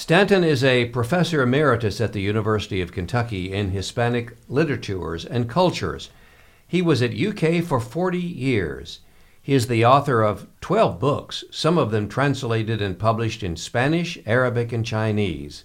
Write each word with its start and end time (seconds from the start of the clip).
Stanton 0.00 0.42
is 0.42 0.64
a 0.64 0.86
professor 0.86 1.42
emeritus 1.42 2.00
at 2.00 2.14
the 2.14 2.22
University 2.22 2.80
of 2.80 2.90
Kentucky 2.90 3.52
in 3.52 3.72
Hispanic 3.72 4.34
literatures 4.48 5.26
and 5.26 5.46
cultures. 5.46 6.08
He 6.66 6.80
was 6.80 7.02
at 7.02 7.14
UK 7.14 7.62
for 7.62 7.80
40 7.80 8.18
years. 8.18 9.00
He 9.42 9.52
is 9.52 9.66
the 9.66 9.84
author 9.84 10.22
of 10.22 10.46
12 10.62 10.98
books, 10.98 11.44
some 11.50 11.76
of 11.76 11.90
them 11.90 12.08
translated 12.08 12.80
and 12.80 12.98
published 12.98 13.42
in 13.42 13.56
Spanish, 13.56 14.18
Arabic, 14.24 14.72
and 14.72 14.86
Chinese. 14.86 15.64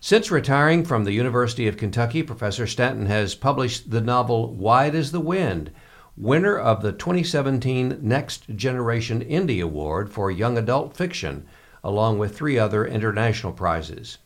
Since 0.00 0.32
retiring 0.32 0.84
from 0.84 1.04
the 1.04 1.12
University 1.12 1.68
of 1.68 1.76
Kentucky, 1.76 2.24
Professor 2.24 2.66
Stanton 2.66 3.06
has 3.06 3.36
published 3.36 3.92
the 3.92 4.00
novel 4.00 4.56
Wide 4.56 4.96
as 4.96 5.12
the 5.12 5.20
Wind, 5.20 5.70
winner 6.16 6.58
of 6.58 6.82
the 6.82 6.90
2017 6.90 8.00
Next 8.02 8.48
Generation 8.56 9.24
Indie 9.24 9.62
Award 9.62 10.10
for 10.10 10.32
Young 10.32 10.58
Adult 10.58 10.96
Fiction, 10.96 11.46
along 11.88 12.18
with 12.18 12.36
three 12.36 12.58
other 12.58 12.86
international 12.86 13.52
prizes. 13.52 14.18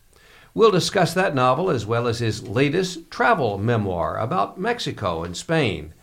We'll 0.53 0.73
discuss 0.73 1.15
that 1.15 1.35
novel 1.35 1.71
as 1.71 1.87
well 1.87 2.09
as 2.09 2.19
his 2.19 2.47
latest 2.47 3.09
travel 3.09 3.57
memoir 3.57 4.19
about 4.19 4.59
Mexico 4.59 5.23
and 5.23 5.37
Spain. 5.37 5.95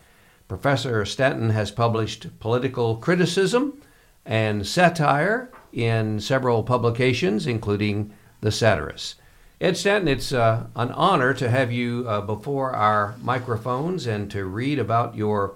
Professor 0.47 1.05
Stanton 1.05 1.49
has 1.49 1.69
published 1.69 2.39
political 2.39 2.95
criticism 2.95 3.81
and 4.25 4.65
satire 4.65 5.51
in 5.73 6.19
several 6.21 6.63
publications, 6.63 7.45
including 7.45 8.13
The 8.41 8.51
Satirist. 8.51 9.15
Ed 9.59 9.75
Stanton, 9.75 10.07
it's 10.07 10.31
uh, 10.31 10.67
an 10.77 10.91
honor 10.93 11.33
to 11.33 11.49
have 11.49 11.73
you 11.73 12.05
uh, 12.07 12.21
before 12.21 12.71
our 12.71 13.15
microphones 13.21 14.07
and 14.07 14.31
to 14.31 14.45
read 14.45 14.79
about 14.79 15.15
your 15.15 15.55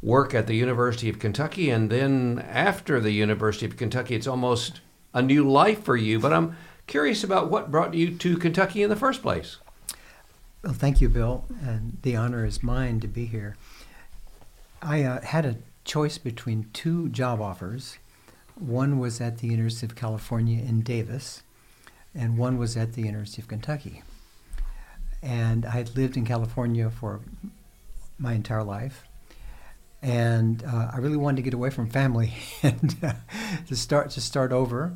work 0.00 0.34
at 0.34 0.46
the 0.46 0.56
University 0.56 1.08
of 1.08 1.18
Kentucky. 1.18 1.70
And 1.70 1.90
then 1.90 2.44
after 2.48 2.98
the 2.98 3.12
University 3.12 3.66
of 3.66 3.76
Kentucky, 3.76 4.14
it's 4.14 4.26
almost 4.26 4.80
a 5.14 5.22
new 5.22 5.48
life 5.48 5.82
for 5.82 5.96
you. 5.96 6.18
But 6.18 6.32
I'm 6.32 6.56
curious 6.86 7.24
about 7.24 7.50
what 7.50 7.70
brought 7.70 7.94
you 7.94 8.16
to 8.16 8.36
Kentucky 8.36 8.82
in 8.82 8.90
the 8.90 8.96
first 8.96 9.22
place. 9.22 9.58
Well, 10.62 10.74
thank 10.74 11.00
you, 11.00 11.08
Bill, 11.08 11.44
and 11.60 11.98
the 12.02 12.16
honor 12.16 12.44
is 12.44 12.62
mine 12.62 13.00
to 13.00 13.08
be 13.08 13.24
here. 13.24 13.56
I 14.80 15.02
uh, 15.02 15.20
had 15.20 15.44
a 15.44 15.56
choice 15.84 16.18
between 16.18 16.70
two 16.72 17.08
job 17.08 17.40
offers. 17.40 17.98
One 18.54 18.98
was 18.98 19.20
at 19.20 19.38
the 19.38 19.48
University 19.48 19.86
of 19.86 19.96
California 19.96 20.62
in 20.62 20.82
Davis, 20.82 21.42
and 22.14 22.38
one 22.38 22.58
was 22.58 22.76
at 22.76 22.92
the 22.92 23.02
University 23.02 23.42
of 23.42 23.48
Kentucky. 23.48 24.02
And 25.20 25.64
I 25.64 25.70
had 25.70 25.96
lived 25.96 26.16
in 26.16 26.24
California 26.24 26.90
for 26.90 27.20
my 28.18 28.34
entire 28.34 28.62
life, 28.62 29.04
and 30.02 30.64
uh, 30.64 30.90
I 30.92 30.98
really 30.98 31.16
wanted 31.16 31.36
to 31.36 31.42
get 31.42 31.54
away 31.54 31.70
from 31.70 31.88
family 31.88 32.32
and 32.62 32.96
uh, 33.02 33.12
to 33.68 33.76
start 33.76 34.10
to 34.10 34.20
start 34.20 34.52
over. 34.52 34.94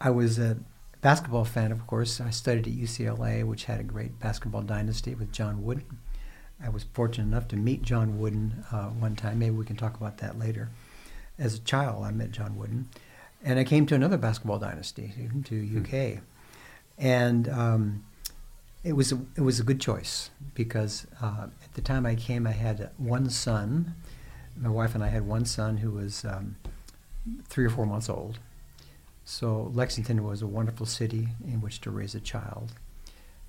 I 0.00 0.10
was 0.10 0.38
a 0.38 0.56
basketball 1.02 1.44
fan, 1.44 1.72
of 1.72 1.86
course. 1.86 2.20
I 2.20 2.30
studied 2.30 2.66
at 2.66 2.72
UCLA, 2.72 3.44
which 3.44 3.64
had 3.64 3.80
a 3.80 3.84
great 3.84 4.18
basketball 4.18 4.62
dynasty 4.62 5.14
with 5.14 5.32
John 5.32 5.62
Wooden. 5.62 5.98
I 6.62 6.68
was 6.68 6.84
fortunate 6.92 7.24
enough 7.24 7.48
to 7.48 7.56
meet 7.56 7.82
John 7.82 8.18
Wooden 8.18 8.64
uh, 8.70 8.88
one 8.88 9.16
time. 9.16 9.38
Maybe 9.38 9.54
we 9.54 9.64
can 9.64 9.76
talk 9.76 9.96
about 9.96 10.18
that 10.18 10.38
later. 10.38 10.70
As 11.38 11.54
a 11.54 11.60
child, 11.60 12.04
I 12.04 12.10
met 12.10 12.32
John 12.32 12.56
Wooden, 12.56 12.88
and 13.42 13.58
I 13.58 13.64
came 13.64 13.86
to 13.86 13.94
another 13.94 14.18
basketball 14.18 14.58
dynasty, 14.58 15.12
to 15.46 15.54
UK, 15.54 15.90
mm-hmm. 15.90 16.18
and 16.98 17.48
um, 17.48 18.04
it 18.84 18.92
was 18.92 19.12
a, 19.12 19.20
it 19.36 19.40
was 19.40 19.58
a 19.58 19.62
good 19.62 19.80
choice 19.80 20.30
because 20.54 21.06
uh, 21.22 21.46
at 21.64 21.74
the 21.74 21.80
time 21.80 22.04
I 22.04 22.14
came, 22.14 22.46
I 22.46 22.52
had 22.52 22.90
one 22.98 23.30
son. 23.30 23.94
My 24.60 24.68
wife 24.68 24.94
and 24.94 25.02
I 25.02 25.08
had 25.08 25.26
one 25.26 25.46
son 25.46 25.78
who 25.78 25.90
was 25.90 26.24
um, 26.24 26.56
three 27.48 27.64
or 27.64 27.70
four 27.70 27.86
months 27.86 28.10
old. 28.10 28.38
So 29.24 29.70
Lexington 29.74 30.22
was 30.22 30.42
a 30.42 30.46
wonderful 30.46 30.86
city 30.86 31.28
in 31.44 31.60
which 31.60 31.80
to 31.82 31.90
raise 31.90 32.14
a 32.14 32.20
child. 32.20 32.72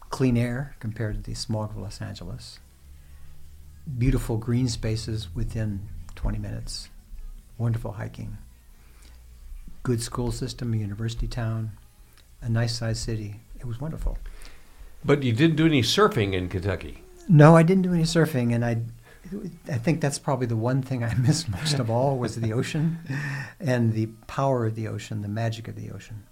Clean 0.10 0.38
air 0.38 0.76
compared 0.80 1.16
to 1.16 1.22
the 1.22 1.36
smog 1.36 1.72
of 1.72 1.78
Los 1.78 2.02
Angeles 2.02 2.60
beautiful 3.98 4.38
green 4.38 4.68
spaces 4.68 5.34
within 5.34 5.90
20 6.16 6.38
minutes, 6.38 6.90
wonderful 7.58 7.94
hiking, 7.94 8.38
good 9.84 10.02
school 10.02 10.32
system, 10.32 10.74
a 10.74 10.78
university 10.78 11.28
town, 11.28 11.72
a 12.42 12.50
nice 12.50 12.78
sized 12.78 13.02
city. 13.04 13.40
It 13.60 13.66
was 13.66 13.80
wonderful. 13.80 14.18
But 15.04 15.24
you 15.24 15.34
didn't 15.34 15.56
do 15.56 15.66
any 15.66 15.82
surfing 15.82 16.34
in 16.34 16.50
Kentucky. 16.50 17.04
No, 17.28 17.56
I 17.56 17.64
didn't 17.64 17.84
do 17.84 17.94
any 17.94 18.04
surfing, 18.04 18.54
and 18.54 18.64
I, 18.64 18.82
I 19.70 19.78
think 19.78 20.02
that's 20.02 20.20
probably 20.20 20.48
the 20.48 20.56
one 20.56 20.82
thing 20.82 21.04
I 21.04 21.14
missed 21.28 21.50
most 21.50 21.80
of 21.80 21.90
all 21.90 22.18
was 22.18 22.36
the 22.36 22.54
ocean, 22.54 23.00
and 23.60 23.94
the 23.94 24.08
power 24.28 24.66
of 24.66 24.76
the 24.76 24.88
ocean, 24.88 25.22
the 25.22 25.28
magic 25.28 25.68
of 25.68 25.76
the 25.76 25.92
ocean. 25.92 26.24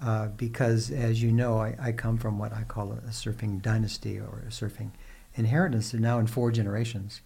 Uh, 0.00 0.28
because, 0.28 0.90
as 0.90 1.22
you 1.22 1.32
know, 1.32 1.58
I, 1.58 1.74
I, 1.80 1.92
come 1.92 2.18
from 2.18 2.38
what 2.38 2.52
I 2.52 2.62
call 2.62 2.92
a, 2.92 2.96
a 2.96 3.10
surfing 3.10 3.60
dynasty 3.60 4.16
or 4.16 4.44
a 4.46 4.50
surfing 4.50 4.90
inheritance 5.34 5.92
now 5.92 6.20
in 6.20 6.28
four 6.28 6.52
generations. 6.52 7.20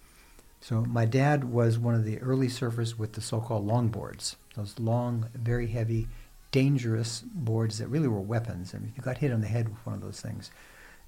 So 0.63 0.83
my 0.83 1.05
dad 1.05 1.45
was 1.45 1.79
one 1.79 1.95
of 1.95 2.05
the 2.05 2.19
early 2.21 2.47
surfers 2.47 2.97
with 2.97 3.13
the 3.13 3.21
so-called 3.21 3.67
longboards, 3.67 4.37
those 4.55 4.79
long, 4.79 5.27
very 5.35 5.67
heavy, 5.67 6.07
dangerous 6.51 7.23
boards 7.27 7.79
that 7.79 7.89
really 7.89 8.09
were 8.09 8.21
weapons. 8.21 8.75
I 8.75 8.79
mean, 8.79 8.91
if 8.93 8.97
you 8.97 9.03
got 9.03 9.19
hit 9.19 9.33
on 9.33 9.41
the 9.41 9.49
head 9.49 9.69
with 9.69 9.85
one 9.85 9.97
of 9.97 10.03
those 10.03 10.21
things, 10.21 10.51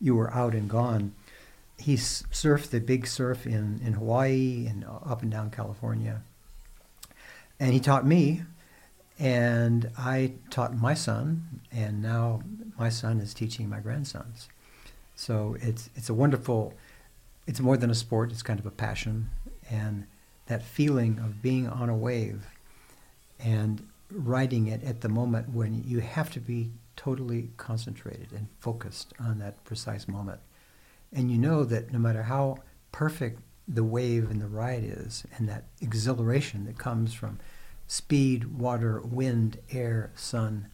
you 0.00 0.16
were 0.16 0.34
out 0.34 0.54
and 0.54 0.68
gone. 0.68 1.14
He 1.78 1.96
surfed 1.96 2.70
the 2.70 2.80
big 2.80 3.06
surf 3.06 3.46
in, 3.46 3.80
in 3.84 3.94
Hawaii 3.94 4.66
and 4.68 4.84
up 4.84 5.22
and 5.22 5.30
down 5.30 5.50
California. 5.50 6.22
And 7.60 7.72
he 7.72 7.80
taught 7.80 8.06
me, 8.06 8.42
and 9.18 9.90
I 9.96 10.34
taught 10.50 10.76
my 10.76 10.94
son, 10.94 11.60
and 11.72 12.02
now 12.02 12.42
my 12.78 12.88
son 12.88 13.20
is 13.20 13.34
teaching 13.34 13.68
my 13.68 13.80
grandsons. 13.80 14.48
So 15.16 15.56
it's, 15.60 15.90
it's 15.94 16.08
a 16.08 16.14
wonderful 16.14 16.74
it's 17.46 17.60
more 17.60 17.76
than 17.76 17.90
a 17.90 17.94
sport, 17.94 18.32
it's 18.32 18.42
kind 18.42 18.58
of 18.58 18.66
a 18.66 18.70
passion. 18.70 19.28
And 19.70 20.06
that 20.46 20.62
feeling 20.62 21.18
of 21.18 21.42
being 21.42 21.68
on 21.68 21.88
a 21.88 21.96
wave 21.96 22.46
and 23.38 23.86
riding 24.10 24.66
it 24.66 24.82
at 24.84 25.00
the 25.00 25.08
moment 25.08 25.50
when 25.50 25.82
you 25.86 26.00
have 26.00 26.30
to 26.32 26.40
be 26.40 26.70
totally 26.96 27.50
concentrated 27.56 28.28
and 28.32 28.46
focused 28.60 29.12
on 29.18 29.38
that 29.40 29.62
precise 29.64 30.06
moment. 30.06 30.40
And 31.14 31.30
you 31.30 31.38
know 31.38 31.64
that 31.64 31.92
no 31.92 31.98
matter 31.98 32.25
how 32.25 32.58
perfect 32.92 33.41
the 33.66 33.84
wave 33.84 34.30
and 34.30 34.41
the 34.41 34.47
ride 34.47 34.84
is, 34.84 35.25
and 35.36 35.48
that 35.48 35.64
exhilaration 35.80 36.66
that 36.66 36.76
comes 36.76 37.14
from 37.14 37.38
speed, 37.86 38.58
water, 38.58 39.00
wind, 39.00 39.58
air, 39.70 40.10
sun, 40.14 40.69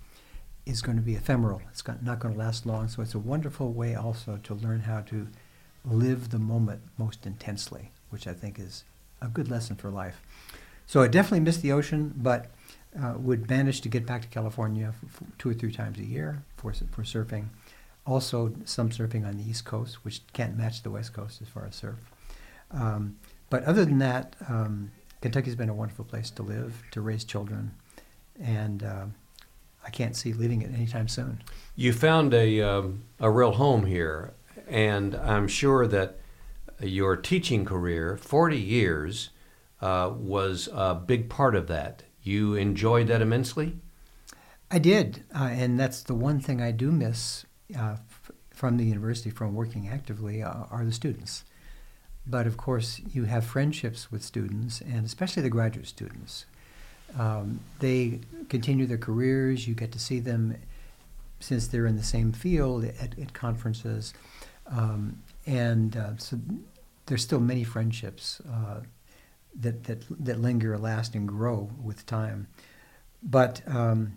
is 0.66 0.82
going 0.82 0.96
to 0.96 1.02
be 1.02 1.14
ephemeral. 1.14 1.62
It's 1.70 1.84
not 2.02 2.18
going 2.18 2.34
to 2.34 2.40
last 2.40 2.66
long. 2.66 2.88
So 2.88 3.02
it's 3.02 3.14
a 3.14 3.18
wonderful 3.18 3.72
way 3.72 3.94
also 3.94 4.38
to 4.42 4.54
learn 4.54 4.80
how 4.80 5.02
to 5.02 5.28
live 5.84 6.30
the 6.30 6.38
moment 6.38 6.82
most 6.98 7.26
intensely, 7.26 7.90
which 8.10 8.26
I 8.26 8.32
think 8.32 8.58
is 8.58 8.84
a 9.20 9.28
good 9.28 9.50
lesson 9.50 9.76
for 9.76 9.90
life. 9.90 10.20
So 10.86 11.02
I 11.02 11.08
definitely 11.08 11.40
miss 11.40 11.58
the 11.58 11.72
ocean, 11.72 12.14
but 12.16 12.50
uh, 13.00 13.14
would 13.16 13.48
manage 13.48 13.80
to 13.82 13.88
get 13.88 14.04
back 14.06 14.22
to 14.22 14.28
California 14.28 14.92
f- 15.04 15.22
two 15.38 15.50
or 15.50 15.54
three 15.54 15.72
times 15.72 15.98
a 15.98 16.04
year 16.04 16.42
for, 16.56 16.72
for 16.72 17.02
surfing. 17.02 17.46
Also, 18.06 18.52
some 18.64 18.90
surfing 18.90 19.26
on 19.26 19.36
the 19.36 19.48
East 19.48 19.64
Coast, 19.64 20.04
which 20.04 20.22
can't 20.32 20.56
match 20.56 20.82
the 20.82 20.90
West 20.90 21.12
Coast 21.12 21.40
as 21.42 21.48
far 21.48 21.66
as 21.66 21.76
surf. 21.76 21.98
Um, 22.70 23.16
but 23.50 23.62
other 23.64 23.84
than 23.84 23.98
that, 23.98 24.36
um, 24.48 24.90
Kentucky's 25.20 25.56
been 25.56 25.68
a 25.68 25.74
wonderful 25.74 26.04
place 26.04 26.30
to 26.30 26.42
live, 26.42 26.82
to 26.92 27.00
raise 27.00 27.24
children, 27.24 27.72
and 28.42 28.82
uh, 28.82 29.06
I 29.84 29.90
can't 29.90 30.16
see 30.16 30.32
leaving 30.32 30.62
it 30.62 30.72
anytime 30.72 31.08
soon. 31.08 31.42
You 31.76 31.92
found 31.92 32.32
a, 32.32 32.60
um, 32.62 33.02
a 33.18 33.30
real 33.30 33.52
home 33.52 33.86
here. 33.86 34.32
And 34.70 35.16
I'm 35.16 35.48
sure 35.48 35.86
that 35.88 36.18
your 36.80 37.16
teaching 37.16 37.64
career, 37.64 38.16
40 38.16 38.56
years, 38.56 39.30
uh, 39.82 40.12
was 40.16 40.68
a 40.72 40.94
big 40.94 41.28
part 41.28 41.56
of 41.56 41.66
that. 41.66 42.04
You 42.22 42.54
enjoyed 42.54 43.08
that 43.08 43.20
immensely? 43.20 43.76
I 44.70 44.78
did. 44.78 45.24
Uh, 45.34 45.48
and 45.50 45.78
that's 45.78 46.02
the 46.02 46.14
one 46.14 46.38
thing 46.38 46.62
I 46.62 46.70
do 46.70 46.92
miss 46.92 47.44
uh, 47.76 47.96
from 48.50 48.76
the 48.76 48.84
university, 48.84 49.30
from 49.30 49.54
working 49.54 49.88
actively, 49.88 50.42
uh, 50.42 50.64
are 50.70 50.84
the 50.84 50.92
students. 50.92 51.44
But 52.26 52.46
of 52.46 52.56
course, 52.56 53.00
you 53.12 53.24
have 53.24 53.44
friendships 53.44 54.12
with 54.12 54.22
students, 54.22 54.80
and 54.80 55.06
especially 55.06 55.42
the 55.42 55.50
graduate 55.50 55.86
students. 55.86 56.46
Um, 57.18 57.60
they 57.80 58.20
continue 58.48 58.86
their 58.86 58.98
careers, 58.98 59.66
you 59.66 59.74
get 59.74 59.92
to 59.92 59.98
see 59.98 60.20
them 60.20 60.56
since 61.40 61.66
they're 61.66 61.86
in 61.86 61.96
the 61.96 62.02
same 62.02 62.32
field 62.32 62.84
at, 62.84 63.18
at 63.18 63.32
conferences. 63.32 64.14
Um, 64.66 65.22
and 65.46 65.96
uh, 65.96 66.16
so 66.18 66.38
there's 67.06 67.22
still 67.22 67.40
many 67.40 67.64
friendships 67.64 68.40
uh, 68.48 68.80
that, 69.58 69.84
that, 69.84 70.04
that 70.24 70.40
linger, 70.40 70.78
last, 70.78 71.14
and 71.14 71.26
grow 71.26 71.70
with 71.82 72.06
time. 72.06 72.46
But 73.22 73.62
um, 73.66 74.16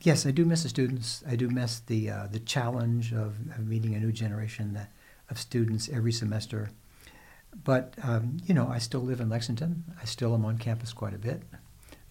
yes, 0.00 0.26
I 0.26 0.30
do 0.30 0.44
miss 0.44 0.62
the 0.62 0.68
students. 0.68 1.22
I 1.28 1.36
do 1.36 1.48
miss 1.48 1.80
the, 1.80 2.10
uh, 2.10 2.26
the 2.30 2.40
challenge 2.40 3.12
of, 3.12 3.36
of 3.56 3.66
meeting 3.66 3.94
a 3.94 4.00
new 4.00 4.12
generation 4.12 4.78
of 5.28 5.38
students 5.38 5.88
every 5.88 6.12
semester. 6.12 6.70
But, 7.64 7.94
um, 8.02 8.38
you 8.46 8.54
know, 8.54 8.68
I 8.68 8.78
still 8.78 9.00
live 9.00 9.20
in 9.20 9.28
Lexington. 9.28 9.84
I 10.00 10.04
still 10.04 10.34
am 10.34 10.44
on 10.44 10.58
campus 10.58 10.92
quite 10.92 11.14
a 11.14 11.18
bit. 11.18 11.42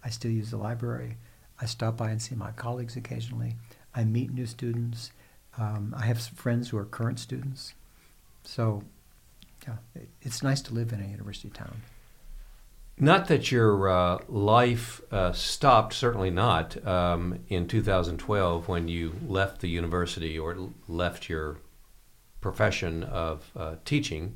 I 0.03 0.09
still 0.09 0.31
use 0.31 0.51
the 0.51 0.57
library. 0.57 1.17
I 1.61 1.65
stop 1.65 1.97
by 1.97 2.11
and 2.11 2.21
see 2.21 2.35
my 2.35 2.51
colleagues 2.51 2.95
occasionally. 2.95 3.55
I 3.93 4.03
meet 4.03 4.31
new 4.31 4.45
students. 4.45 5.11
Um, 5.57 5.93
I 5.97 6.05
have 6.05 6.21
friends 6.21 6.69
who 6.69 6.77
are 6.77 6.85
current 6.85 7.19
students. 7.19 7.73
So, 8.43 8.83
yeah, 9.67 9.75
it, 9.95 10.09
it's 10.21 10.43
nice 10.43 10.61
to 10.61 10.73
live 10.73 10.93
in 10.93 11.01
a 11.01 11.07
university 11.07 11.49
town. 11.49 11.81
Not 13.01 13.29
that 13.29 13.49
your 13.49 13.89
uh, 13.89 14.17
life 14.27 15.01
uh, 15.09 15.31
stopped, 15.31 15.93
certainly 15.93 16.31
not, 16.31 16.85
um, 16.85 17.39
in 17.47 17.65
2012 17.65 18.67
when 18.67 18.89
you 18.89 19.15
left 19.25 19.61
the 19.61 19.69
university 19.69 20.37
or 20.37 20.57
left 20.89 21.29
your 21.29 21.59
profession 22.41 23.03
of 23.03 23.49
uh, 23.55 23.75
teaching. 23.85 24.35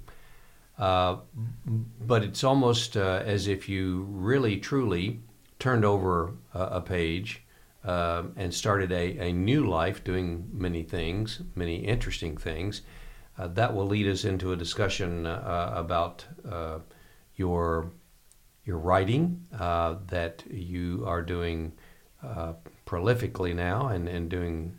Uh, 0.80 1.18
but 2.00 2.24
it's 2.24 2.42
almost 2.42 2.95
uh, 2.95 3.21
as 3.25 3.48
if 3.48 3.68
you 3.68 4.07
really, 4.10 4.56
truly 4.56 5.19
turned 5.59 5.83
over 5.83 6.33
a, 6.54 6.80
page 6.80 7.44
uh, 7.83 8.24
and 8.38 8.54
started 8.54 8.94
a, 8.94 9.27
a 9.27 9.33
new 9.33 9.68
life 9.68 10.06
doing 10.06 10.50
many 10.54 10.83
things, 10.83 11.42
many 11.54 11.75
interesting 11.75 12.38
things. 12.38 12.81
Uh, 13.38 13.48
that 13.48 13.75
will 13.75 13.88
lead 13.88 14.07
us 14.07 14.24
into 14.24 14.54
a 14.54 14.56
discussion 14.56 15.25
about 15.25 16.25
your 17.36 17.92
your 18.65 18.77
writing 18.77 19.45
uh, 19.60 19.95
that 20.07 20.44
you 20.50 21.04
are 21.06 21.21
doing 21.21 21.74
uh, 22.24 22.54
prolifically 22.86 23.54
now 23.54 23.88
and, 23.88 24.07
and 24.07 24.30
doing 24.30 24.77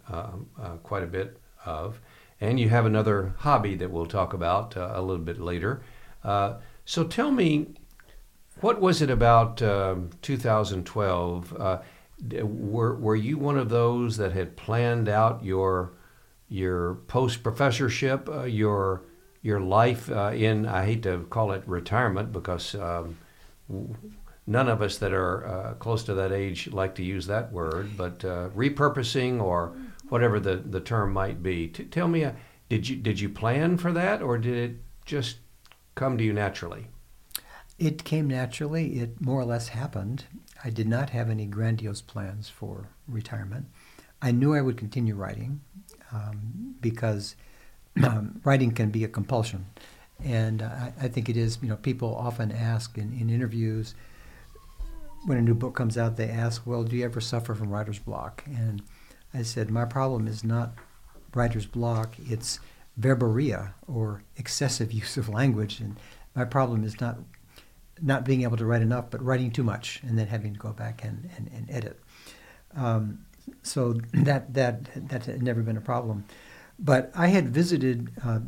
quite 0.82 1.02
a 1.02 1.06
bit 1.06 1.38
of. 1.66 2.00
And 2.40 2.58
you 2.58 2.68
have 2.68 2.86
another 2.86 3.34
hobby 3.38 3.74
that 3.76 3.90
we'll 3.90 4.06
talk 4.06 4.32
about 4.32 4.76
a 4.76 5.00
little 5.00 5.24
bit 5.24 5.40
later. 5.40 5.82
so 6.84 7.04
tell 7.08 7.30
me, 7.30 7.74
what 8.60 8.80
was 8.80 9.02
it 9.02 9.10
about 9.10 9.60
um, 9.62 10.10
2012? 10.22 11.82
were 12.42 12.94
were 12.96 13.16
you 13.16 13.38
one 13.38 13.58
of 13.58 13.68
those 13.68 14.16
that 14.16 14.32
had 14.32 14.56
planned 14.56 15.08
out 15.08 15.44
your 15.44 15.92
your 16.48 16.94
post 17.06 17.42
professorship, 17.42 18.28
uh, 18.28 18.44
your 18.44 19.02
your 19.42 19.60
life 19.60 20.10
uh, 20.10 20.30
in 20.34 20.66
I 20.66 20.86
hate 20.86 21.02
to 21.02 21.26
call 21.30 21.52
it 21.52 21.62
retirement 21.66 22.32
because 22.32 22.74
um, 22.74 23.18
none 24.46 24.68
of 24.68 24.82
us 24.82 24.98
that 24.98 25.12
are 25.12 25.46
uh, 25.46 25.74
close 25.74 26.04
to 26.04 26.14
that 26.14 26.32
age 26.32 26.70
like 26.70 26.94
to 26.96 27.02
use 27.02 27.26
that 27.26 27.52
word, 27.52 27.96
but 27.96 28.24
uh, 28.24 28.48
repurposing 28.50 29.42
or 29.42 29.76
whatever 30.08 30.38
the, 30.38 30.56
the 30.56 30.80
term 30.80 31.12
might 31.12 31.42
be. 31.42 31.68
T- 31.68 31.84
tell 31.84 32.08
me, 32.08 32.24
uh, 32.24 32.32
did 32.68 32.88
you 32.88 32.96
did 32.96 33.20
you 33.20 33.28
plan 33.28 33.76
for 33.76 33.92
that 33.92 34.22
or 34.22 34.38
did 34.38 34.56
it 34.56 34.76
just 35.04 35.38
come 35.94 36.18
to 36.18 36.24
you 36.24 36.32
naturally? 36.32 36.86
It 37.78 38.04
came 38.04 38.28
naturally. 38.28 39.00
It 39.00 39.20
more 39.20 39.40
or 39.40 39.44
less 39.44 39.68
happened. 39.68 40.24
I 40.62 40.70
did 40.70 40.88
not 40.88 41.10
have 41.10 41.28
any 41.28 41.46
grandiose 41.46 42.00
plans 42.00 42.48
for 42.48 42.88
retirement. 43.08 43.66
I 44.22 44.30
knew 44.30 44.54
I 44.54 44.62
would 44.62 44.78
continue 44.78 45.14
writing 45.14 45.60
um, 46.12 46.76
because 46.80 47.36
um, 48.02 48.40
writing 48.44 48.72
can 48.72 48.90
be 48.90 49.04
a 49.04 49.08
compulsion. 49.08 49.66
And 50.24 50.62
I, 50.62 50.92
I, 51.02 51.08
think 51.08 51.28
it 51.28 51.36
is, 51.36 51.58
you 51.60 51.68
know, 51.68 51.76
people 51.76 52.16
often 52.16 52.50
ask 52.50 52.96
in, 52.96 53.12
in 53.12 53.28
interviews 53.28 53.94
when 55.24 55.38
a 55.38 55.42
new 55.42 55.54
book 55.54 55.74
comes 55.74 55.96
out, 55.96 56.16
they 56.16 56.28
ask, 56.28 56.66
well, 56.66 56.84
do 56.84 56.96
you 56.96 57.04
ever 57.04 57.20
suffer 57.20 57.54
from 57.54 57.70
writer's 57.70 57.98
block? 57.98 58.44
And 58.46 58.82
I 59.32 59.42
said, 59.42 59.70
my 59.70 59.84
problem 59.84 60.26
is 60.26 60.44
not 60.44 60.74
writer's 61.34 61.66
block, 61.66 62.14
it's 62.28 62.60
verborrhea 63.00 63.74
or 63.86 64.22
excessive 64.36 64.92
use 65.02 65.16
of 65.16 65.28
language. 65.28 65.80
And 65.80 65.96
my 66.34 66.44
problem 66.44 66.84
is 66.84 67.00
not 67.00 67.18
not 68.02 68.24
being 68.24 68.42
able 68.42 68.56
to 68.56 68.66
write 68.66 68.82
enough, 68.82 69.08
but 69.08 69.22
writing 69.22 69.52
too 69.52 69.62
much, 69.62 70.00
and 70.02 70.18
then 70.18 70.26
having 70.26 70.52
to 70.52 70.58
go 70.58 70.72
back 70.72 71.04
and, 71.04 71.30
and, 71.36 71.48
and 71.54 71.70
edit. 71.70 72.00
Um, 72.74 73.24
so 73.62 73.92
that 74.12 74.52
that 74.54 75.08
that 75.08 75.26
had 75.26 75.42
never 75.42 75.62
been 75.62 75.76
a 75.76 75.82
problem. 75.82 76.24
But 76.78 77.12
I 77.14 77.28
had 77.28 77.50
visited 77.50 78.10
uh, 78.24 78.40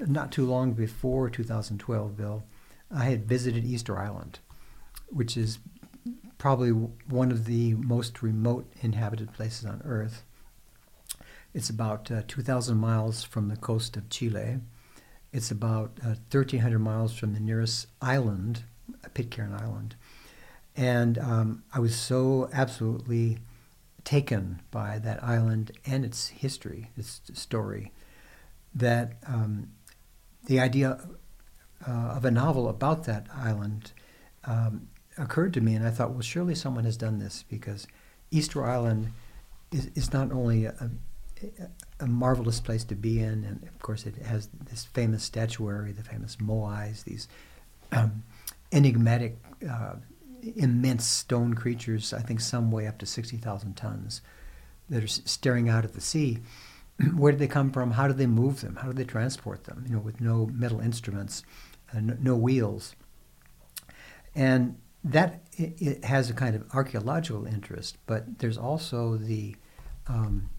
not 0.00 0.32
too 0.32 0.46
long 0.46 0.72
before 0.72 1.30
2012, 1.30 2.16
Bill. 2.16 2.44
I 2.94 3.04
had 3.04 3.26
visited 3.26 3.64
Easter 3.64 3.98
Island, 3.98 4.38
which 5.08 5.36
is 5.36 5.58
probably 6.38 6.70
one 6.70 7.30
of 7.30 7.44
the 7.46 7.74
most 7.74 8.22
remote 8.22 8.70
inhabited 8.82 9.32
places 9.32 9.64
on 9.64 9.82
Earth. 9.84 10.22
It's 11.54 11.70
about 11.70 12.10
uh, 12.10 12.22
2,000 12.28 12.76
miles 12.76 13.24
from 13.24 13.48
the 13.48 13.56
coast 13.56 13.96
of 13.96 14.10
Chile. 14.10 14.58
It's 15.32 15.50
about 15.50 15.98
uh, 16.02 16.16
1,300 16.30 16.78
miles 16.78 17.16
from 17.16 17.32
the 17.32 17.40
nearest 17.40 17.86
island, 18.00 18.64
Pitcairn 19.14 19.54
Island. 19.54 19.96
And 20.76 21.18
um, 21.18 21.64
I 21.72 21.80
was 21.80 21.96
so 21.96 22.50
absolutely 22.52 23.38
taken 24.04 24.60
by 24.70 24.98
that 24.98 25.22
island 25.24 25.72
and 25.86 26.04
its 26.04 26.28
history, 26.28 26.90
its 26.96 27.22
story, 27.32 27.92
that 28.74 29.14
um, 29.26 29.70
the 30.46 30.60
idea 30.60 30.98
uh, 31.86 31.90
of 31.90 32.24
a 32.24 32.30
novel 32.30 32.68
about 32.68 33.04
that 33.04 33.26
island 33.34 33.92
um, 34.44 34.88
occurred 35.18 35.52
to 35.54 35.60
me, 35.60 35.74
and 35.74 35.86
I 35.86 35.90
thought, 35.90 36.10
well, 36.10 36.20
surely 36.22 36.54
someone 36.54 36.84
has 36.84 36.96
done 36.96 37.18
this 37.18 37.44
because 37.48 37.86
Easter 38.30 38.64
Island 38.64 39.12
is, 39.72 39.90
is 39.94 40.12
not 40.12 40.32
only 40.32 40.64
a, 40.64 40.90
a 42.00 42.06
marvelous 42.06 42.60
place 42.60 42.84
to 42.84 42.94
be 42.94 43.20
in, 43.20 43.44
and 43.44 43.62
of 43.64 43.78
course 43.80 44.06
it 44.06 44.16
has 44.16 44.48
this 44.70 44.84
famous 44.84 45.22
statuary, 45.22 45.92
the 45.92 46.02
famous 46.02 46.36
moais, 46.36 47.04
these 47.04 47.28
um, 47.92 48.22
enigmatic, 48.72 49.36
uh, 49.68 49.94
immense 50.56 51.06
stone 51.06 51.54
creatures, 51.54 52.12
I 52.12 52.20
think 52.20 52.40
some 52.40 52.70
weigh 52.70 52.86
up 52.86 52.98
to 52.98 53.06
60,000 53.06 53.74
tons, 53.74 54.22
that 54.88 55.02
are 55.02 55.08
staring 55.08 55.68
out 55.68 55.84
at 55.84 55.94
the 55.94 56.00
sea. 56.00 56.38
Where 57.16 57.32
did 57.32 57.38
they 57.38 57.48
come 57.48 57.70
from? 57.70 57.92
How 57.92 58.08
did 58.08 58.18
they 58.18 58.26
move 58.26 58.60
them? 58.60 58.76
How 58.76 58.88
did 58.88 58.96
they 58.96 59.04
transport 59.04 59.64
them? 59.64 59.84
You 59.86 59.94
know, 59.94 60.00
with 60.00 60.20
no 60.20 60.46
metal 60.46 60.80
instruments, 60.80 61.42
uh, 61.94 62.00
no, 62.00 62.36
wheels. 62.36 62.94
And 64.34 64.78
that 65.04 65.46
it, 65.52 66.04
has 66.04 66.30
a 66.30 66.34
kind 66.34 66.56
of 66.56 66.64
archaeological 66.74 67.46
interest, 67.46 67.96
but 68.06 68.38
there's 68.38 68.58
also 68.58 69.16
the 69.16 69.56
um, 70.08 70.50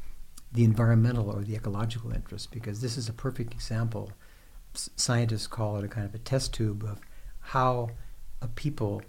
the 0.51 0.63
environmental 0.63 1.29
or 1.29 1.43
the 1.43 1.55
ecological 1.55 2.11
interest 2.11 2.51
because 2.51 2.81
this 2.81 2.97
is 2.97 3.09
a 3.09 3.13
perfect 3.13 3.53
example. 3.53 4.11
S- 4.73 4.89
scientists 4.95 5.47
call 5.47 5.77
it 5.77 5.83
a 5.83 5.87
kind 5.87 6.05
of 6.05 6.15
a 6.15 6.19
test 6.19 6.53
tube 6.53 6.83
of 6.83 6.99
how 7.39 7.89
a 8.41 8.47
people 8.47 9.01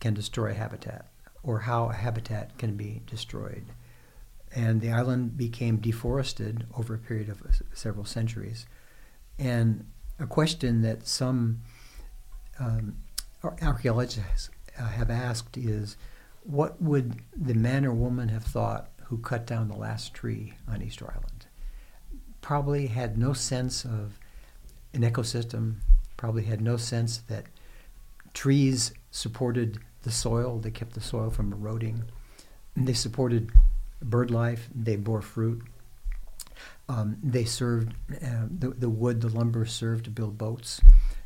can 0.00 0.14
destroy 0.14 0.52
habitat 0.54 1.06
or 1.42 1.60
how 1.60 1.88
a 1.88 1.92
habitat 1.94 2.58
can 2.58 2.76
be 2.76 3.02
destroyed. 3.06 3.64
And 4.54 4.80
the 4.80 4.90
island 4.90 5.36
became 5.36 5.76
deforested 5.76 6.66
over 6.76 6.94
a 6.94 6.98
period 6.98 7.28
of 7.28 7.42
several 7.74 8.04
centuries. 8.04 8.66
And 9.38 9.86
a 10.18 10.26
question 10.26 10.82
that 10.82 11.06
some 11.06 11.60
um, 12.58 12.96
archaeologists 13.42 14.50
uh, 14.78 14.86
have 14.86 15.10
asked 15.10 15.56
is 15.56 15.96
what 16.42 16.80
would 16.80 17.20
the 17.36 17.54
man 17.54 17.84
or 17.84 17.92
woman 17.92 18.28
have 18.28 18.44
thought 18.44 18.90
who 19.04 19.18
cut 19.18 19.46
down 19.46 19.68
the 19.68 19.76
last 19.76 20.14
tree 20.14 20.54
on 20.68 20.82
Easter 20.82 21.06
Island? 21.10 21.46
Probably 22.40 22.86
had 22.86 23.18
no 23.18 23.32
sense 23.32 23.84
of 23.84 24.18
an 24.94 25.02
ecosystem, 25.02 25.76
probably 26.16 26.44
had 26.44 26.60
no 26.60 26.76
sense 26.76 27.18
that 27.28 27.46
trees 28.32 28.92
supported 29.10 29.78
the 30.02 30.10
soil, 30.12 30.58
they 30.58 30.70
kept 30.70 30.94
the 30.94 31.00
soil 31.00 31.30
from 31.30 31.52
eroding. 31.52 32.04
and 32.76 32.86
They 32.86 32.92
supported 32.92 33.50
bird 34.10 34.30
life, 34.30 34.68
they 34.74 34.96
bore 34.96 35.22
fruit. 35.22 35.62
Um, 36.88 37.18
they 37.22 37.44
served 37.44 37.94
uh, 38.12 38.46
the, 38.48 38.70
the 38.70 38.88
wood, 38.88 39.20
the 39.20 39.28
lumber 39.28 39.66
served 39.66 40.04
to 40.04 40.10
build 40.10 40.38
boats. 40.38 40.80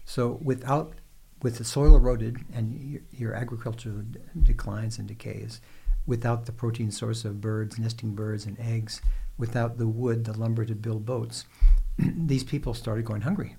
So 0.04 0.38
without, 0.42 0.94
with 1.42 1.58
the 1.58 1.64
soil 1.64 1.94
eroded 1.94 2.38
and 2.52 2.74
your, 2.80 3.02
your 3.12 3.34
agriculture 3.34 4.04
declines 4.42 4.98
and 4.98 5.06
decays, 5.06 5.60
without 6.06 6.46
the 6.46 6.52
protein 6.52 6.90
source 6.90 7.24
of 7.24 7.40
birds, 7.40 7.78
nesting 7.78 8.14
birds 8.14 8.46
and 8.46 8.58
eggs, 8.58 9.02
without 9.38 9.78
the 9.78 9.86
wood, 9.86 10.24
the 10.24 10.36
lumber 10.36 10.64
to 10.64 10.74
build 10.74 11.04
boats, 11.04 11.44
these 11.98 12.42
people 12.42 12.74
started 12.74 13.04
going 13.04 13.20
hungry 13.20 13.56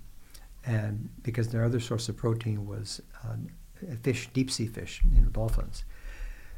and 0.66 1.10
because 1.24 1.50
their 1.50 1.63
other 1.63 1.80
source 1.80 2.10
of 2.10 2.18
protein 2.18 2.66
was 2.68 3.01
uh, 3.24 3.36
fish, 4.04 4.30
deep 4.34 4.51
sea 4.51 4.68
fish, 4.68 5.01
you 5.12 5.22
know, 5.22 5.30
dolphins. 5.30 5.84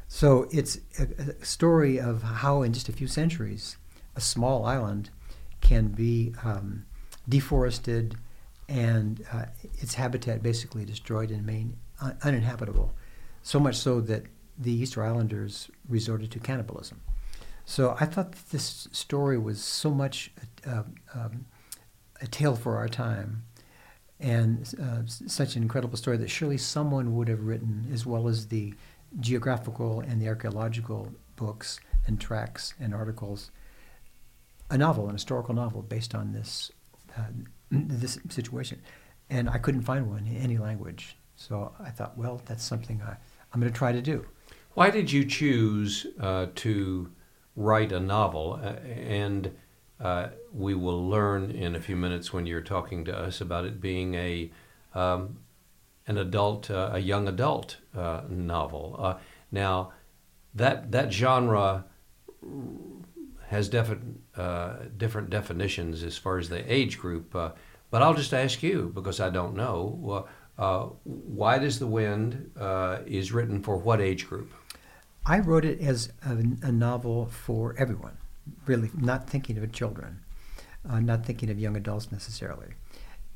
So 0.08 0.48
it's 0.50 0.78
a, 0.98 1.08
a, 1.40 1.44
story 1.44 1.98
of 1.98 2.22
how, 2.22 2.62
in 2.62 2.72
just 2.72 2.88
a 2.88 2.92
few 2.92 3.06
centuries, 3.06 3.76
a 4.14 4.20
small 4.20 4.64
island 4.64 5.10
can 5.60 5.88
be 5.88 6.34
um, 6.44 6.84
deforested 7.28 8.16
and 8.68 9.24
uh, 9.32 9.46
its 9.78 9.94
habitat 9.94 10.42
basically 10.42 10.84
destroyed 10.84 11.30
and 11.30 11.44
made 11.44 11.72
un- 12.00 12.16
uninhabitable. 12.22 12.94
So 13.42 13.58
much 13.58 13.76
so 13.76 14.00
that 14.02 14.24
the 14.58 14.72
Easter 14.72 15.02
Islanders 15.02 15.70
resorted 15.88 16.30
to 16.32 16.38
cannibalism. 16.38 17.00
So 17.64 17.96
I 17.98 18.04
thought 18.04 18.32
this 18.50 18.88
story 18.92 19.38
was 19.38 19.62
so 19.62 19.90
much 19.90 20.30
uh, 20.66 20.84
um, 21.14 21.46
a 22.20 22.26
tale 22.26 22.56
for 22.56 22.76
our 22.76 22.88
time 22.88 23.44
and 24.20 24.74
uh, 24.80 25.02
such 25.06 25.56
an 25.56 25.62
incredible 25.62 25.96
story 25.96 26.16
that 26.18 26.30
surely 26.30 26.56
someone 26.56 27.14
would 27.16 27.28
have 27.28 27.40
written, 27.40 27.88
as 27.92 28.06
well 28.06 28.28
as 28.28 28.46
the 28.48 28.72
geographical 29.20 30.00
and 30.00 30.20
the 30.20 30.28
archaeological 30.28 31.12
books 31.36 31.80
and 32.06 32.20
tracks 32.20 32.74
and 32.80 32.94
articles, 32.94 33.50
a 34.70 34.78
novel, 34.78 35.08
an 35.08 35.14
historical 35.14 35.54
novel 35.54 35.82
based 35.82 36.14
on 36.14 36.32
this 36.32 36.70
uh, 37.16 37.22
this 37.70 38.18
situation. 38.28 38.80
And 39.30 39.48
I 39.48 39.58
couldn't 39.58 39.82
find 39.82 40.08
one 40.08 40.26
in 40.26 40.36
any 40.36 40.58
language. 40.58 41.16
So 41.36 41.72
I 41.80 41.90
thought, 41.90 42.16
well, 42.16 42.40
that's 42.44 42.62
something 42.62 43.00
I, 43.02 43.16
I'm 43.52 43.60
going 43.60 43.72
to 43.72 43.76
try 43.76 43.92
to 43.92 44.02
do. 44.02 44.26
Why 44.74 44.90
did 44.90 45.10
you 45.10 45.24
choose 45.24 46.06
uh, 46.20 46.48
to 46.56 47.10
write 47.56 47.92
a 47.92 48.00
novel? 48.00 48.60
Uh, 48.62 48.74
and 48.88 49.54
uh, 50.00 50.28
we 50.52 50.74
will 50.74 51.08
learn 51.08 51.50
in 51.50 51.74
a 51.74 51.80
few 51.80 51.96
minutes 51.96 52.32
when 52.32 52.46
you're 52.46 52.60
talking 52.60 53.04
to 53.06 53.16
us 53.16 53.40
about 53.40 53.64
it 53.64 53.80
being 53.80 54.14
a 54.14 54.50
um, 54.94 55.38
an 56.06 56.18
adult, 56.18 56.70
uh, 56.70 56.90
a 56.92 56.98
young 56.98 57.28
adult 57.28 57.78
uh, 57.96 58.22
novel. 58.28 58.96
Uh, 58.98 59.14
now, 59.50 59.92
that 60.54 60.92
that 60.92 61.12
genre 61.12 61.84
has 63.48 63.68
different 63.68 64.20
uh, 64.36 64.76
different 64.96 65.30
definitions 65.30 66.02
as 66.02 66.16
far 66.16 66.38
as 66.38 66.48
the 66.48 66.72
age 66.72 66.98
group. 66.98 67.34
Uh, 67.34 67.50
but 67.90 68.02
I'll 68.02 68.14
just 68.14 68.34
ask 68.34 68.62
you 68.62 68.90
because 68.94 69.20
I 69.20 69.30
don't 69.30 69.54
know. 69.54 70.26
Wide 71.04 71.64
as 71.64 71.78
the 71.78 71.86
Wind 71.86 72.50
is 73.06 73.32
written 73.32 73.62
for 73.62 73.76
what 73.76 74.00
age 74.00 74.26
group? 74.28 74.52
I 75.26 75.38
wrote 75.38 75.64
it 75.64 75.80
as 75.80 76.12
a, 76.22 76.36
a 76.62 76.72
novel 76.72 77.26
for 77.26 77.74
everyone, 77.78 78.18
really, 78.66 78.90
not 78.94 79.30
thinking 79.30 79.56
of 79.56 79.72
children, 79.72 80.20
not 80.84 81.24
thinking 81.24 81.50
of 81.50 81.58
young 81.58 81.76
adults 81.76 82.12
necessarily. 82.12 82.68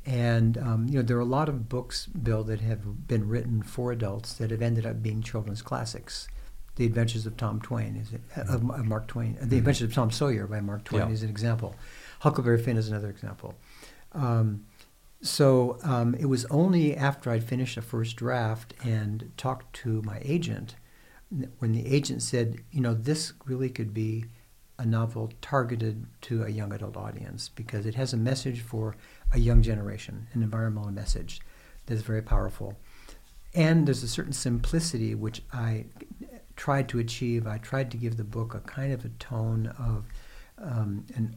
And 0.09 0.57
um, 0.57 0.87
you 0.89 0.97
know, 0.97 1.03
there 1.03 1.19
are 1.19 1.21
a 1.21 1.27
lot 1.27 1.51
of 1.51 1.69
books, 1.69 2.07
Bill, 2.07 2.43
that 2.45 2.63
have 2.63 3.07
been 3.07 3.29
written 3.29 3.63
for 3.63 3.93
adults 3.93 4.33
that 4.35 4.51
have 4.51 4.63
ended 4.63 4.87
up 4.87 5.03
being 5.03 5.21
children's 5.23 5.61
classics. 5.61 6.29
The 6.77 6.87
Adventures 6.87 7.27
of 7.27 7.37
Tom 7.37 7.61
Twain 7.61 7.95
is 7.95 8.15
uh, 8.15 8.55
of, 8.55 8.71
of, 8.71 8.87
Mark 8.87 9.07
Twain. 9.07 9.35
The 9.35 9.41
mm-hmm. 9.41 9.57
Adventures 9.57 9.89
of 9.89 9.95
Tom 9.95 10.11
Sawyer 10.11 10.47
by 10.47 10.61
Mark 10.61 10.85
Twain 10.85 11.09
yeah. 11.09 11.13
is 11.13 11.23
an 11.23 11.29
example. 11.29 11.77
Huckleberry 12.21 12.57
Finn 12.57 12.79
is 12.79 12.89
another 12.89 13.11
example. 13.11 13.55
Um, 14.13 14.65
so 15.21 15.79
um, 15.83 16.15
it 16.15 16.27
was 16.27 16.47
only 16.47 16.97
after 16.97 17.31
I'd 17.31 17.45
finished 17.45 17.77
a 17.77 17.83
first 17.83 18.17
draft 18.17 18.73
and 18.83 19.31
talked 19.37 19.77
to 19.77 20.01
my 20.03 20.21
agent 20.23 20.77
when 21.59 21.73
the 21.73 21.87
agent 21.87 22.23
said, 22.23 22.61
you 22.71 22.81
know, 22.81 22.95
this 22.95 23.35
really 23.45 23.69
could 23.69 23.93
be 23.93 24.25
a 24.79 24.87
novel 24.87 25.33
targeted 25.43 26.07
to 26.23 26.45
a 26.45 26.49
young 26.49 26.73
adult 26.73 26.97
audience 26.97 27.49
because 27.49 27.85
it 27.85 27.97
has 27.97 28.13
a 28.13 28.17
message 28.17 28.63
for 28.63 28.97
a 29.33 29.39
young 29.39 29.63
generation, 29.63 30.27
an 30.33 30.43
environmental 30.43 30.91
message 30.91 31.41
that's 31.87 32.03
very 32.03 32.23
powerful. 32.23 32.77
And 33.55 33.87
there's 33.87 34.03
a 34.03 34.09
certain 34.09 34.33
simplicity 34.33 35.15
which 35.15 35.43
I 35.53 35.87
tried 36.57 36.89
to 36.91 36.99
achieve. 36.99 37.47
I 37.47 37.59
tried 37.59 37.91
to 37.93 37.97
give 37.97 38.17
the 38.17 38.25
book 38.25 38.55
a 38.55 38.61
kind 38.61 38.93
of 38.93 39.05
a 39.05 39.09
tone 39.11 39.69
of 39.79 40.05
um, 40.59 41.07
an, 41.15 41.37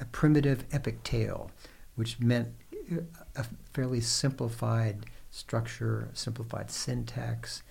a 0.00 0.04
primitive 0.06 0.64
epic 0.72 1.02
tale, 1.04 1.50
which 1.94 2.20
meant 2.20 2.48
a 3.36 3.44
fairly 3.72 4.00
simplified 4.00 5.06
structure, 5.30 6.10
simplified 6.12 6.70
syntax, 6.70 7.62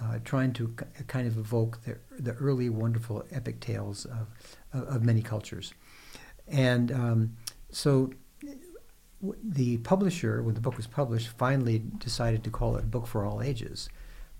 uh, 0.00 0.18
trying 0.24 0.52
to 0.54 0.74
kind 1.06 1.26
of 1.26 1.36
evoke 1.36 1.82
the, 1.84 1.98
the 2.18 2.32
early 2.34 2.70
wonderful 2.70 3.24
epic 3.30 3.60
tales 3.60 4.06
of, 4.06 4.28
of, 4.72 4.96
of 4.96 5.02
many 5.04 5.20
cultures. 5.20 5.74
And 6.48 6.90
um, 6.90 7.36
so 7.70 8.10
the 9.42 9.78
publisher, 9.78 10.42
when 10.42 10.54
the 10.54 10.60
book 10.60 10.76
was 10.76 10.86
published, 10.86 11.28
finally 11.28 11.82
decided 11.98 12.42
to 12.44 12.50
call 12.50 12.76
it 12.76 12.84
a 12.84 12.86
book 12.86 13.06
for 13.06 13.24
all 13.24 13.42
ages. 13.42 13.88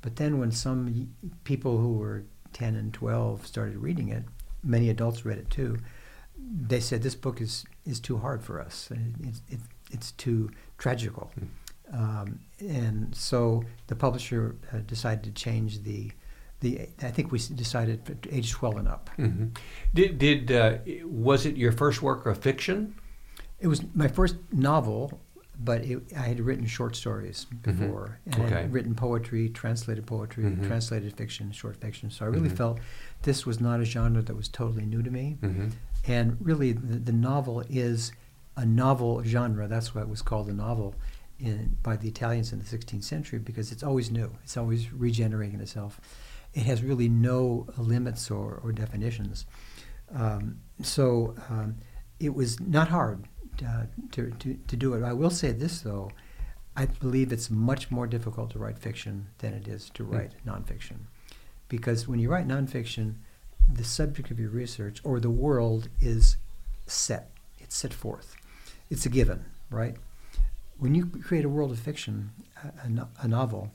But 0.01 0.17
then, 0.17 0.39
when 0.39 0.51
some 0.51 1.15
people 1.45 1.79
who 1.79 1.95
were 1.95 2.25
10 2.53 2.75
and 2.77 2.93
12 2.93 3.47
started 3.47 3.77
reading 3.77 4.09
it, 4.09 4.25
many 4.63 4.89
adults 4.89 5.25
read 5.25 5.39
it 5.39 5.51
too, 5.51 5.79
they 6.39 6.81
said 6.81 7.03
this 7.03 7.15
book 7.15 7.41
is, 7.41 7.65
is 7.85 8.01
too 8.01 8.17
hard 8.17 8.43
for 8.43 8.61
us. 8.61 8.89
It's, 9.23 9.43
it, 9.51 9.61
it's 9.91 10.13
too 10.13 10.51
tragical. 10.79 11.31
Mm. 11.39 11.49
Um, 11.93 12.39
and 12.61 13.15
so 13.15 13.65
the 13.89 13.97
publisher 13.97 14.57
uh, 14.73 14.79
decided 14.79 15.25
to 15.25 15.33
change 15.33 15.83
the 15.83 16.13
the 16.61 16.89
I 17.03 17.11
think 17.11 17.33
we 17.33 17.39
decided 17.39 18.19
age 18.31 18.53
12 18.53 18.77
and 18.77 18.89
up. 18.89 19.11
Mm-hmm. 19.19 19.47
Did 19.95 20.19
did 20.19 20.53
uh, 20.53 20.79
was 21.05 21.47
it 21.47 21.57
your 21.57 21.73
first 21.73 22.03
work 22.03 22.27
of 22.27 22.39
fiction? 22.39 22.95
It 23.61 23.67
was 23.67 23.83
my 23.95 24.09
first 24.09 24.37
novel, 24.53 25.21
but 25.63 25.83
it, 25.85 26.01
I 26.17 26.23
had 26.23 26.41
written 26.41 26.67
short 26.67 26.97
stories 26.97 27.47
mm-hmm. 27.47 27.71
before, 27.71 28.19
mm-hmm. 28.27 28.41
and 28.41 28.51
okay. 28.51 28.59
I 28.59 28.63
had 28.63 28.73
written 28.73 28.95
poetry, 28.95 29.51
translated 29.51 30.07
poetry, 30.07 30.45
mm-hmm. 30.45 30.67
translated 30.67 31.15
fiction, 31.17 31.53
short 31.53 31.77
fiction. 31.77 32.11
So 32.11 32.25
I 32.25 32.29
really 32.29 32.49
mm-hmm. 32.49 32.57
felt 32.57 32.81
this 33.23 33.45
was 33.45 33.61
not 33.61 33.81
a 33.81 33.85
genre 33.85 34.23
that 34.23 34.35
was 34.35 34.49
totally 34.49 34.87
new 34.87 35.03
to 35.03 35.11
me, 35.11 35.37
mm-hmm. 35.41 35.69
and 36.07 36.39
really 36.41 36.73
the, 36.73 36.99
the, 36.99 37.13
novel 37.13 37.63
is 37.69 38.13
a 38.57 38.65
novel 38.65 39.23
genre. 39.23 39.69
That's 39.69 39.95
why 39.95 40.01
it 40.01 40.09
was 40.09 40.23
called 40.23 40.49
a 40.49 40.55
novel. 40.55 40.95
In, 41.39 41.79
by 41.83 41.97
the 41.97 42.07
Italians 42.07 42.53
in 42.53 42.59
the 42.59 42.67
16th 42.67 43.03
century 43.03 43.39
because 43.39 43.73
it's 43.73 43.83
always 43.83 44.11
new. 44.11 44.31
It's 44.43 44.59
always 44.59 44.93
regenerating 44.93 45.59
itself. 45.61 45.99
It 46.53 46.65
has 46.65 46.83
really 46.83 47.09
no 47.09 47.67
limits 47.79 48.31
or, 48.31 48.61
or 48.63 48.73
definitions. 48.73 49.47
Um, 50.15 50.61
so 50.83 51.35
um, 51.49 51.77
it 52.19 52.35
was 52.35 52.61
not 52.61 52.89
hard 52.89 53.25
uh, 53.63 53.85
to, 54.13 54.31
to, 54.31 54.59
to 54.67 54.77
do 54.77 54.95
it. 54.95 55.03
I 55.03 55.13
will 55.13 55.31
say 55.31 55.53
this, 55.53 55.81
though. 55.81 56.11
I 56.77 56.87
believe 56.87 57.33
it's 57.33 57.51
much 57.51 57.91
more 57.91 58.07
difficult 58.07 58.51
to 58.51 58.59
write 58.59 58.79
fiction 58.79 59.27
than 59.39 59.55
it 59.55 59.69
is 59.69 59.91
to 59.91 60.05
hmm. 60.05 60.15
write 60.15 60.35
mm. 60.45 60.53
nonfiction. 60.53 60.99
Because 61.69 62.09
when 62.09 62.19
you 62.19 62.31
write 62.31 62.49
nonfiction, 62.49 63.15
the 63.73 63.85
subject 63.85 64.31
of 64.31 64.41
your 64.41 64.51
research 64.51 65.01
or 65.05 65.21
the 65.21 65.31
world 65.31 65.89
is 66.01 66.37
set, 66.87 67.31
it's 67.59 67.77
set 67.77 67.93
forth. 67.93 68.35
It's 68.89 69.07
a 69.07 69.09
given, 69.09 69.45
right? 69.71 69.97
When 70.79 70.95
you 70.95 71.07
create 71.07 71.45
a 71.45 71.49
world 71.49 71.71
of 71.71 71.79
fiction, 71.79 72.31
a, 72.63 72.87
a, 72.87 73.09
a 73.23 73.29
novel, 73.29 73.73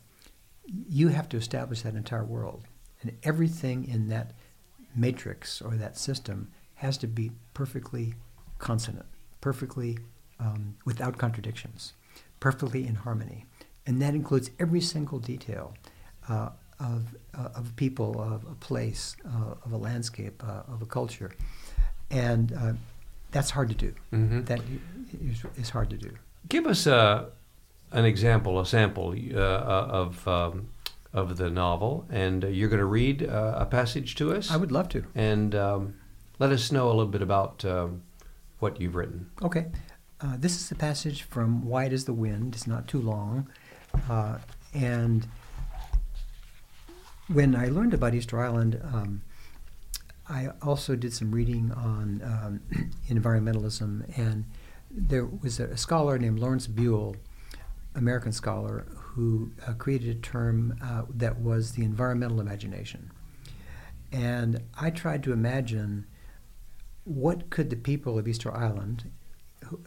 you 0.89 1.09
have 1.09 1.29
to 1.29 1.37
establish 1.37 1.83
that 1.83 1.95
entire 1.95 2.25
world. 2.25 2.63
And 3.01 3.17
everything 3.23 3.87
in 3.87 4.09
that 4.09 4.31
matrix 4.95 5.61
or 5.61 5.75
that 5.75 5.97
system 5.97 6.51
has 6.75 6.97
to 6.97 7.07
be 7.07 7.31
perfectly 7.53 8.15
consonant 8.57 9.05
perfectly 9.45 9.99
um, 10.39 10.75
without 10.85 11.19
contradictions, 11.19 11.93
perfectly 12.39 12.87
in 12.87 12.95
harmony. 12.95 13.45
And 13.85 14.01
that 14.01 14.15
includes 14.15 14.49
every 14.59 14.81
single 14.81 15.19
detail 15.19 15.75
uh, 16.27 16.49
of, 16.79 17.15
uh, 17.37 17.59
of 17.59 17.75
people, 17.75 18.19
of 18.19 18.43
a 18.49 18.55
place, 18.55 19.15
uh, 19.23 19.53
of 19.63 19.71
a 19.71 19.77
landscape, 19.77 20.43
uh, 20.43 20.73
of 20.73 20.81
a 20.81 20.87
culture. 20.87 21.31
And 22.09 22.53
uh, 22.53 22.73
that's 23.29 23.51
hard 23.51 23.69
to 23.69 23.75
do. 23.75 23.93
Mm-hmm. 24.11 24.45
That 24.45 24.61
is, 25.29 25.43
is, 25.57 25.69
hard 25.69 25.91
to 25.91 25.97
do. 25.97 26.11
Give 26.49 26.65
us 26.65 26.87
a, 26.87 26.95
uh, 26.95 27.25
an 27.91 28.05
example, 28.05 28.59
a 28.59 28.65
sample 28.65 29.13
of, 29.35 30.27
um, 30.27 30.69
of 31.13 31.37
the 31.37 31.51
novel, 31.51 32.07
and 32.09 32.43
you're 32.45 32.69
going 32.69 32.79
to 32.79 32.93
read 33.03 33.21
a 33.21 33.67
passage 33.69 34.15
to 34.15 34.33
us? 34.33 34.49
I 34.49 34.57
would 34.57 34.71
love 34.71 34.89
to. 34.89 35.05
And 35.13 35.53
um, 35.53 35.93
let 36.39 36.51
us 36.51 36.71
know 36.71 36.87
a 36.87 36.95
little 36.97 37.13
bit 37.17 37.21
about 37.21 37.63
um, 37.63 38.01
what 38.65 38.81
you've 38.81 38.95
written. 38.95 39.29
Okay. 39.43 39.67
Uh, 40.19 40.37
this 40.39 40.59
is 40.59 40.71
a 40.71 40.75
passage 40.75 41.21
from 41.21 41.63
Wide 41.63 41.93
as 41.93 42.05
the 42.05 42.13
Wind. 42.13 42.55
It's 42.55 42.65
not 42.65 42.87
too 42.87 42.99
long. 42.99 43.47
Uh, 44.09 44.39
and 44.73 45.27
when 47.27 47.55
I 47.55 47.67
learned 47.67 47.93
about 47.93 48.15
Easter 48.15 48.43
Island, 48.43 48.81
um, 48.83 49.21
I 50.27 50.49
also 50.63 50.95
did 50.95 51.13
some 51.13 51.29
reading 51.31 51.71
on 51.73 52.21
um, 52.23 52.91
environmentalism. 53.07 54.17
And 54.17 54.45
there 54.89 55.25
was 55.25 55.59
a, 55.59 55.77
scholar 55.77 56.17
named 56.17 56.39
Lawrence 56.39 56.65
Buell, 56.65 57.15
American 57.93 58.31
scholar, 58.31 58.87
who 58.95 59.51
uh, 59.67 59.73
created 59.73 60.17
a 60.17 60.19
term 60.21 60.75
uh, 60.83 61.03
that 61.13 61.37
was 61.37 61.73
the 61.73 61.83
environmental 61.83 62.39
imagination. 62.41 63.11
And 64.11 64.63
I 64.81 64.89
tried 64.89 65.21
to 65.25 65.33
imagine 65.33 66.07
what 67.05 67.49
could 67.49 67.69
the 67.69 67.75
people 67.75 68.19
of 68.19 68.27
Easter 68.27 68.53
Island, 68.53 69.11
who, 69.65 69.79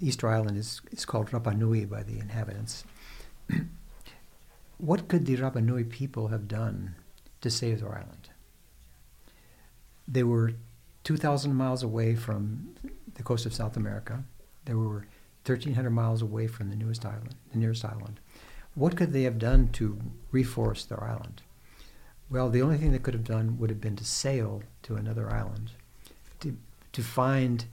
Easter 0.00 0.28
Island 0.28 0.56
is, 0.56 0.80
is 0.90 1.04
called 1.04 1.30
Rapa 1.30 1.56
Nui 1.56 1.84
by 1.84 2.02
the 2.02 2.18
inhabitants, 2.18 2.84
what 4.78 5.08
could 5.08 5.26
the 5.26 5.36
Rapa 5.36 5.62
Nui 5.62 5.84
people 5.84 6.28
have 6.28 6.48
done 6.48 6.94
to 7.42 7.50
save 7.50 7.80
their 7.80 7.94
island? 7.94 8.30
They 10.08 10.22
were 10.22 10.54
2,000 11.04 11.54
miles 11.54 11.82
away 11.82 12.14
from 12.14 12.74
the 13.14 13.22
coast 13.22 13.46
of 13.46 13.54
South 13.54 13.76
America. 13.76 14.24
They 14.64 14.74
were 14.74 15.06
1,300 15.44 15.90
miles 15.90 16.22
away 16.22 16.46
from 16.46 16.70
the 16.70 16.76
newest 16.76 17.04
island, 17.04 17.34
the 17.52 17.58
nearest 17.58 17.84
island. 17.84 18.20
What 18.74 18.96
could 18.96 19.12
they 19.12 19.24
have 19.24 19.38
done 19.38 19.70
to 19.72 19.98
reforest 20.32 20.88
their 20.88 21.02
island? 21.02 21.42
Well, 22.30 22.48
the 22.48 22.62
only 22.62 22.76
thing 22.76 22.92
they 22.92 22.98
could 22.98 23.14
have 23.14 23.24
done 23.24 23.58
would 23.58 23.70
have 23.70 23.80
been 23.80 23.96
to 23.96 24.04
sail 24.04 24.62
to 24.82 24.94
another 24.94 25.30
island, 25.30 25.72
to, 26.92 27.02
find 27.02 27.64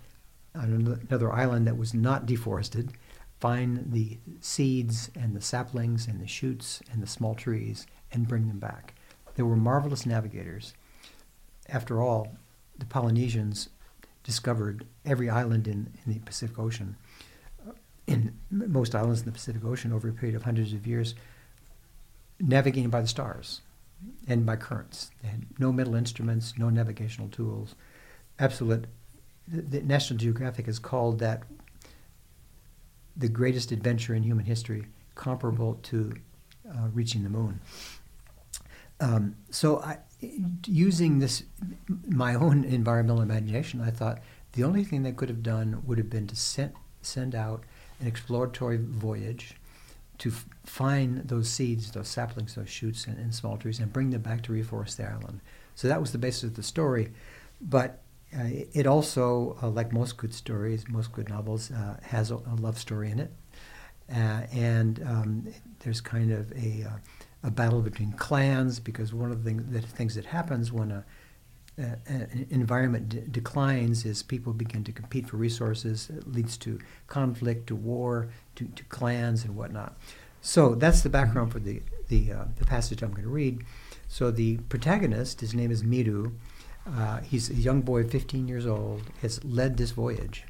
another 0.53 1.31
island 1.31 1.67
that 1.67 1.77
was 1.77 1.93
not 1.93 2.25
deforested, 2.25 2.93
find 3.39 3.91
the 3.91 4.17
seeds 4.41 5.11
and 5.15 5.35
the 5.35 5.41
saplings 5.41 6.07
and 6.07 6.21
the 6.21 6.27
shoots 6.27 6.81
and 6.91 7.01
the 7.01 7.07
small 7.07 7.35
trees, 7.35 7.85
and 8.11 8.27
bring 8.27 8.47
them 8.47 8.59
back. 8.59 8.93
They 9.35 9.43
were 9.43 9.55
marvelous 9.55 10.05
navigators. 10.05 10.73
After 11.69 12.01
all, 12.01 12.35
the 12.77 12.85
Polynesians 12.85 13.69
discovered 14.23 14.85
every 15.05 15.29
island 15.29 15.67
in, 15.67 15.93
in 16.05 16.13
the 16.13 16.19
Pacific 16.19 16.57
Ocean, 16.59 16.95
uh, 17.67 17.71
in 18.07 18.37
most 18.49 18.95
islands 18.95 19.21
in 19.21 19.25
the 19.25 19.31
Pacific 19.31 19.63
Ocean 19.63 19.93
over 19.93 20.09
a 20.09 20.13
period 20.13 20.35
of 20.35 20.43
hundreds 20.43 20.73
of 20.73 20.87
years, 20.87 21.15
navigating 22.39 22.89
by 22.89 23.01
the 23.01 23.07
stars 23.07 23.61
and 24.27 24.45
by 24.45 24.55
currents. 24.55 25.11
They 25.21 25.29
had 25.29 25.45
no 25.59 25.71
metal 25.71 25.95
instruments, 25.95 26.53
no 26.57 26.69
navigational 26.69 27.29
tools. 27.29 27.75
Absolute. 28.39 28.85
The, 29.47 29.81
National 29.81 30.17
Geographic 30.17 30.65
has 30.65 30.79
called 30.79 31.19
that 31.19 31.43
the 33.15 33.29
greatest 33.29 33.71
adventure 33.71 34.13
in 34.13 34.23
human 34.23 34.45
history, 34.45 34.85
comparable 35.15 35.75
to 35.83 36.13
uh, 36.69 36.87
reaching 36.93 37.23
the 37.23 37.29
moon. 37.29 37.59
Um, 38.99 39.35
so, 39.49 39.79
I, 39.79 39.99
using 40.65 41.19
this, 41.19 41.43
my 42.07 42.35
own 42.35 42.63
environmental 42.79 43.21
imagination, 43.21 43.81
I 43.81 43.91
thought 43.91 44.19
the 44.53 44.63
only 44.63 44.83
thing 44.83 45.03
they 45.03 45.11
could 45.11 45.29
have 45.29 45.43
done 45.43 45.83
would 45.85 45.97
have 45.97 46.09
been 46.09 46.27
to 46.27 46.35
send, 46.35 46.73
send 47.01 47.35
out 47.35 47.63
an 47.99 48.07
exploratory 48.07 48.77
voyage 48.77 49.55
to 50.19 50.29
f- 50.29 50.45
find 50.65 51.27
those 51.27 51.49
seeds, 51.49 51.91
those 51.91 52.07
saplings, 52.07 52.55
those 52.55 52.69
shoots, 52.69 53.05
and, 53.05 53.17
and, 53.17 53.33
small 53.33 53.57
trees, 53.57 53.79
and 53.79 53.93
bring 53.93 54.09
them 54.09 54.21
back 54.21 54.41
to 54.43 54.51
reforest 54.51 54.97
the 54.97 55.05
island. 55.05 55.41
So 55.75 55.87
that 55.87 56.01
was 56.01 56.11
the 56.11 56.17
basis 56.17 56.43
of 56.43 56.55
the 56.55 56.63
story. 56.63 57.11
But 57.61 58.01
it 58.31 58.85
also, 58.85 59.57
uh, 59.61 59.69
like 59.69 59.93
most 59.93 60.17
good 60.17 60.33
stories, 60.33 60.87
most 60.89 61.11
good 61.11 61.29
novels, 61.29 61.71
uh, 61.71 61.97
has 62.03 62.31
a, 62.31 62.35
a, 62.35 62.55
love 62.59 62.77
story 62.77 63.09
in 63.09 63.19
it. 63.19 63.31
Uh, 64.11 64.41
and 64.51 65.01
um, 65.05 65.47
there's 65.79 66.01
kind 66.01 66.31
of 66.31 66.51
a, 66.53 66.83
uh, 66.83 66.97
a 67.43 67.51
battle 67.51 67.81
between 67.81 68.11
clans 68.13 68.79
because 68.79 69.13
one 69.13 69.31
of 69.31 69.43
the, 69.43 69.49
thing, 69.51 69.71
the 69.71 69.81
things 69.81 70.15
that 70.15 70.25
happens 70.25 70.71
when 70.71 70.91
a, 70.91 71.05
an 71.77 72.47
environment 72.49 73.31
declines 73.31 74.03
is 74.03 74.23
people 74.23 74.51
begin 74.51 74.83
to 74.83 74.91
compete 74.91 75.29
for 75.29 75.37
resources. 75.37 76.09
It 76.09 76.27
leads 76.27 76.57
to 76.57 76.79
conflict, 77.05 77.67
to 77.67 77.75
war, 77.75 78.29
to, 78.55 78.65
to 78.65 78.83
clans 78.85 79.45
and 79.45 79.55
whatnot. 79.55 79.95
So 80.41 80.75
that's 80.75 81.01
the 81.01 81.09
background 81.09 81.51
for 81.51 81.59
the 81.59 81.81
the, 82.07 82.31
uh, 82.31 82.45
the 82.57 82.65
passage 82.65 83.01
I'm 83.01 83.11
going 83.11 83.23
to 83.23 83.29
read. 83.29 83.63
So 84.07 84.31
the 84.31 84.57
protagonist, 84.69 85.41
his 85.41 85.53
name 85.53 85.71
is 85.71 85.83
Miru. 85.83 86.33
Uh, 86.95 87.19
he's 87.21 87.49
a 87.49 87.55
young 87.55 87.81
boy, 87.81 88.03
15 88.03 88.47
years 88.47 88.65
old, 88.65 89.03
has 89.21 89.43
led 89.43 89.77
this 89.77 89.91
voyage 89.91 90.45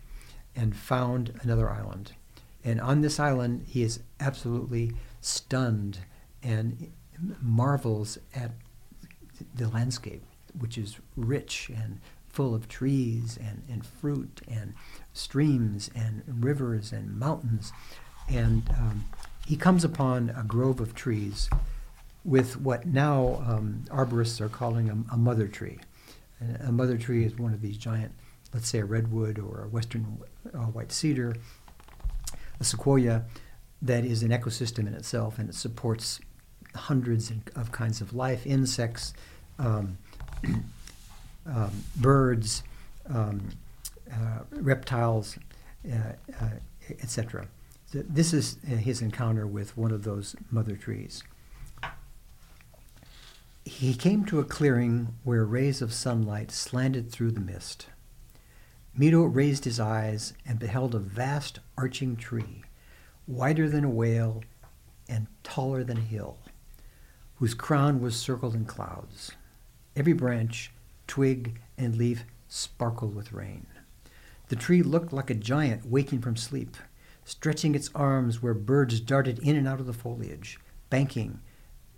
and 0.55 0.75
found 0.75 1.33
another 1.41 1.69
island. 1.69 2.13
And 2.63 2.81
on 2.81 3.01
this 3.01 3.19
island, 3.19 3.65
he 3.67 3.83
is 3.83 4.01
absolutely 4.19 4.91
stunned 5.21 5.99
and 6.43 6.91
marvels 7.41 8.17
at 8.35 8.51
the 9.55 9.67
landscape, 9.69 10.23
which 10.57 10.77
is 10.77 10.97
rich 11.15 11.69
and 11.75 11.99
full 12.29 12.53
of 12.53 12.67
trees 12.67 13.37
and, 13.41 13.63
and 13.69 13.85
fruit 13.85 14.41
and 14.47 14.73
streams 15.13 15.89
and 15.95 16.21
rivers 16.27 16.91
and 16.91 17.17
mountains. 17.17 17.71
And 18.29 18.69
um, 18.77 19.05
he 19.45 19.55
comes 19.55 19.83
upon 19.83 20.29
a 20.31 20.43
grove 20.43 20.79
of 20.79 20.93
trees 20.93 21.49
with 22.23 22.59
what 22.59 22.85
now 22.85 23.41
um, 23.47 23.85
arborists 23.87 24.41
are 24.41 24.49
calling 24.49 24.89
a, 24.89 25.13
a 25.13 25.17
mother 25.17 25.47
tree. 25.47 25.79
A 26.61 26.71
mother 26.71 26.97
tree 26.97 27.25
is 27.25 27.37
one 27.37 27.53
of 27.53 27.61
these 27.61 27.77
giant, 27.77 28.11
let's 28.53 28.69
say 28.69 28.79
a 28.79 28.85
redwood 28.85 29.39
or 29.39 29.63
a 29.63 29.67
western 29.67 30.17
uh, 30.53 30.59
white 30.59 30.91
cedar, 30.91 31.35
a 32.59 32.63
sequoia 32.63 33.23
that 33.81 34.05
is 34.05 34.23
an 34.23 34.29
ecosystem 34.29 34.87
in 34.87 34.93
itself 34.93 35.39
and 35.39 35.49
it 35.49 35.55
supports 35.55 36.19
hundreds 36.75 37.31
of 37.55 37.71
kinds 37.71 38.01
of 38.01 38.13
life, 38.13 38.45
insects, 38.45 39.13
um, 39.59 39.97
um, 41.45 41.71
birds, 41.95 42.63
um, 43.09 43.49
uh, 44.11 44.39
reptiles, 44.51 45.37
uh, 45.91 46.13
uh, 46.41 46.49
etc. 47.01 47.47
So 47.87 48.03
this 48.07 48.33
is 48.33 48.57
uh, 48.65 48.75
his 48.75 49.01
encounter 49.01 49.47
with 49.47 49.77
one 49.77 49.91
of 49.91 50.03
those 50.03 50.35
mother 50.51 50.75
trees. 50.75 51.23
He 53.67 53.95
came 53.95 54.23
to 54.25 54.39
a 54.39 54.45
clearing 54.45 55.15
where 55.25 55.43
rays 55.43 55.81
of 55.81 55.91
sunlight 55.91 56.51
slanted 56.51 57.11
through 57.11 57.31
the 57.31 57.41
mist. 57.41 57.87
Miru 58.95 59.27
raised 59.27 59.65
his 59.65 59.77
eyes 59.77 60.33
and 60.45 60.57
beheld 60.57 60.95
a 60.95 60.99
vast 60.99 61.59
arching 61.77 62.15
tree, 62.15 62.63
wider 63.27 63.67
than 63.67 63.83
a 63.83 63.89
whale 63.89 64.41
and 65.09 65.27
taller 65.43 65.83
than 65.83 65.97
a 65.97 66.01
hill, 66.01 66.37
whose 67.35 67.53
crown 67.53 67.99
was 67.99 68.15
circled 68.15 68.55
in 68.55 68.63
clouds. 68.63 69.33
Every 69.97 70.13
branch, 70.13 70.71
twig, 71.05 71.59
and 71.77 71.97
leaf 71.97 72.23
sparkled 72.47 73.13
with 73.13 73.33
rain. 73.33 73.67
The 74.47 74.55
tree 74.55 74.81
looked 74.81 75.11
like 75.11 75.29
a 75.29 75.35
giant 75.35 75.85
waking 75.85 76.21
from 76.21 76.37
sleep, 76.37 76.77
stretching 77.25 77.75
its 77.75 77.89
arms 77.93 78.41
where 78.41 78.53
birds 78.53 79.01
darted 79.01 79.39
in 79.39 79.57
and 79.57 79.67
out 79.67 79.81
of 79.81 79.87
the 79.87 79.93
foliage, 79.93 80.57
banking, 80.89 81.41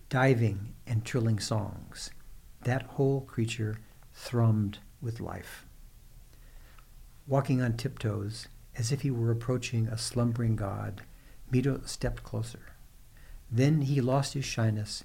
diving, 0.10 0.74
and 0.88 1.06
trilling 1.06 1.40
songs. 1.40 2.10
That 2.64 2.82
whole 2.82 3.22
creature 3.22 3.80
thrummed 4.16 4.80
with 5.02 5.20
life. 5.20 5.66
Walking 7.28 7.62
on 7.62 7.78
tiptoes, 7.78 8.48
as 8.76 8.92
if 8.92 9.02
he 9.02 9.12
were 9.12 9.30
approaching 9.30 9.88
a 9.88 10.00
slumbering 10.00 10.56
god, 10.56 11.04
Miru 11.52 11.82
stepped 11.86 12.24
closer. 12.24 12.74
Then 13.52 13.82
he 13.82 14.02
lost 14.02 14.34
his 14.34 14.46
shyness 14.46 15.04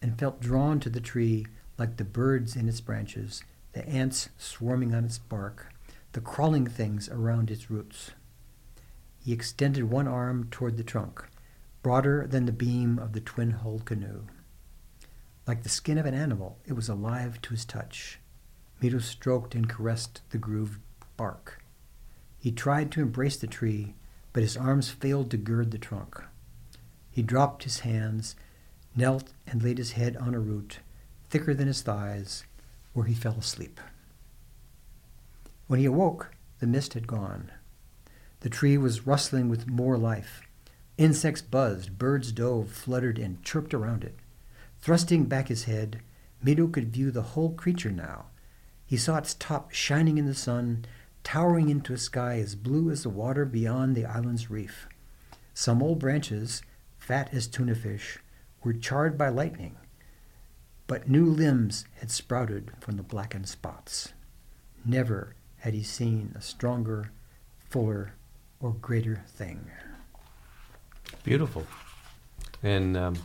and 0.00 0.18
felt 0.18 0.40
drawn 0.40 0.80
to 0.80 0.88
the 0.90 1.00
tree 1.00 1.46
like 1.76 1.98
the 1.98 2.04
birds 2.04 2.56
in 2.56 2.66
its 2.66 2.80
branches, 2.80 3.42
the 3.74 3.86
ants 3.86 4.30
swarming 4.38 4.94
on 4.94 5.04
its 5.04 5.18
bark, 5.18 5.74
the 6.12 6.20
crawling 6.22 6.66
things 6.66 7.10
around 7.10 7.50
its 7.50 7.70
roots. 7.70 8.12
He 9.22 9.34
extended 9.34 9.84
one 9.84 10.08
arm 10.08 10.48
toward 10.50 10.78
the 10.78 10.84
trunk, 10.84 11.24
broader 11.82 12.26
than 12.26 12.46
the 12.46 12.52
beam 12.52 12.98
of 12.98 13.12
the 13.12 13.20
twin 13.20 13.50
hulled 13.50 13.84
canoe. 13.84 14.22
Like 15.46 15.62
the 15.62 15.68
skin 15.68 15.96
of 15.96 16.06
an 16.06 16.14
animal, 16.14 16.58
it 16.66 16.72
was 16.72 16.88
alive 16.88 17.40
to 17.42 17.50
his 17.50 17.64
touch. 17.64 18.18
Miru 18.82 18.98
stroked 19.00 19.54
and 19.54 19.68
caressed 19.68 20.22
the 20.30 20.38
grooved 20.38 20.80
bark. 21.16 21.62
He 22.38 22.50
tried 22.50 22.90
to 22.92 23.00
embrace 23.00 23.36
the 23.36 23.46
tree, 23.46 23.94
but 24.32 24.42
his 24.42 24.56
arms 24.56 24.90
failed 24.90 25.30
to 25.30 25.36
gird 25.36 25.70
the 25.70 25.78
trunk. 25.78 26.22
He 27.10 27.22
dropped 27.22 27.62
his 27.62 27.80
hands, 27.80 28.34
knelt, 28.94 29.32
and 29.46 29.62
laid 29.62 29.78
his 29.78 29.92
head 29.92 30.16
on 30.16 30.34
a 30.34 30.40
root, 30.40 30.80
thicker 31.30 31.54
than 31.54 31.68
his 31.68 31.80
thighs, 31.80 32.44
where 32.92 33.06
he 33.06 33.14
fell 33.14 33.36
asleep. 33.38 33.80
When 35.68 35.80
he 35.80 35.86
awoke, 35.86 36.34
the 36.58 36.66
mist 36.66 36.94
had 36.94 37.06
gone. 37.06 37.50
The 38.40 38.50
tree 38.50 38.76
was 38.76 39.06
rustling 39.06 39.48
with 39.48 39.68
more 39.68 39.96
life. 39.96 40.42
Insects 40.98 41.42
buzzed, 41.42 41.98
birds 41.98 42.32
dove, 42.32 42.70
fluttered, 42.70 43.18
and 43.18 43.42
chirped 43.42 43.72
around 43.72 44.04
it. 44.04 44.16
Thrusting 44.80 45.24
back 45.24 45.48
his 45.48 45.64
head, 45.64 46.00
Miru 46.42 46.68
could 46.68 46.92
view 46.92 47.10
the 47.10 47.22
whole 47.22 47.52
creature 47.52 47.90
now. 47.90 48.26
He 48.84 48.96
saw 48.96 49.16
its 49.16 49.34
top 49.34 49.72
shining 49.72 50.16
in 50.18 50.26
the 50.26 50.34
sun, 50.34 50.84
towering 51.24 51.68
into 51.68 51.92
a 51.92 51.98
sky 51.98 52.38
as 52.38 52.54
blue 52.54 52.90
as 52.90 53.02
the 53.02 53.08
water 53.08 53.44
beyond 53.44 53.96
the 53.96 54.04
island's 54.04 54.48
reef. 54.48 54.86
Some 55.54 55.82
old 55.82 55.98
branches, 55.98 56.62
fat 56.98 57.30
as 57.32 57.46
tuna 57.46 57.74
fish, 57.74 58.18
were 58.62 58.72
charred 58.72 59.18
by 59.18 59.28
lightning, 59.28 59.76
but 60.86 61.08
new 61.08 61.24
limbs 61.26 61.84
had 62.00 62.10
sprouted 62.10 62.70
from 62.80 62.96
the 62.96 63.02
blackened 63.02 63.48
spots. 63.48 64.12
Never 64.84 65.34
had 65.58 65.74
he 65.74 65.82
seen 65.82 66.32
a 66.36 66.40
stronger, 66.40 67.10
fuller, 67.68 68.12
or 68.60 68.72
greater 68.74 69.24
thing. 69.28 69.68
Beautiful. 71.24 71.66
And 72.62 72.96
um, 72.96 73.16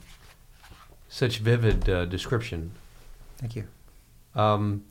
such 1.11 1.39
vivid 1.39 1.89
uh, 1.89 2.05
description. 2.05 2.71
Thank 3.37 3.57
you. 3.57 3.67
Um, 4.33 4.85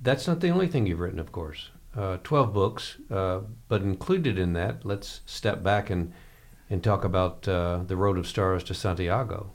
that's 0.00 0.28
not 0.28 0.38
the 0.38 0.50
only 0.50 0.68
thing 0.68 0.86
you've 0.86 1.00
written, 1.00 1.18
of 1.18 1.32
course. 1.32 1.70
Uh, 1.94 2.18
12 2.22 2.54
books, 2.54 2.96
uh, 3.10 3.40
but 3.66 3.82
included 3.82 4.38
in 4.38 4.52
that, 4.52 4.86
let's 4.86 5.20
step 5.26 5.64
back 5.64 5.90
and, 5.90 6.12
and 6.70 6.82
talk 6.82 7.04
about 7.04 7.48
uh, 7.48 7.80
The 7.84 7.96
Road 7.96 8.18
of 8.18 8.28
Stars 8.28 8.62
to 8.64 8.74
Santiago. 8.74 9.50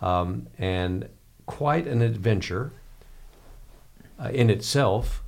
Um, 0.00 0.46
and 0.56 1.08
quite 1.44 1.88
an 1.88 2.00
adventure 2.00 2.72
uh, 4.20 4.28
in 4.28 4.50
itself, 4.50 5.24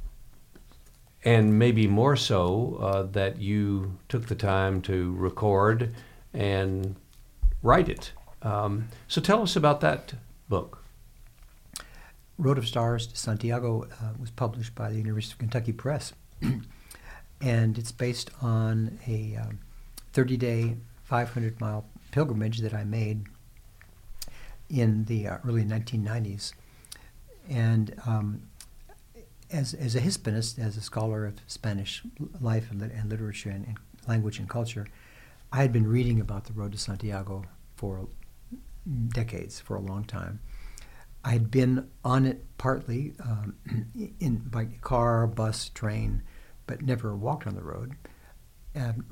and 1.24 1.58
maybe 1.58 1.88
more 1.88 2.14
so 2.14 2.78
uh, 2.80 3.02
that 3.10 3.40
you 3.40 3.98
took 4.08 4.28
the 4.28 4.36
time 4.36 4.82
to 4.82 5.14
record 5.14 5.92
and 6.32 6.94
write 7.64 7.88
it. 7.88 8.12
Um, 8.42 8.88
so 9.08 9.20
tell 9.20 9.42
us 9.42 9.56
about 9.56 9.80
that 9.80 10.14
book. 10.48 10.84
Road 12.38 12.58
of 12.58 12.68
Stars 12.68 13.06
to 13.08 13.16
Santiago 13.16 13.84
uh, 13.84 14.12
was 14.20 14.30
published 14.30 14.74
by 14.74 14.90
the 14.90 14.96
University 14.96 15.32
of 15.32 15.38
Kentucky 15.38 15.72
Press, 15.72 16.12
and 17.40 17.78
it's 17.78 17.90
based 17.90 18.30
on 18.42 18.98
a 19.06 19.38
30 20.12 20.34
um, 20.34 20.38
day, 20.38 20.76
500 21.04 21.60
mile 21.60 21.84
pilgrimage 22.12 22.58
that 22.58 22.74
I 22.74 22.84
made 22.84 23.24
in 24.68 25.04
the 25.06 25.28
uh, 25.28 25.38
early 25.46 25.64
1990s. 25.64 26.52
And 27.48 27.94
um, 28.06 28.42
as, 29.50 29.74
as 29.74 29.94
a 29.94 30.00
Hispanist, 30.00 30.58
as 30.58 30.76
a 30.76 30.80
scholar 30.80 31.24
of 31.24 31.34
Spanish 31.46 32.02
life 32.40 32.70
and, 32.70 32.82
and 32.82 33.08
literature 33.08 33.50
and, 33.50 33.66
and, 33.66 33.78
language 34.06 34.38
and 34.38 34.50
culture, 34.50 34.86
I 35.50 35.58
had 35.58 35.72
been 35.72 35.86
reading 35.86 36.20
about 36.20 36.44
the 36.44 36.52
Road 36.52 36.72
to 36.72 36.78
Santiago 36.78 37.46
for 37.84 38.08
decades, 39.08 39.60
for 39.60 39.76
a 39.76 39.80
long 39.80 40.04
time. 40.04 40.40
I 41.22 41.30
had 41.30 41.50
been 41.50 41.90
on 42.04 42.24
it 42.24 42.44
partly 42.56 43.14
um, 43.20 43.56
in 44.20 44.36
by 44.36 44.66
car, 44.80 45.26
bus, 45.26 45.68
train, 45.70 46.22
but 46.66 46.82
never 46.82 47.14
walked 47.14 47.46
on 47.46 47.54
the 47.54 47.62
road. 47.62 47.94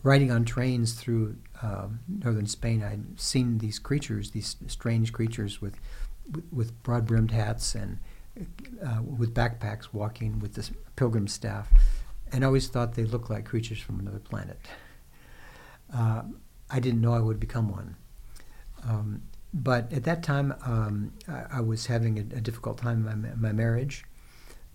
Riding 0.03 0.33
on 0.33 0.45
trains 0.45 0.95
through 0.95 1.37
uh, 1.63 1.87
northern 2.09 2.47
Spain, 2.47 2.83
I'd 2.83 3.21
seen 3.21 3.59
these 3.59 3.79
creatures, 3.79 4.33
these 4.33 4.57
strange 4.67 5.13
creatures 5.13 5.61
with 5.61 5.77
with 6.51 6.81
broad-brimmed 6.83 7.31
hats 7.31 7.75
and 7.75 7.99
uh, 8.85 9.03
with 9.03 9.35
backpacks, 9.35 9.89
walking 9.93 10.39
with 10.41 10.55
this 10.55 10.71
pilgrim 10.97 11.29
staff, 11.29 11.69
and 12.33 12.43
I 12.43 12.47
always 12.47 12.69
thought 12.69 12.95
they 12.95 13.05
looked 13.05 13.31
like 13.31 13.45
creatures 13.45 13.81
from 13.81 14.01
another 14.01 14.19
planet. 14.19 14.59
Uh, 15.95 16.23
I 16.71 16.81
didn't 16.81 17.01
know 17.01 17.15
I 17.15 17.21
would 17.21 17.39
become 17.39 17.69
one. 17.71 17.97
Um, 18.87 19.23
but 19.55 19.93
at 19.93 20.05
that 20.05 20.23
time, 20.23 20.55
um, 20.65 21.13
I, 21.29 21.59
I, 21.59 21.61
was 21.61 21.87
having 21.87 22.19
a, 22.19 22.23
a, 22.37 22.41
difficult 22.41 22.79
time 22.79 23.07
in 23.07 23.23
my, 23.23 23.49
my 23.49 23.53
marriage. 23.53 24.05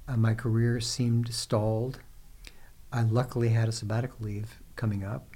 Uh, 0.07 0.15
my 0.15 0.33
career 0.33 0.79
seemed 0.79 1.33
stalled. 1.33 1.99
I 2.91 3.01
luckily 3.01 3.49
had 3.49 3.67
a 3.67 3.71
sabbatical 3.71 4.17
leave 4.21 4.61
coming 4.75 5.03
up, 5.03 5.27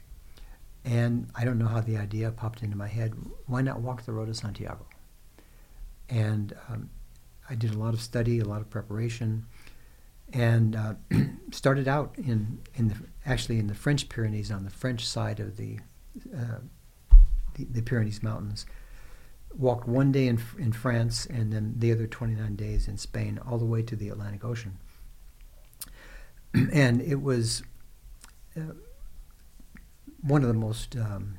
and 0.85 1.27
I 1.35 1.43
don't 1.43 1.57
know 1.57 1.67
how 1.67 1.81
the 1.81 1.97
idea 1.97 2.31
popped 2.31 2.63
into 2.63 2.77
my 2.77 2.87
head. 2.87 3.13
Why 3.47 3.61
not 3.61 3.81
walk 3.81 4.05
the 4.05 4.13
road 4.13 4.27
to 4.27 4.33
Santiago? 4.33 4.85
And 6.07 6.53
um, 6.69 6.89
I 7.49 7.55
did 7.55 7.73
a 7.73 7.77
lot 7.77 7.93
of 7.93 8.01
study, 8.01 8.39
a 8.39 8.45
lot 8.45 8.61
of 8.61 8.69
preparation, 8.69 9.47
and 10.31 10.75
uh, 10.75 10.93
started 11.51 11.87
out 11.87 12.13
in 12.17 12.59
in 12.75 12.89
the 12.89 12.95
actually 13.25 13.59
in 13.59 13.67
the 13.67 13.75
French 13.75 14.07
Pyrenees 14.07 14.51
on 14.51 14.63
the 14.63 14.69
French 14.69 15.05
side 15.05 15.39
of 15.39 15.57
the 15.57 15.79
uh, 16.35 16.59
the, 17.55 17.65
the 17.65 17.81
Pyrenees 17.81 18.23
Mountains 18.23 18.65
walked 19.57 19.87
one 19.87 20.11
day 20.11 20.27
in, 20.27 20.39
in 20.57 20.71
France 20.71 21.25
and 21.25 21.51
then 21.51 21.75
the 21.77 21.91
other 21.91 22.07
29 22.07 22.55
days 22.55 22.87
in 22.87 22.97
Spain, 22.97 23.39
all 23.45 23.57
the 23.57 23.65
way 23.65 23.81
to 23.81 23.95
the 23.95 24.09
Atlantic 24.09 24.43
Ocean. 24.43 24.77
and 26.53 27.01
it 27.01 27.21
was 27.21 27.63
uh, 28.57 28.73
one 30.21 30.41
of 30.41 30.47
the 30.47 30.53
most 30.53 30.95
um, 30.95 31.37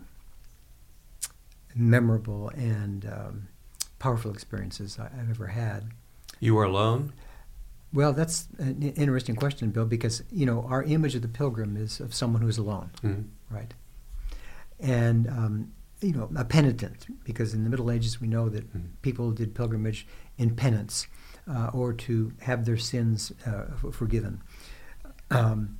memorable 1.75 2.48
and 2.51 3.07
um, 3.07 3.48
powerful 3.98 4.33
experiences 4.33 4.98
I, 4.98 5.14
have 5.16 5.31
ever 5.31 5.48
had. 5.48 5.90
You 6.40 6.55
were 6.55 6.64
alone? 6.64 7.12
Well, 7.92 8.12
that's 8.12 8.48
an 8.59 8.83
interesting 8.83 9.37
question, 9.37 9.70
Bill, 9.70 9.85
because 9.85 10.22
you 10.31 10.46
know 10.46 10.62
our 10.68 10.83
image 10.83 11.14
of 11.14 11.22
the 11.22 11.29
pilgrim 11.29 11.77
is 11.77 12.01
of 12.01 12.14
someone 12.14 12.40
who's 12.40 12.57
alone, 12.57 12.90
mm-hmm. 13.03 13.55
right? 13.55 13.75
And 14.81 15.29
um, 15.29 15.72
you 16.02 16.12
know, 16.12 16.28
a 16.36 16.44
penitent, 16.44 17.06
because 17.24 17.54
in 17.54 17.64
the 17.64 17.70
Middle 17.70 17.90
Ages 17.90 18.20
we 18.20 18.26
know 18.26 18.48
that 18.48 18.76
mm. 18.76 18.82
people 19.02 19.30
did 19.30 19.54
pilgrimage 19.54 20.06
in 20.36 20.54
penance 20.54 21.06
uh, 21.48 21.70
or 21.72 21.92
to 21.92 22.32
have 22.40 22.64
their 22.64 22.76
sins 22.76 23.32
uh, 23.46 23.64
forgiven. 23.92 24.42
Um, 25.30 25.78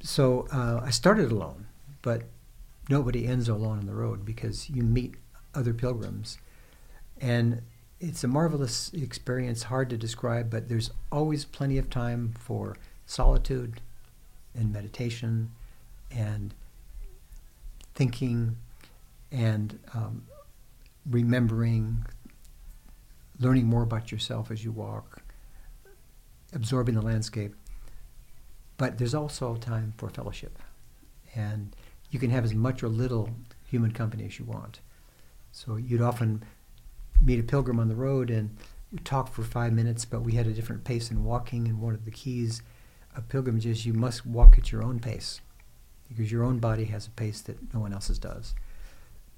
so 0.00 0.46
uh, 0.52 0.80
I 0.82 0.90
started 0.90 1.30
alone, 1.30 1.66
but 2.00 2.22
nobody 2.88 3.26
ends 3.26 3.48
alone 3.48 3.78
on 3.78 3.86
the 3.86 3.94
road 3.94 4.24
because 4.24 4.70
you 4.70 4.82
meet 4.82 5.16
other 5.54 5.74
pilgrims. 5.74 6.38
And 7.20 7.62
it's 8.00 8.24
a 8.24 8.28
marvelous 8.28 8.92
experience, 8.92 9.64
hard 9.64 9.90
to 9.90 9.96
describe, 9.96 10.50
but 10.50 10.68
there's 10.68 10.90
always 11.10 11.44
plenty 11.44 11.78
of 11.78 11.88
time 11.90 12.34
for 12.38 12.76
solitude 13.06 13.80
and 14.54 14.72
meditation 14.72 15.50
and 16.10 16.54
thinking 17.94 18.56
and 19.32 19.78
um, 19.94 20.26
remembering, 21.08 22.04
learning 23.40 23.64
more 23.64 23.82
about 23.82 24.12
yourself 24.12 24.50
as 24.50 24.62
you 24.62 24.70
walk, 24.70 25.22
absorbing 26.52 26.94
the 26.94 27.02
landscape. 27.02 27.54
But 28.76 28.98
there's 28.98 29.14
also 29.14 29.56
time 29.56 29.94
for 29.96 30.08
fellowship. 30.10 30.58
And 31.34 31.74
you 32.10 32.18
can 32.18 32.30
have 32.30 32.44
as 32.44 32.54
much 32.54 32.82
or 32.82 32.88
little 32.88 33.30
human 33.66 33.92
company 33.92 34.26
as 34.26 34.38
you 34.38 34.44
want. 34.44 34.80
So 35.50 35.76
you'd 35.76 36.02
often 36.02 36.44
meet 37.20 37.40
a 37.40 37.42
pilgrim 37.42 37.80
on 37.80 37.88
the 37.88 37.94
road 37.94 38.28
and 38.30 38.56
we 38.90 38.98
talk 38.98 39.32
for 39.32 39.42
five 39.42 39.72
minutes, 39.72 40.04
but 40.04 40.20
we 40.20 40.32
had 40.32 40.46
a 40.46 40.52
different 40.52 40.84
pace 40.84 41.10
in 41.10 41.24
walking. 41.24 41.66
And 41.66 41.80
one 41.80 41.94
of 41.94 42.04
the 42.04 42.10
keys 42.10 42.60
of 43.16 43.28
pilgrimage 43.28 43.64
is 43.64 43.86
you 43.86 43.94
must 43.94 44.26
walk 44.26 44.58
at 44.58 44.70
your 44.70 44.82
own 44.82 45.00
pace 45.00 45.40
because 46.08 46.30
your 46.30 46.44
own 46.44 46.58
body 46.58 46.84
has 46.84 47.06
a 47.06 47.10
pace 47.10 47.40
that 47.42 47.72
no 47.72 47.80
one 47.80 47.94
else's 47.94 48.18
does 48.18 48.54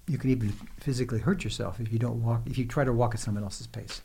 you 0.06 0.18
can 0.18 0.30
even 0.30 0.50
physically 0.78 1.20
hurt 1.20 1.44
yourself 1.44 1.80
if 1.80 1.92
you 1.92 1.98
don't 1.98 2.22
walk 2.22 2.42
if 2.46 2.58
you 2.58 2.66
try 2.66 2.84
to 2.84 2.92
walk 2.92 3.14
at 3.14 3.20
someone 3.20 3.44
else's 3.44 3.66
pace. 3.66 4.02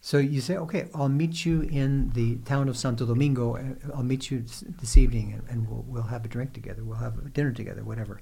So 0.00 0.18
you 0.18 0.40
say 0.40 0.56
okay 0.56 0.88
i'll 0.94 1.08
meet 1.08 1.44
you 1.44 1.62
in 1.62 2.10
the 2.10 2.36
town 2.36 2.68
of 2.68 2.76
santo 2.76 3.04
domingo 3.04 3.56
uh, 3.56 3.96
i'll 3.96 4.04
meet 4.04 4.30
you 4.30 4.44
this 4.80 4.96
evening 4.96 5.32
and, 5.32 5.42
and 5.48 5.68
we'll, 5.68 5.84
we'll 5.88 6.02
have 6.04 6.24
a 6.24 6.28
drink 6.28 6.52
together 6.52 6.84
we'll 6.84 6.98
have 6.98 7.32
dinner 7.32 7.52
together 7.52 7.82
whatever. 7.82 8.20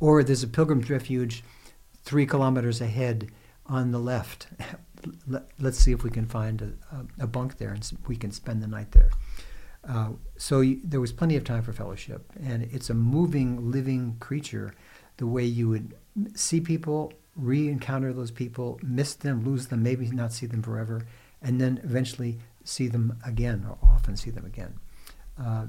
Or 0.00 0.22
there's 0.22 0.42
a 0.42 0.48
pilgrim's 0.48 0.88
refuge 0.88 1.44
three 2.02 2.26
kilometers 2.26 2.80
ahead 2.80 3.30
on 3.66 3.92
the 3.92 3.98
left. 3.98 4.48
Let's 5.58 5.78
see 5.78 5.92
if 5.92 6.02
we 6.02 6.10
can 6.10 6.26
find 6.26 6.76
a, 6.90 7.22
a, 7.22 7.26
bunk 7.26 7.58
there 7.58 7.70
and 7.72 7.90
we 8.06 8.16
can 8.16 8.32
spend 8.32 8.62
the 8.62 8.66
night 8.66 8.92
there. 8.92 9.10
Uh, 9.88 10.10
so 10.36 10.60
you, 10.60 10.80
there 10.84 11.00
was 11.00 11.12
plenty 11.12 11.36
of 11.36 11.44
time 11.44 11.62
for 11.62 11.72
fellowship 11.72 12.30
and 12.42 12.64
it's 12.64 12.90
a 12.90 12.94
moving 12.94 13.70
living 13.70 14.16
creature 14.20 14.74
the 15.16 15.26
way 15.26 15.44
you 15.44 15.68
would 15.68 15.94
see 16.34 16.60
people, 16.60 17.12
re-encounter 17.36 18.12
those 18.12 18.30
people, 18.30 18.78
miss 18.82 19.14
them, 19.14 19.44
lose 19.44 19.68
them, 19.68 19.82
maybe 19.82 20.10
not 20.10 20.32
see 20.32 20.46
them 20.46 20.62
forever, 20.62 21.06
and 21.42 21.60
then 21.60 21.80
eventually 21.84 22.38
see 22.64 22.88
them 22.88 23.16
again, 23.24 23.66
or 23.68 23.78
often 23.82 24.16
see 24.16 24.30
them 24.30 24.44
again. 24.44 24.74
Uh, 25.38 25.66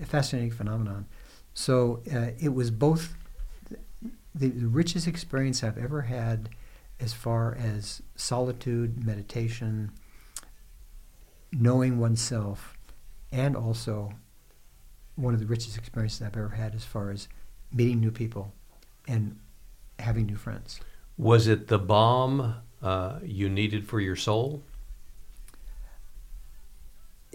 a 0.00 0.04
fascinating 0.04 0.50
phenomenon. 0.50 1.06
So 1.54 2.02
uh, 2.12 2.30
it 2.40 2.54
was 2.54 2.70
both 2.70 3.14
the, 4.34 4.48
the, 4.48 4.66
richest 4.66 5.06
experience 5.06 5.62
I've 5.62 5.78
ever 5.78 6.02
had 6.02 6.48
as 6.98 7.12
far 7.12 7.54
as 7.54 8.02
solitude, 8.16 9.04
meditation, 9.04 9.92
knowing 11.52 11.98
oneself, 11.98 12.76
and 13.30 13.54
also 13.54 14.12
one 15.16 15.34
of 15.34 15.40
the 15.40 15.46
richest 15.46 15.76
experiences 15.76 16.22
I've 16.22 16.36
ever 16.36 16.48
had 16.48 16.74
as 16.74 16.84
far 16.84 17.10
as 17.10 17.28
meeting 17.72 18.00
new 18.00 18.10
people 18.10 18.52
and 19.06 19.38
having 20.02 20.26
new 20.26 20.36
friends. 20.36 20.80
Was 21.16 21.46
it 21.46 21.68
the 21.68 21.78
balm 21.78 22.56
uh, 22.82 23.18
you 23.22 23.48
needed 23.48 23.86
for 23.86 24.00
your 24.00 24.16
soul? 24.16 24.62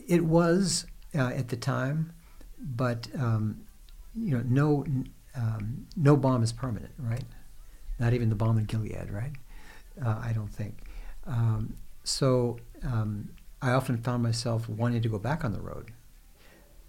It 0.08 0.23
was 0.23 0.86
uh, 1.15 1.27
at 1.30 1.49
the 1.49 1.58
time, 1.58 2.13
but 2.60 3.08
um, 3.17 3.62
you 4.15 4.38
know, 4.38 4.43
no, 4.45 4.86
um, 5.36 5.88
no 5.95 6.15
balm 6.15 6.43
is 6.43 6.51
permanent, 6.51 6.93
right? 6.97 7.25
Not 7.99 8.13
even 8.13 8.30
the 8.30 8.36
balm 8.36 8.58
in 8.58 8.65
Gilead, 8.65 9.10
right? 9.12 9.32
Uh, 10.03 10.19
I 10.21 10.32
don't 10.34 10.53
think. 10.53 10.80
Um, 11.25 11.75
so 12.03 12.60
um, 12.84 13.30
I 13.62 13.71
often 13.71 13.97
found 13.97 14.23
myself 14.23 14.69
wanting 14.69 15.01
to 15.01 15.10
go 15.10 15.19
back 15.19 15.43
on 15.43 15.53
the 15.53 15.60
road, 15.60 15.91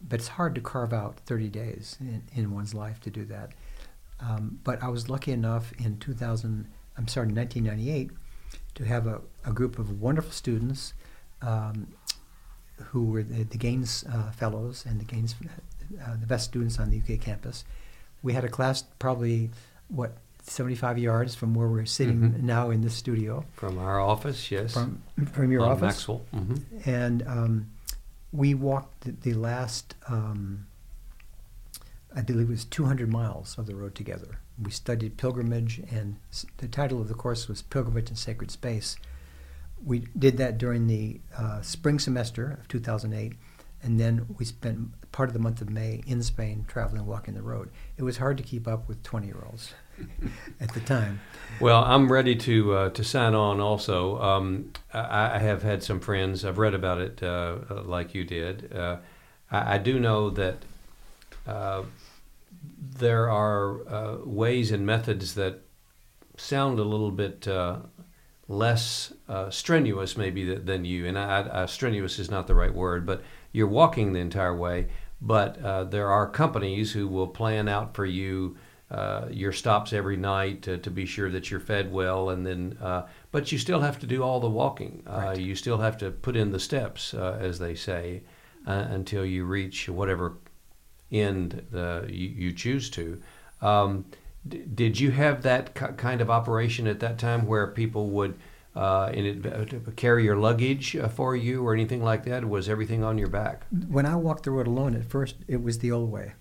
but 0.06 0.20
it's 0.20 0.28
hard 0.28 0.54
to 0.54 0.60
carve 0.60 0.92
out 0.92 1.18
30 1.26 1.48
days 1.48 1.96
in, 2.00 2.22
in 2.34 2.54
one's 2.54 2.74
life 2.74 3.00
to 3.00 3.10
do 3.10 3.24
that. 3.26 3.52
Um, 4.20 4.59
but 4.64 4.83
I 4.83 4.88
was 4.88 5.09
lucky 5.09 5.33
enough 5.33 5.72
in 5.78 5.98
2000, 5.98 6.66
I'm 6.96 7.09
sorry, 7.09 7.28
1998, 7.28 8.11
to 8.74 8.85
have 8.85 9.07
a, 9.07 9.20
a 9.44 9.52
group 9.52 9.78
of 9.78 10.00
wonderful 10.00 10.33
students 10.33 10.94
um, 11.42 11.88
who 12.87 13.07
were 13.07 13.22
the, 13.22 13.44
the 13.44 13.59
Gaines 13.59 14.04
uh, 14.12 14.31
Fellows 14.33 14.85
and 14.87 15.00
the 15.00 15.04
Gaines, 15.04 15.35
uh, 16.04 16.16
the 16.20 16.26
best 16.26 16.44
students 16.44 16.78
on 16.78 16.90
the 16.90 16.98
UK 17.00 17.20
campus. 17.20 17.64
We 18.22 18.33
had 18.33 18.44
a 18.44 18.48
class 18.48 18.83
probably, 18.98 19.50
what, 19.88 20.16
75 20.42 20.98
yards 20.98 21.35
from 21.35 21.54
where 21.54 21.68
we're 21.68 21.85
sitting 21.85 22.20
mm-hmm. 22.20 22.46
now 22.46 22.70
in 22.70 22.81
this 22.81 22.94
studio. 22.94 23.44
From 23.54 23.78
our 23.78 24.00
office, 24.00 24.50
yes. 24.50 24.74
From, 24.74 25.02
from 25.33 25.52
your 25.52 25.62
on 25.62 25.72
office. 25.72 25.83
Maxwell. 25.83 26.22
Mm-hmm. 26.35 26.90
And 26.90 27.22
um, 27.26 27.70
we 28.33 28.54
walked 28.54 29.02
the, 29.02 29.12
the 29.12 29.35
last, 29.35 29.94
um, 30.09 30.66
I 32.14 32.23
believe 32.23 32.49
it 32.49 32.53
was 32.53 32.64
200 32.64 33.11
miles 33.11 33.57
of 33.59 33.66
the 33.66 33.75
road 33.75 33.94
together. 33.94 34.40
We 34.61 34.71
studied 34.71 35.16
pilgrimage, 35.16 35.81
and 35.90 36.16
the 36.57 36.68
title 36.68 37.01
of 37.01 37.09
the 37.09 37.14
course 37.14 37.49
was 37.49 37.62
Pilgrimage 37.62 38.11
in 38.11 38.16
Sacred 38.16 38.51
Space. 38.51 38.97
We 39.85 40.09
did 40.18 40.37
that 40.38 40.59
during 40.59 40.87
the 40.87 41.21
uh, 41.37 41.61
spring 41.62 41.99
semester 41.99 42.59
of 42.61 42.68
2008, 42.68 43.35
and 43.83 44.01
then 44.01 44.27
we 44.38 44.44
spent 44.44 45.11
part 45.12 45.29
of 45.29 45.33
the 45.33 45.38
month 45.38 45.61
of 45.61 45.71
May 45.71 46.03
in 46.07 46.23
Spain 46.23 46.64
traveling, 46.66 47.07
walking 47.07 47.35
the 47.35 47.42
road. 47.42 47.71
It 47.97 48.03
was 48.03 48.16
hard 48.16 48.37
to 48.38 48.42
keep 48.42 48.66
up 48.66 48.88
with 48.88 49.03
20 49.03 49.27
year 49.27 49.44
olds 49.47 49.75
at 50.61 50.73
the 50.75 50.81
time. 50.81 51.21
Well, 51.61 51.85
I'm 51.85 52.11
ready 52.11 52.35
to 52.37 52.75
uh, 52.75 52.90
to 52.90 53.05
sign 53.05 53.35
on. 53.35 53.61
Also, 53.61 54.21
um, 54.21 54.73
I, 54.92 55.37
I 55.37 55.38
have 55.38 55.62
had 55.62 55.83
some 55.83 56.01
friends. 56.01 56.44
I've 56.44 56.59
read 56.59 56.75
about 56.75 57.01
it, 57.01 57.23
uh, 57.23 57.59
uh, 57.71 57.83
like 57.83 58.14
you 58.14 58.25
did. 58.25 58.73
Uh, 58.75 58.97
I, 59.51 59.75
I 59.75 59.79
do 59.79 60.01
know 60.01 60.31
that 60.31 60.64
uh, 61.48 61.82
there 62.98 63.30
are 63.30 63.88
uh, 63.88 64.16
ways 64.24 64.70
and 64.70 64.84
methods 64.84 65.34
that 65.34 65.61
sound 66.37 66.78
a 66.78 66.84
little 66.84 67.11
bit 67.11 67.48
uh, 67.48 67.78
less 68.48 69.12
uh, 69.28 69.50
strenuous, 69.50 70.16
maybe 70.16 70.44
th- 70.44 70.64
than 70.64 70.84
you. 70.84 71.06
And 71.06 71.18
I, 71.18 71.62
I, 71.62 71.66
strenuous 71.66 72.18
is 72.18 72.30
not 72.30 72.46
the 72.46 72.54
right 72.54 72.74
word, 72.74 73.06
but 73.06 73.22
you're 73.52 73.66
walking 73.66 74.12
the 74.12 74.20
entire 74.20 74.56
way. 74.56 74.88
But 75.20 75.61
uh, 75.62 75.84
there 75.84 76.11
are 76.11 76.28
companies 76.30 76.92
who 76.92 77.08
will 77.08 77.26
plan 77.26 77.68
out 77.68 77.94
for 77.94 78.06
you 78.06 78.56
uh, 78.90 79.28
your 79.30 79.52
stops 79.52 79.92
every 79.92 80.16
night 80.16 80.62
to, 80.62 80.78
to 80.78 80.90
be 80.90 81.04
sure 81.04 81.30
that 81.30 81.50
you're 81.50 81.61
fed 81.61 81.92
well, 81.92 82.30
and 82.30 82.46
then. 82.46 82.78
Uh, 82.80 83.06
but 83.30 83.52
you 83.52 83.58
still 83.58 83.80
have 83.80 83.98
to 83.98 84.06
do 84.06 84.22
all 84.22 84.40
the 84.40 84.48
walking. 84.48 85.02
Uh, 85.06 85.34
You 85.37 85.54
still 85.54 85.78
have 85.78 85.98
to 85.98 86.11
put 86.11 86.37
in 86.37 86.52
the 86.52 86.61
steps, 86.61 87.12
uh, 87.12 87.37
as 87.38 87.58
they 87.58 87.74
say, 87.74 88.22
uh, 88.66 88.87
until 88.90 89.26
you 89.26 89.44
reach 89.44 89.88
whatever 89.90 90.38
end 91.12 91.66
the, 91.71 92.07
you, 92.09 92.29
you 92.29 92.53
choose 92.53 92.90
to. 92.90 93.21
Um, 93.62 94.05
d- 94.47 94.64
did 94.75 95.01
you 95.01 95.11
have 95.11 95.42
that 95.42 95.75
ki- 95.75 95.94
kind 95.97 96.21
of 96.21 96.31
operation 96.31 96.87
at 96.87 97.01
that 97.01 97.18
time 97.18 97.47
where 97.47 97.66
people 97.66 98.11
would 98.11 98.38
uh, 98.77 99.11
in 99.12 99.27
it, 99.27 99.47
uh, 99.47 99.90
carry 99.97 100.23
your 100.25 100.37
luggage 100.37 100.94
uh, 100.94 101.09
for 101.09 101.35
you 101.35 101.66
or 101.66 101.75
anything 101.75 102.03
like 102.03 102.25
that? 102.25 102.44
Was 102.49 102.68
everything 102.68 103.03
on 103.03 103.18
your 103.18 103.29
back? 103.29 103.64
When 103.88 104.07
I 104.07 104.14
walked 104.14 104.44
the 104.44 104.53
road 104.53 104.68
alone, 104.68 104.94
at 104.94 105.05
first 105.05 105.37
it 105.49 105.61
was 105.62 105.79
the 105.81 105.90
old 105.90 106.11
way. 106.12 106.35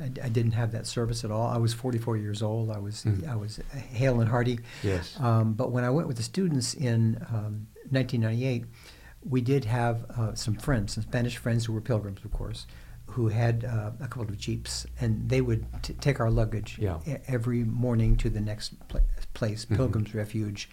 I, 0.00 0.04
I 0.22 0.28
didn't 0.30 0.52
have 0.52 0.72
that 0.72 0.86
service 0.86 1.24
at 1.24 1.30
all. 1.30 1.46
I 1.48 1.58
was 1.58 1.74
44 1.74 2.16
years 2.16 2.42
old. 2.42 2.70
I 2.70 2.78
was 2.78 3.04
Mhm. 3.04 3.28
I 3.28 3.36
was 3.36 3.60
hale 3.92 4.20
and 4.20 4.30
hearty. 4.30 4.60
Yes. 4.82 5.18
Um, 5.20 5.52
but 5.52 5.72
when 5.72 5.84
I 5.84 5.90
went 5.90 6.08
with 6.08 6.16
the 6.16 6.22
students 6.22 6.72
in 6.74 7.16
um, 7.28 7.66
1998, 7.90 8.64
we 9.28 9.40
did 9.42 9.64
have 9.66 10.04
uh, 10.16 10.34
some 10.34 10.54
friends, 10.54 10.94
some 10.94 11.02
Spanish 11.02 11.36
friends 11.36 11.66
who 11.66 11.72
were 11.74 11.80
pilgrims, 11.82 12.24
of 12.24 12.32
course, 12.32 12.66
who 13.14 13.28
had 13.28 13.64
uh, 13.64 13.92
a 14.00 14.08
couple 14.08 14.22
of 14.28 14.36
jeeps, 14.36 14.86
and 15.00 15.28
they 15.28 15.40
would 15.40 15.64
t- 15.82 15.94
take 16.00 16.18
our 16.18 16.30
luggage 16.30 16.78
Yeah. 16.80 16.98
e- 17.06 17.14
every 17.28 17.62
morning 17.62 18.16
to 18.16 18.28
the 18.28 18.40
next 18.40 18.76
pla- 18.88 19.00
place, 19.34 19.64
Mhm. 19.66 19.76
Pilgrim's 19.76 20.14
Refuge. 20.14 20.68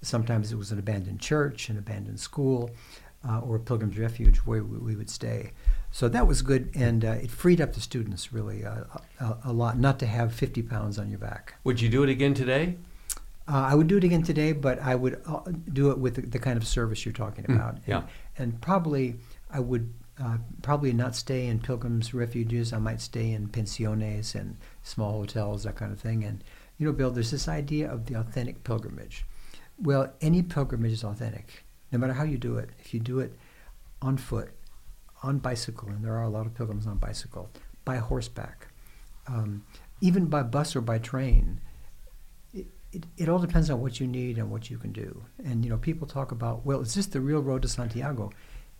Sometimes 0.00 0.50
it 0.50 0.56
was 0.56 0.72
an 0.72 0.78
abandoned 0.78 1.20
church, 1.20 1.68
an 1.68 1.76
abandoned 1.76 2.18
school, 2.20 2.70
uh, 3.28 3.40
or 3.40 3.56
a 3.56 3.60
Pilgrim's 3.60 3.98
Refuge 3.98 4.38
where 4.38 4.62
we, 4.64 4.78
we 4.78 4.96
would 4.96 5.10
stay. 5.10 5.52
So 5.90 6.08
that 6.08 6.26
was 6.26 6.40
good, 6.40 6.70
and 6.74 7.04
uh, 7.04 7.10
it 7.24 7.30
freed 7.30 7.60
up 7.60 7.74
the 7.74 7.80
students 7.80 8.32
really 8.32 8.64
uh, 8.64 8.84
a, 9.20 9.36
a 9.44 9.52
lot, 9.52 9.78
not 9.78 9.98
to 9.98 10.06
have 10.06 10.32
50 10.32 10.62
pounds 10.62 10.98
on 10.98 11.10
your 11.10 11.18
back. 11.18 11.54
Would 11.64 11.82
you 11.82 11.90
do 11.90 12.02
it 12.02 12.08
again 12.08 12.32
today? 12.32 12.76
Uh, 13.46 13.66
I 13.70 13.74
would 13.74 13.88
do 13.88 13.98
it 13.98 14.04
again 14.04 14.22
today, 14.22 14.52
but 14.52 14.78
I 14.80 14.94
would 14.94 15.20
uh, 15.26 15.40
do 15.70 15.90
it 15.90 15.98
with 15.98 16.14
the, 16.14 16.22
the 16.22 16.38
kind 16.38 16.56
of 16.56 16.66
service 16.66 17.04
you're 17.04 17.12
talking 17.12 17.44
Mm, 17.44 17.56
about. 17.56 17.76
yeah. 17.86 17.98
And, 17.98 18.06
and 18.54 18.60
probably 18.62 19.16
I 19.50 19.60
would 19.60 19.92
uh, 20.22 20.38
probably 20.62 20.92
not 20.92 21.16
stay 21.16 21.46
in 21.46 21.58
pilgrims' 21.60 22.14
refuges. 22.14 22.72
I 22.72 22.78
might 22.78 23.00
stay 23.00 23.32
in 23.32 23.48
pensiones 23.48 24.34
and 24.34 24.56
small 24.82 25.12
hotels, 25.12 25.64
that 25.64 25.76
kind 25.76 25.92
of 25.92 26.00
thing. 26.00 26.24
And 26.24 26.44
you 26.78 26.86
know, 26.86 26.92
Bill, 26.92 27.10
there's 27.10 27.30
this 27.30 27.48
idea 27.48 27.90
of 27.90 28.06
the 28.06 28.14
authentic 28.14 28.64
pilgrimage. 28.64 29.24
Well, 29.80 30.12
any 30.20 30.42
pilgrimage 30.42 30.92
is 30.92 31.04
authentic, 31.04 31.64
no 31.90 31.98
matter 31.98 32.12
how 32.12 32.24
you 32.24 32.38
do 32.38 32.58
it. 32.58 32.70
If 32.78 32.94
you 32.94 33.00
do 33.00 33.18
it 33.20 33.36
on 34.00 34.16
foot, 34.16 34.50
on 35.22 35.38
bicycle, 35.38 35.88
and 35.88 36.04
there 36.04 36.14
are 36.14 36.22
a 36.22 36.28
lot 36.28 36.46
of 36.46 36.54
pilgrims 36.54 36.86
on 36.86 36.98
bicycle, 36.98 37.50
by 37.84 37.96
horseback, 37.96 38.68
um, 39.26 39.64
even 40.00 40.26
by 40.26 40.42
bus 40.42 40.76
or 40.76 40.80
by 40.80 40.98
train 40.98 41.60
it, 42.52 42.66
it, 42.92 43.04
it 43.16 43.28
all 43.28 43.38
depends 43.38 43.70
on 43.70 43.80
what 43.80 44.00
you 44.00 44.06
need 44.06 44.38
and 44.38 44.50
what 44.50 44.70
you 44.70 44.78
can 44.78 44.92
do. 44.92 45.24
And 45.44 45.64
you 45.64 45.70
know, 45.70 45.76
people 45.76 46.06
talk 46.06 46.30
about, 46.32 46.64
well, 46.64 46.80
is 46.80 46.94
this 46.94 47.06
the 47.06 47.20
real 47.20 47.40
road 47.40 47.62
to 47.62 47.68
Santiago? 47.68 48.30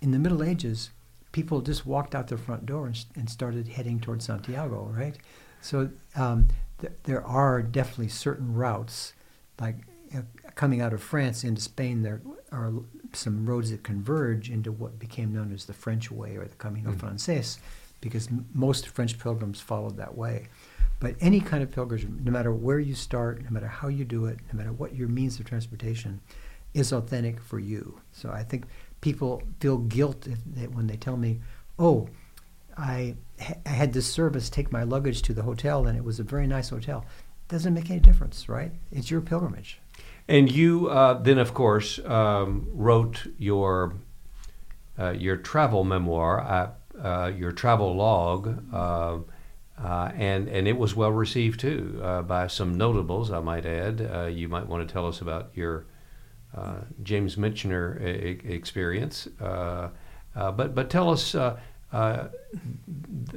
In 0.00 0.10
the 0.10 0.18
Middle 0.18 0.42
Ages, 0.42 0.90
people 1.34 1.60
just 1.60 1.84
walked 1.84 2.14
out 2.14 2.28
their 2.28 2.38
front 2.38 2.64
door 2.64 2.86
and, 2.86 3.04
and 3.16 3.28
started 3.28 3.66
heading 3.66 3.98
towards 3.98 4.24
Santiago, 4.24 4.84
right? 4.96 5.18
So 5.60 5.90
um, 6.14 6.46
th- 6.80 6.92
there 7.02 7.24
are 7.26 7.60
definitely 7.60 8.08
certain 8.08 8.54
routes, 8.54 9.14
like 9.60 9.78
uh, 10.16 10.20
coming 10.54 10.80
out 10.80 10.92
of 10.92 11.02
France 11.02 11.42
into 11.42 11.60
Spain. 11.60 12.02
There 12.02 12.22
are 12.52 12.72
some 13.12 13.44
roads 13.46 13.72
that 13.72 13.82
converge 13.82 14.48
into 14.48 14.70
what 14.70 15.00
became 15.00 15.34
known 15.34 15.52
as 15.52 15.64
the 15.64 15.72
French 15.72 16.08
Way 16.08 16.36
or 16.36 16.44
the 16.46 16.54
Camino 16.54 16.92
Mm. 16.92 17.00
Frances, 17.00 17.58
because 18.00 18.28
m- 18.28 18.46
most 18.54 18.86
French 18.86 19.18
pilgrims 19.18 19.60
followed 19.60 19.96
that 19.96 20.16
way. 20.16 20.46
But 21.00 21.16
any 21.20 21.40
kind 21.40 21.64
of 21.64 21.72
pilgrimage, 21.72 22.06
no 22.24 22.30
matter 22.30 22.52
where 22.52 22.78
you 22.78 22.94
start, 22.94 23.42
no 23.42 23.50
matter 23.50 23.66
how 23.66 23.88
you 23.88 24.04
do 24.04 24.26
it, 24.26 24.38
no 24.52 24.56
matter 24.56 24.72
what 24.72 24.94
your 24.94 25.08
means 25.08 25.40
of 25.40 25.46
transportation, 25.46 26.20
is 26.74 26.92
authentic 26.92 27.40
for 27.40 27.58
you. 27.58 28.00
So 28.12 28.30
I 28.30 28.44
think 28.44 28.66
people 29.04 29.42
feel 29.60 29.76
guilt 29.76 30.26
if 30.26 30.70
when 30.70 30.86
they 30.86 30.96
tell 30.96 31.18
me, 31.18 31.40
"Oh, 31.78 32.08
I, 32.76 33.16
ha- 33.38 33.60
I 33.66 33.68
had 33.68 33.92
this 33.92 34.06
service 34.10 34.48
take 34.48 34.72
my 34.72 34.82
luggage 34.82 35.20
to 35.22 35.34
the 35.34 35.42
hotel, 35.42 35.86
and 35.86 35.96
it 35.96 36.02
was 36.02 36.18
a 36.18 36.24
very 36.24 36.46
nice 36.46 36.70
hotel." 36.70 37.04
Doesn't 37.48 37.74
make 37.74 37.90
any 37.90 38.00
difference, 38.00 38.48
right? 38.48 38.72
It's 38.90 39.10
your 39.10 39.20
pilgrimage. 39.20 39.78
And 40.26 40.50
you 40.50 40.88
uh, 40.88 41.22
then, 41.22 41.38
of 41.38 41.52
course, 41.52 41.98
um, 42.06 42.66
wrote 42.72 43.26
your 43.38 43.94
uh, 44.98 45.10
your 45.10 45.36
travel 45.36 45.84
memoir, 45.84 46.40
uh, 46.40 46.70
uh, 46.98 47.32
your 47.36 47.52
travel 47.52 47.94
log, 47.94 48.64
uh, 48.72 49.18
uh, 49.78 50.10
and 50.16 50.48
and 50.48 50.66
it 50.66 50.78
was 50.78 50.96
well 50.96 51.12
received 51.12 51.60
too 51.60 52.00
by 52.26 52.46
some 52.46 52.78
notables. 52.78 53.30
I 53.30 53.40
might 53.40 53.66
add. 53.66 54.32
You 54.34 54.48
might 54.48 54.66
want 54.66 54.88
to 54.88 54.90
tell 54.90 55.06
us 55.06 55.20
about 55.20 55.50
your 55.54 55.84
uh, 56.54 56.80
James 57.02 57.36
Michener 57.36 58.00
experience. 58.48 59.28
Uh, 59.40 59.90
uh, 60.34 60.52
but 60.52 60.74
but 60.74 60.90
tell 60.90 61.10
us, 61.10 61.34
uh, 61.34 61.58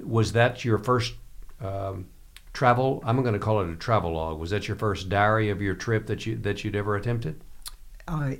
was 0.03 0.33
that 0.33 0.63
your 0.65 0.77
first? 0.77 1.13
Um, 1.61 2.07
travel 2.53 3.03
i'm 3.05 3.21
going 3.21 3.33
to 3.35 3.39
call 3.39 3.61
it 3.61 3.69
a 3.69 3.75
travel 3.75 4.13
log 4.13 4.39
was 4.39 4.49
that 4.49 4.67
your 4.67 4.75
first 4.75 5.09
diary 5.09 5.51
of 5.51 5.61
your 5.61 5.75
trip 5.75 6.07
that 6.07 6.25
you 6.25 6.35
that 6.35 6.63
you'd 6.63 6.75
ever 6.75 6.95
attempted 6.95 7.39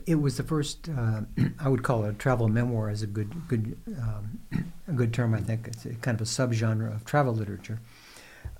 it 0.06 0.16
was 0.16 0.38
the 0.38 0.44
first. 0.44 0.90
I 1.60 1.70
would 1.70 1.84
call 1.84 2.06
it 2.06 2.10
a 2.10 2.14
travel 2.14 2.48
memoir 2.48 2.90
as 2.90 3.04
a 3.04 3.08
good, 3.08 3.48
good, 3.48 3.78
um, 4.02 4.40
a 4.88 4.92
good 4.92 5.14
term. 5.14 5.34
I 5.34 5.42
think 5.42 5.68
it's 5.68 5.86
kind 6.02 6.16
of 6.16 6.22
a 6.22 6.30
subgenre 6.30 6.94
of 6.94 7.06
travel 7.06 7.34
literature. 7.34 7.80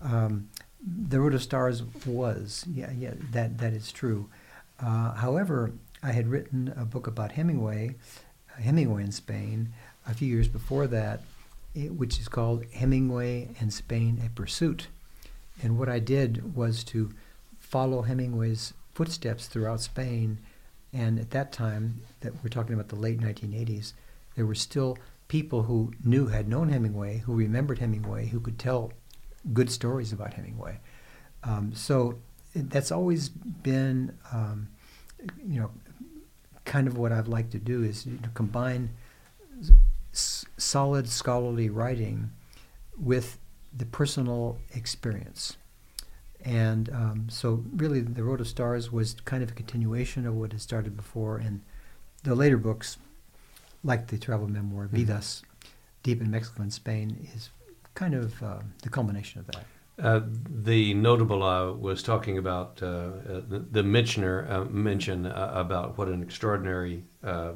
Um, 0.02 0.50
the 0.82 1.20
Road 1.20 1.34
of 1.34 1.42
Stars 1.42 1.84
was, 2.06 2.66
yeah, 2.70 2.92
yeah, 2.92 3.14
that 3.32 3.58
that 3.60 3.74
is 3.74 3.92
true. 3.92 4.30
Uh, 4.80 5.14
however, 5.14 5.72
I 6.04 6.12
had 6.12 6.28
written 6.28 6.74
a 6.76 6.86
book 6.86 7.08
about 7.08 7.34
Hemingway, 7.34 7.96
Hemingway 8.60 9.04
in 9.04 9.12
Spain, 9.12 9.74
a 10.08 10.14
few 10.14 10.28
years 10.28 10.48
before 10.48 10.88
that, 10.88 11.22
it, 11.76 11.94
which 11.94 12.20
is 12.20 12.28
called 12.28 12.66
Hemingway 12.74 13.50
and 13.60 13.74
Spain: 13.74 14.22
A 14.26 14.30
Pursuit. 14.30 14.88
And 15.62 15.78
what 15.78 15.90
I 15.90 16.00
did 16.00 16.56
was 16.56 16.84
to 16.86 17.12
follow 17.60 18.04
Hemingway's 18.04 18.74
footsteps 18.94 19.48
throughout 19.48 19.82
Spain. 19.82 20.40
And 20.94 21.20
at 21.20 21.32
that 21.32 21.52
time, 21.52 22.02
that 22.22 22.34
we're 22.44 22.50
talking 22.50 22.74
about 22.74 22.90
the 22.90 22.96
late 22.96 23.20
1980s, 23.20 23.94
there 24.36 24.46
were 24.46 24.56
still 24.56 24.98
people 25.28 25.64
who 25.64 25.94
knew, 26.04 26.28
had 26.28 26.48
known 26.48 26.70
Hemingway, 26.70 27.20
who 27.20 27.36
remembered 27.36 27.80
Hemingway, 27.80 28.28
who 28.28 28.40
could 28.40 28.58
tell 28.58 28.92
good 29.54 29.70
stories 29.70 30.14
about 30.14 30.34
Hemingway. 30.34 30.80
Um, 31.44 31.74
so 31.74 32.18
that's 32.56 32.92
always 32.92 33.30
been, 33.30 34.18
um, 34.32 34.70
you 35.46 35.60
know, 35.60 35.72
kind 36.68 36.88
of 36.88 36.98
what 36.98 37.12
I've 37.12 37.28
liked 37.28 37.52
to 37.54 37.58
do 37.58 37.82
is 37.84 38.06
know, 38.06 38.30
combine 38.36 38.90
s- 40.14 40.46
solid 40.58 41.08
scholarly 41.10 41.70
writing 41.70 42.30
with 43.00 43.40
the 43.76 43.86
personal 43.86 44.60
experience. 44.74 45.58
And 46.44 46.90
um, 46.92 47.28
so, 47.30 47.64
really, 47.76 48.02
The 48.02 48.24
Road 48.24 48.42
of 48.42 48.48
Stars 48.48 48.92
was 48.92 49.16
kind 49.26 49.42
of 49.42 49.52
a 49.52 49.54
continuation 49.54 50.28
of 50.28 50.36
what 50.36 50.52
had 50.52 50.62
started 50.62 50.96
before. 50.96 51.38
And 51.38 51.62
the 52.24 52.36
later 52.36 52.58
books, 52.58 52.98
like 53.84 54.08
the 54.08 54.18
travel 54.18 54.48
memoir. 54.48 54.88
Vidas, 54.88 55.42
Deep 56.04 56.22
in 56.22 56.30
Mexico 56.30 56.62
and 56.62 56.72
Spain, 56.72 57.28
is 57.36 57.50
kind 57.96 58.14
of 58.14 58.42
uh, 58.44 58.60
the 58.84 58.90
culmination 58.90 59.40
of 59.40 59.48
that. 59.48 59.66
Uh, 60.02 60.22
the 60.48 60.94
notable 60.94 61.42
uh, 61.42 61.72
was 61.72 62.04
talking 62.04 62.38
about 62.38 62.80
uh, 62.84 62.86
uh 62.86 63.12
the, 63.48 63.66
the 63.72 63.82
Michener 63.82 64.48
uh, 64.50 64.66
mention 64.66 65.26
uh, 65.26 65.52
about 65.56 65.98
what 65.98 66.08
an 66.08 66.22
extraordinary 66.22 67.04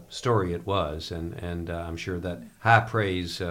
story 0.10 0.54
it 0.54 0.65
was, 0.65 1.12
and 1.12 1.34
and 1.36 1.69
I'm 1.69 1.95
sure 1.95 2.19
that 2.19 2.41
high 2.60 2.80
praise 2.80 3.41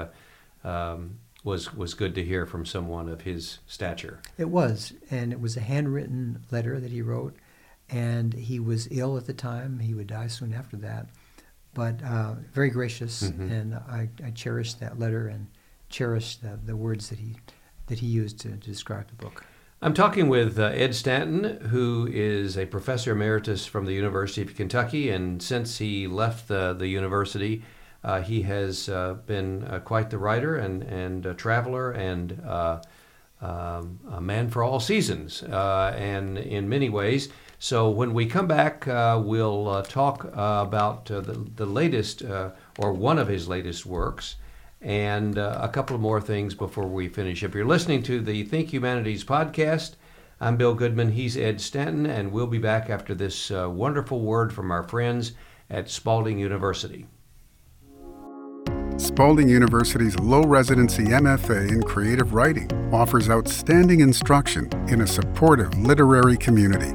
um, 0.64 1.18
was 1.44 1.72
was 1.72 1.94
good 1.94 2.16
to 2.16 2.24
hear 2.24 2.46
from 2.46 2.66
someone 2.66 3.08
of 3.08 3.20
his 3.20 3.60
stature. 3.66 4.20
It 4.36 4.48
was, 4.48 4.92
and 5.08 5.32
it 5.32 5.40
was 5.40 5.56
a 5.56 5.60
handwritten 5.60 6.44
letter 6.50 6.80
that 6.80 6.90
he 6.90 7.00
wrote, 7.00 7.36
and 7.88 8.34
he 8.34 8.58
was 8.58 8.88
ill 8.90 9.16
at 9.16 9.26
the 9.26 9.34
time. 9.34 9.78
He 9.78 9.94
would 9.94 10.08
die 10.08 10.26
soon 10.26 10.52
after 10.52 10.76
that, 10.78 11.06
but 11.74 12.00
very 12.52 12.70
gracious, 12.70 13.22
mm-hmm. 13.22 13.52
and 13.52 13.74
I, 13.76 14.08
I 14.24 14.30
cherished 14.30 14.80
that 14.80 14.98
letter 14.98 15.28
and 15.28 15.46
cherished 15.90 16.42
the, 16.42 16.58
the 16.64 16.76
words 16.76 17.08
that 17.10 17.20
he 17.20 17.36
that 17.90 17.98
he 17.98 18.06
used 18.06 18.40
to, 18.40 18.48
to 18.48 18.56
describe 18.56 19.08
the 19.08 19.14
book. 19.16 19.44
I'm 19.82 19.94
talking 19.94 20.28
with 20.28 20.58
uh, 20.58 20.66
Ed 20.66 20.94
Stanton, 20.94 21.66
who 21.68 22.08
is 22.10 22.56
a 22.56 22.66
professor 22.66 23.12
emeritus 23.12 23.66
from 23.66 23.84
the 23.84 23.92
University 23.92 24.42
of 24.42 24.54
Kentucky, 24.54 25.10
and 25.10 25.42
since 25.42 25.78
he 25.78 26.06
left 26.06 26.48
the, 26.48 26.72
the 26.72 26.86
university, 26.86 27.62
uh, 28.04 28.20
he 28.22 28.42
has 28.42 28.88
uh, 28.88 29.14
been 29.26 29.64
uh, 29.64 29.80
quite 29.80 30.10
the 30.10 30.18
writer 30.18 30.56
and, 30.56 30.82
and 30.82 31.26
a 31.26 31.34
traveler 31.34 31.92
and 31.92 32.40
uh, 32.46 32.80
um, 33.42 33.98
a 34.12 34.20
man 34.20 34.50
for 34.50 34.62
all 34.62 34.80
seasons, 34.80 35.42
uh, 35.42 35.94
and 35.96 36.38
in 36.38 36.68
many 36.68 36.88
ways. 36.88 37.28
So 37.58 37.90
when 37.90 38.14
we 38.14 38.26
come 38.26 38.46
back, 38.46 38.86
we'll 38.86 39.82
talk 39.82 40.24
about 40.34 41.06
the, 41.06 41.48
the 41.56 41.66
latest, 41.66 42.22
or 42.22 42.92
one 42.92 43.18
of 43.18 43.28
his 43.28 43.48
latest 43.48 43.84
works 43.84 44.36
and 44.80 45.36
uh, 45.36 45.58
a 45.60 45.68
couple 45.68 45.98
more 45.98 46.20
things 46.20 46.54
before 46.54 46.86
we 46.86 47.08
finish. 47.08 47.42
If 47.42 47.54
you're 47.54 47.66
listening 47.66 48.02
to 48.04 48.20
the 48.20 48.44
Think 48.44 48.72
Humanities 48.72 49.24
podcast, 49.24 49.94
I'm 50.40 50.56
Bill 50.56 50.74
Goodman. 50.74 51.12
He's 51.12 51.36
Ed 51.36 51.60
Stanton, 51.60 52.06
and 52.06 52.32
we'll 52.32 52.46
be 52.46 52.58
back 52.58 52.88
after 52.88 53.14
this 53.14 53.50
uh, 53.50 53.68
wonderful 53.68 54.20
word 54.20 54.52
from 54.52 54.70
our 54.70 54.82
friends 54.82 55.32
at 55.68 55.90
Spalding 55.90 56.38
University. 56.38 57.06
Spalding 58.96 59.48
University's 59.48 60.18
low 60.18 60.42
residency 60.42 61.04
MFA 61.04 61.70
in 61.70 61.82
creative 61.82 62.32
writing 62.32 62.70
offers 62.92 63.28
outstanding 63.30 64.00
instruction 64.00 64.68
in 64.88 65.02
a 65.02 65.06
supportive 65.06 65.76
literary 65.78 66.36
community. 66.36 66.94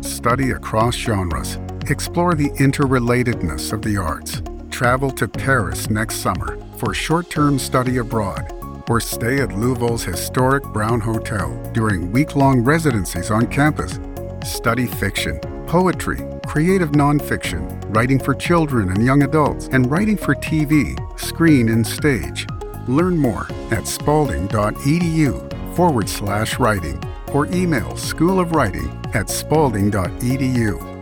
Study 0.00 0.50
across 0.50 0.94
genres, 0.94 1.58
explore 1.88 2.34
the 2.34 2.50
interrelatedness 2.50 3.72
of 3.72 3.82
the 3.82 3.96
arts, 3.96 4.42
travel 4.70 5.10
to 5.12 5.28
Paris 5.28 5.88
next 5.88 6.16
summer 6.16 6.58
for 6.78 6.94
short 6.94 7.30
term 7.30 7.58
study 7.58 7.98
abroad 7.98 8.52
or 8.88 9.00
stay 9.00 9.40
at 9.40 9.52
Louisville's 9.52 10.04
historic 10.04 10.62
Brown 10.64 11.00
Hotel 11.00 11.50
during 11.72 12.12
week 12.12 12.36
long 12.36 12.60
residencies 12.60 13.30
on 13.30 13.46
campus. 13.46 13.98
Study 14.44 14.86
fiction, 14.86 15.40
poetry, 15.66 16.20
creative 16.46 16.90
nonfiction, 16.92 17.82
writing 17.94 18.18
for 18.18 18.34
children 18.34 18.90
and 18.90 19.04
young 19.04 19.24
adults, 19.24 19.68
and 19.72 19.90
writing 19.90 20.16
for 20.16 20.34
TV, 20.36 20.96
screen, 21.18 21.68
and 21.68 21.84
stage. 21.86 22.46
Learn 22.86 23.18
more 23.18 23.48
at 23.72 23.86
spalding.edu 23.86 25.74
forward 25.74 26.08
slash 26.08 26.58
writing 26.58 27.02
or 27.32 27.46
email 27.46 27.96
School 27.96 28.38
of 28.38 28.52
Writing 28.52 28.88
at 29.14 29.28
spalding.edu. 29.28 30.92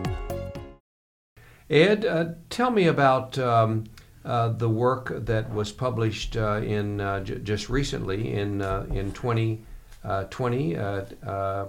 Ed, 1.69 2.05
uh, 2.05 2.25
tell 2.49 2.69
me 2.71 2.85
about 2.87 3.39
um, 3.39 3.85
uh, 4.25 4.49
the 4.49 4.69
work 4.69 5.13
that 5.25 5.53
was 5.53 5.71
published 5.71 6.35
uh, 6.35 6.61
in 6.63 6.99
uh, 6.99 7.19
j- 7.21 7.39
just 7.39 7.69
recently 7.69 8.33
in 8.33 8.61
uh, 8.61 8.85
in 8.89 9.11
2020. 9.11 9.63
20 10.29 10.77
uh, 10.77 11.05
uh, 11.25 11.67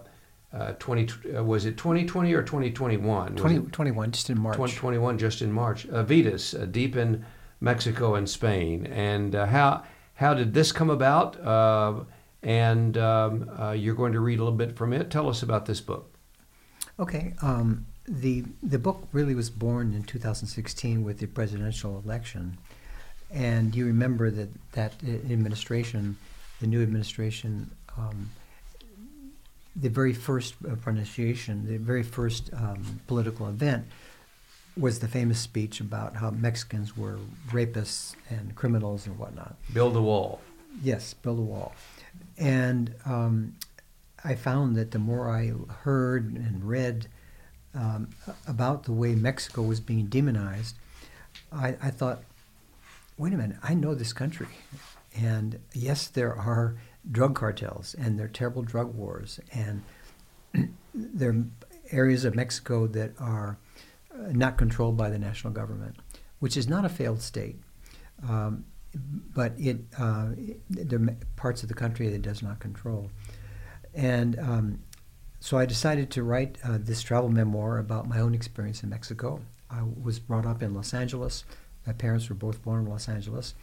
was 1.42 1.66
it 1.66 1.76
2020 1.76 2.32
or 2.32 2.42
2021? 2.42 3.36
2021, 3.36 4.10
just 4.10 4.30
in 4.30 4.38
March. 4.38 4.54
2021, 4.54 5.18
just 5.18 5.42
in 5.42 5.52
March. 5.52 5.84
Vidas, 5.84 6.54
deep 6.70 6.96
in 6.96 7.26
Mexico 7.60 8.14
and 8.14 8.28
Spain, 8.28 8.86
and 8.86 9.34
how 9.34 9.82
how 10.14 10.32
did 10.32 10.54
this 10.54 10.72
come 10.72 10.90
about? 10.90 11.36
and 12.42 12.96
um, 12.96 13.74
you're 13.76 13.94
going 13.94 14.12
to 14.12 14.20
read 14.20 14.38
a 14.38 14.42
little 14.42 14.56
bit 14.56 14.76
from 14.76 14.92
it. 14.92 15.10
Tell 15.10 15.28
us 15.28 15.42
about 15.42 15.66
this 15.66 15.80
book. 15.80 16.14
Okay. 16.98 17.34
Um, 17.42 17.86
the 18.08 18.44
the 18.62 18.78
book 18.78 19.08
really 19.12 19.34
was 19.34 19.50
born 19.50 19.92
in 19.94 20.04
2016 20.04 21.02
with 21.02 21.18
the 21.18 21.26
presidential 21.26 22.02
election, 22.04 22.58
and 23.32 23.74
you 23.74 23.86
remember 23.86 24.30
that 24.30 24.48
that 24.72 24.92
administration, 25.04 26.16
the 26.60 26.66
new 26.66 26.82
administration, 26.82 27.70
um, 27.96 28.30
the 29.74 29.88
very 29.88 30.12
first 30.12 30.54
pronunciation, 30.80 31.66
the 31.66 31.78
very 31.78 32.02
first 32.02 32.50
um, 32.54 33.00
political 33.06 33.48
event, 33.48 33.86
was 34.76 35.00
the 35.00 35.08
famous 35.08 35.40
speech 35.40 35.80
about 35.80 36.16
how 36.16 36.30
Mexicans 36.30 36.96
were 36.96 37.18
rapists 37.50 38.14
and 38.30 38.54
criminals 38.54 39.06
and 39.06 39.18
whatnot. 39.18 39.56
Build 39.72 39.96
a 39.96 40.02
wall. 40.02 40.40
Yes, 40.82 41.14
build 41.14 41.38
a 41.38 41.42
wall, 41.42 41.74
and 42.38 42.94
um, 43.04 43.56
I 44.22 44.36
found 44.36 44.76
that 44.76 44.92
the 44.92 44.98
more 44.98 45.30
I 45.30 45.52
heard 45.82 46.34
and 46.34 46.62
read 46.62 47.08
um, 47.76 48.08
about 48.46 48.84
the 48.84 48.92
way 48.92 49.14
Mexico 49.14 49.62
was 49.62 49.80
being 49.80 50.06
demonized, 50.06 50.76
I, 51.52 51.76
I 51.82 51.90
thought, 51.90 52.22
wait 53.18 53.32
a 53.32 53.36
minute, 53.36 53.58
I 53.62 53.74
know 53.74 53.94
this 53.94 54.12
country. 54.12 54.48
And 55.14 55.60
yes, 55.72 56.08
there 56.08 56.34
are 56.34 56.76
drug 57.10 57.34
cartels 57.34 57.94
and 57.98 58.18
there 58.18 58.26
are 58.26 58.30
terrible 58.30 58.62
drug 58.62 58.94
wars, 58.94 59.40
and 59.52 59.82
there 60.94 61.30
are 61.30 61.44
areas 61.90 62.24
of 62.24 62.34
Mexico 62.34 62.86
that 62.88 63.12
are 63.18 63.58
uh, 64.12 64.32
not 64.32 64.56
controlled 64.56 64.96
by 64.96 65.08
the 65.08 65.18
national 65.18 65.52
government, 65.52 65.96
which 66.40 66.56
is 66.56 66.68
not 66.68 66.84
a 66.84 66.88
failed 66.88 67.22
state. 67.22 67.56
Um, 68.28 68.64
but 69.34 69.52
it, 69.58 69.78
uh, 69.98 70.28
there 70.70 70.98
are 70.98 71.16
parts 71.36 71.62
of 71.62 71.68
the 71.68 71.74
country 71.74 72.08
that 72.08 72.14
it 72.14 72.22
does 72.22 72.42
not 72.42 72.60
control. 72.60 73.10
And 73.94 74.38
um, 74.38 74.78
so 75.46 75.58
I 75.58 75.64
decided 75.64 76.10
to 76.10 76.24
write 76.24 76.58
uh, 76.64 76.76
this 76.80 77.02
travel 77.02 77.28
memoir 77.28 77.78
about 77.78 78.08
my 78.08 78.18
own 78.18 78.34
experience 78.34 78.82
in 78.82 78.88
Mexico. 78.88 79.42
I 79.70 79.84
was 80.02 80.18
brought 80.18 80.44
up 80.44 80.60
in 80.60 80.74
Los 80.74 80.92
Angeles. 80.92 81.44
My 81.86 81.92
parents 81.92 82.28
were 82.28 82.34
both 82.34 82.64
born 82.64 82.80
in 82.80 82.90
Los 82.90 83.08
Angeles, 83.08 83.54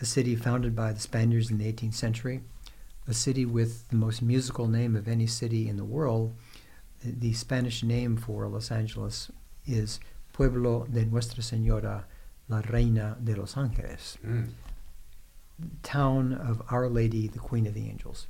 a 0.00 0.04
city 0.04 0.34
founded 0.34 0.74
by 0.74 0.92
the 0.92 0.98
Spaniards 0.98 1.48
in 1.48 1.58
the 1.58 1.72
18th 1.72 1.94
century, 1.94 2.40
a 3.06 3.14
city 3.14 3.46
with 3.46 3.88
the 3.90 3.94
most 3.94 4.20
musical 4.20 4.66
name 4.66 4.96
of 4.96 5.06
any 5.06 5.28
city 5.28 5.68
in 5.68 5.76
the 5.76 5.84
world. 5.84 6.34
The, 7.04 7.32
Spanish 7.34 7.84
name 7.84 8.16
for 8.16 8.48
Los 8.48 8.72
Angeles 8.72 9.30
is 9.64 10.00
Pueblo 10.32 10.88
de 10.92 11.04
Nuestra 11.04 11.40
Señora, 11.40 12.02
la 12.48 12.62
Reina 12.62 13.16
de 13.22 13.36
los 13.36 13.54
Ángeles, 13.54 14.16
mm. 14.26 14.48
town 15.84 16.32
of 16.32 16.62
Our 16.68 16.88
Lady, 16.88 17.28
the 17.28 17.38
Queen 17.38 17.68
of 17.68 17.74
the 17.74 17.88
Angels. 17.88 18.26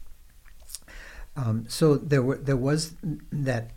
Um, 1.36 1.64
so 1.68 1.96
there 1.96 2.22
were 2.22 2.36
there 2.36 2.56
was 2.56 2.94
that 3.30 3.70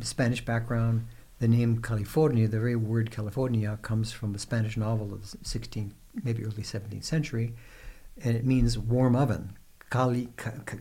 Spanish 0.00 0.44
background. 0.44 1.06
The 1.40 1.48
name 1.48 1.80
California, 1.80 2.46
the 2.46 2.60
very 2.60 2.76
word 2.76 3.10
California, 3.10 3.78
comes 3.80 4.12
from 4.12 4.34
a 4.34 4.38
Spanish 4.38 4.76
novel 4.76 5.14
of 5.14 5.30
the 5.30 5.38
16th, 5.38 5.92
maybe 6.22 6.44
early 6.44 6.62
17th 6.62 7.04
century, 7.04 7.54
and 8.22 8.36
it 8.36 8.44
means 8.44 8.78
warm 8.78 9.16
oven. 9.16 9.56
Cali, 9.88 10.28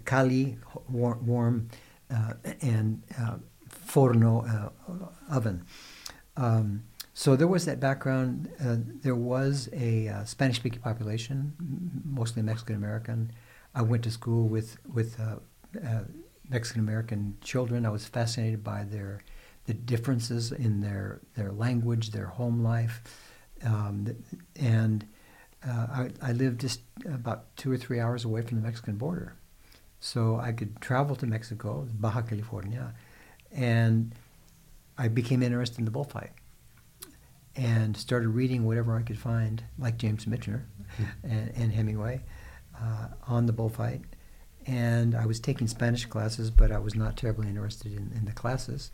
cali 0.03 0.57
warm, 0.89 1.69
uh, 2.11 2.33
and 2.61 3.01
uh, 3.17 3.37
forno, 3.69 4.45
uh, 4.45 5.33
oven. 5.33 5.63
Um, 6.35 6.83
so 7.13 7.37
there 7.37 7.47
was 7.47 7.65
that 7.65 7.79
background. 7.79 8.51
Uh, 8.63 8.77
there 9.01 9.15
was 9.15 9.69
a 9.73 10.09
uh, 10.09 10.25
Spanish-speaking 10.25 10.81
population, 10.81 11.53
mostly 12.05 12.41
Mexican 12.41 12.75
American. 12.75 13.31
I 13.73 13.81
went 13.81 14.03
to 14.03 14.11
school 14.11 14.47
with 14.47 14.77
with 14.93 15.17
uh, 15.77 16.01
Mexican 16.49 16.81
American 16.81 17.37
children. 17.41 17.85
I 17.85 17.89
was 17.89 18.05
fascinated 18.05 18.63
by 18.63 18.83
their 18.83 19.21
the 19.65 19.73
differences 19.73 20.51
in 20.51 20.81
their 20.81 21.21
their 21.35 21.51
language, 21.51 22.11
their 22.11 22.27
home 22.27 22.63
life, 22.63 23.01
um, 23.63 24.15
and 24.55 25.05
uh, 25.67 25.87
I, 25.91 26.09
I 26.21 26.31
lived 26.31 26.61
just 26.61 26.81
about 27.05 27.55
two 27.55 27.71
or 27.71 27.77
three 27.77 27.99
hours 27.99 28.25
away 28.25 28.41
from 28.41 28.59
the 28.59 28.63
Mexican 28.63 28.95
border, 28.95 29.35
so 29.99 30.37
I 30.37 30.51
could 30.53 30.81
travel 30.81 31.15
to 31.17 31.27
Mexico, 31.27 31.87
Baja 31.93 32.21
California, 32.21 32.93
and 33.51 34.13
I 34.97 35.07
became 35.07 35.43
interested 35.43 35.79
in 35.79 35.85
the 35.85 35.91
bullfight 35.91 36.31
and 37.55 37.95
started 37.97 38.29
reading 38.29 38.65
whatever 38.65 38.97
I 38.97 39.01
could 39.01 39.17
find, 39.17 39.63
like 39.77 39.97
James 39.97 40.25
Michener 40.25 40.63
mm-hmm. 40.63 41.03
and, 41.29 41.51
and, 41.55 41.71
Hemingway, 41.73 42.21
uh, 42.79 43.07
on 43.27 43.45
the 43.45 43.53
bullfight 43.53 44.01
and 44.69 45.15
I 45.15 45.25
was 45.25 45.39
taking 45.39 45.67
Spanish 45.67 46.05
classes, 46.05 46.51
but 46.51 46.71
I 46.71 46.77
was 46.77 46.93
not 46.93 47.17
terribly 47.17 47.47
interested 47.47 47.91
in, 47.91 48.11
in 48.15 48.25
the 48.25 48.31
classes. 48.31 48.91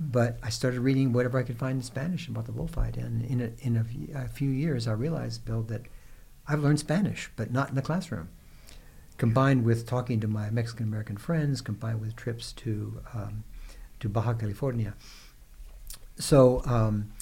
But 0.00 0.38
I 0.42 0.50
started 0.50 0.80
reading 0.80 1.12
whatever 1.12 1.38
I 1.38 1.44
could 1.44 1.58
find 1.58 1.76
in 1.76 1.82
Spanish 1.82 2.26
about 2.26 2.46
the 2.46 2.52
bullfight, 2.52 2.96
and 2.96 3.24
in 3.24 3.40
a, 3.40 3.52
in 3.64 4.28
few 4.28 4.50
years, 4.50 4.88
I 4.88 4.92
realized, 4.92 5.44
Bill, 5.44 5.62
that 5.62 5.82
I've 6.48 6.60
learned 6.60 6.80
Spanish, 6.80 7.30
but 7.36 7.52
not 7.52 7.68
in 7.68 7.76
the 7.76 7.82
classroom. 7.82 8.30
combined 9.16 9.64
with 9.64 9.86
talking 9.86 10.18
to 10.18 10.26
my 10.26 10.50
Mexican 10.50 10.86
American 10.86 11.16
friends, 11.18 11.60
combined 11.60 12.00
with 12.00 12.16
trips 12.16 12.52
to 12.54 13.00
um, 13.14 13.44
to 14.00 14.08
Baja 14.08 14.34
California. 14.34 14.94
So 16.16 16.62
um, 16.66 17.12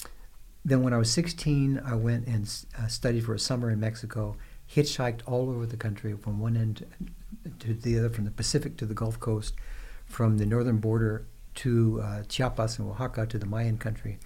then, 0.65 0.81
when 0.81 0.93
I 0.93 0.97
was 0.97 1.11
16, 1.11 1.79
I 1.85 1.93
went 1.93 2.25
and 2.25 2.51
uh, 2.79 2.87
studied 2.87 3.25
for 3.25 3.35
a 3.35 3.39
summer 3.39 3.69
in 3.69 3.79
Mexico. 3.79 4.37
Hitchhiked 4.75 5.21
all 5.27 5.51
over 5.51 5.67
the 5.67 5.77
country, 5.77 6.15
from 6.17 6.39
one 6.39 6.57
end 6.57 6.83
to 7.59 7.73
the 7.73 7.97
other, 7.97 8.09
from 8.09 8.25
the 8.25 8.31
Pacific 8.31 8.77
to 8.77 8.85
the 8.85 8.93
Gulf 8.93 9.19
Coast, 9.19 9.55
from 10.05 10.37
the 10.37 10.45
northern 10.45 10.77
border 10.77 11.25
to 11.55 12.01
uh, 12.01 12.23
Chiapas 12.23 12.79
and 12.79 12.89
Oaxaca 12.89 13.25
to 13.27 13.37
the 13.37 13.45
Mayan 13.45 13.77
country, 13.77 14.17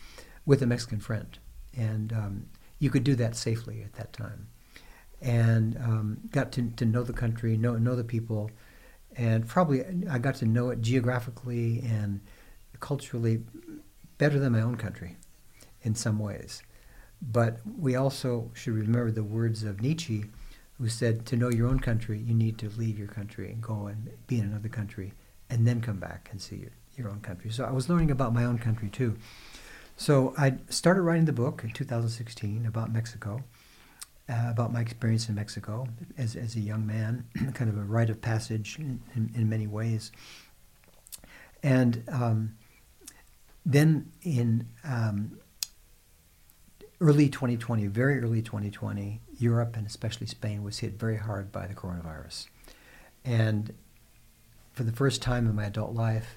with 0.45 0.61
a 0.61 0.65
Mexican 0.65 0.99
friend, 0.99 1.38
and 1.76 2.13
um, 2.13 2.45
you 2.80 2.89
could 2.89 3.03
do 3.03 3.15
that 3.15 3.36
safely 3.36 3.84
at 3.84 3.93
that 3.93 4.13
time 4.13 4.47
and 5.22 5.78
um, 5.78 6.20
got 6.32 6.51
to, 6.53 6.70
to 6.78 6.86
know 6.86 7.03
the 7.03 7.13
country, 7.13 7.57
know, 7.57 7.76
know 7.76 7.95
the 7.95 8.03
people, 8.03 8.51
and 9.15 9.47
probably 9.47 9.84
I 10.09 10.20
got 10.20 10.36
to 10.36 10.45
know 10.45 10.70
it 10.70 10.82
geographically 10.82 11.80
and 11.80 12.22
culturally 12.80 13.43
better 14.18 14.39
than 14.39 14.53
my 14.53 14.61
own 14.61 14.76
country 14.76 15.18
in 15.82 15.95
some 15.95 16.20
ways. 16.20 16.61
But 17.20 17.59
we 17.78 17.95
also 17.95 18.51
should 18.53 18.74
remember 18.74 19.11
the 19.11 19.24
words 19.24 19.63
of 19.63 19.82
Nietzsche, 19.82 20.26
who 20.78 20.89
said, 20.89 21.25
To 21.28 21.36
know 21.36 21.49
your 21.49 21.67
own 21.67 21.80
country, 21.80 22.19
you 22.19 22.34
need 22.34 22.57
to 22.59 22.69
leave 22.69 22.97
your 22.97 23.07
country 23.07 23.51
and 23.51 23.61
go 23.61 23.88
and 23.88 24.09
be 24.28 24.39
in 24.39 24.45
another 24.45 24.69
country 24.69 25.13
and 25.49 25.65
then 25.67 25.82
come 25.82 25.97
back 25.97 26.30
and 26.32 26.41
see 26.41 26.57
your, 26.57 26.71
your 26.95 27.09
own 27.09 27.21
country. 27.21 27.51
So 27.51 27.65
I 27.65 27.71
was 27.71 27.89
learning 27.89 28.11
about 28.11 28.34
my 28.34 28.45
own 28.45 28.57
country 28.57 28.89
too. 28.89 29.17
So 29.95 30.34
I 30.38 30.57
started 30.69 31.01
writing 31.01 31.25
the 31.25 31.34
book 31.34 31.63
in 31.63 31.71
2016 31.71 32.65
about 32.65 32.91
Mexico 32.91 33.43
uh, 34.30 34.47
about 34.49 34.73
my 34.73 34.82
experience 34.82 35.30
in 35.30 35.36
Mexico 35.36 35.88
as, 36.17 36.36
as 36.36 36.55
a 36.55 36.59
young 36.59 36.86
man, 36.86 37.25
kind 37.53 37.69
of 37.69 37.78
a 37.78 37.84
rite 37.84 38.09
of 38.09 38.21
passage 38.21 38.78
in, 38.78 38.99
in, 39.15 39.32
in 39.36 39.49
many 39.49 39.67
ways. 39.67 40.11
And 41.63 42.03
um, 42.09 42.55
then 43.65 44.11
in 44.23 44.67
um, 44.84 45.39
early 46.99 47.30
2020, 47.30 47.88
very 47.88 48.21
early 48.21 48.41
2020, 48.41 49.21
Europe 49.38 49.75
and 49.75 49.85
especially 49.85 50.27
Spain 50.27 50.63
was 50.63 50.79
hit 50.79 50.93
very 50.93 51.17
hard 51.17 51.51
by 51.51 51.67
the 51.67 51.73
coronavirus. 51.73 52.47
And 53.23 53.73
for 54.73 54.83
the 54.83 54.91
first 54.91 55.21
time 55.21 55.47
in 55.47 55.55
my 55.55 55.65
adult 55.65 55.93
life, 55.93 56.35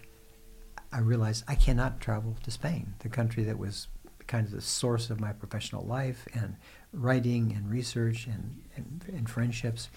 I 0.93 0.99
realized 0.99 1.45
I 1.47 1.55
cannot 1.55 2.01
travel 2.01 2.37
to 2.43 2.51
Spain, 2.51 2.95
the 3.01 3.09
country 3.09 3.45
that 3.45 3.59
was 3.59 3.89
kind 4.27 4.47
of 4.47 4.53
the 4.53 4.61
source 4.61 5.11
of 5.11 5.21
my 5.21 5.33
professional 5.33 5.85
life 5.85 6.27
and 6.35 6.57
writing 6.93 7.53
and 7.53 7.71
research 7.71 8.27
and, 8.27 8.63
and, 8.77 9.05
and 9.09 9.29
friendships. 9.29 9.89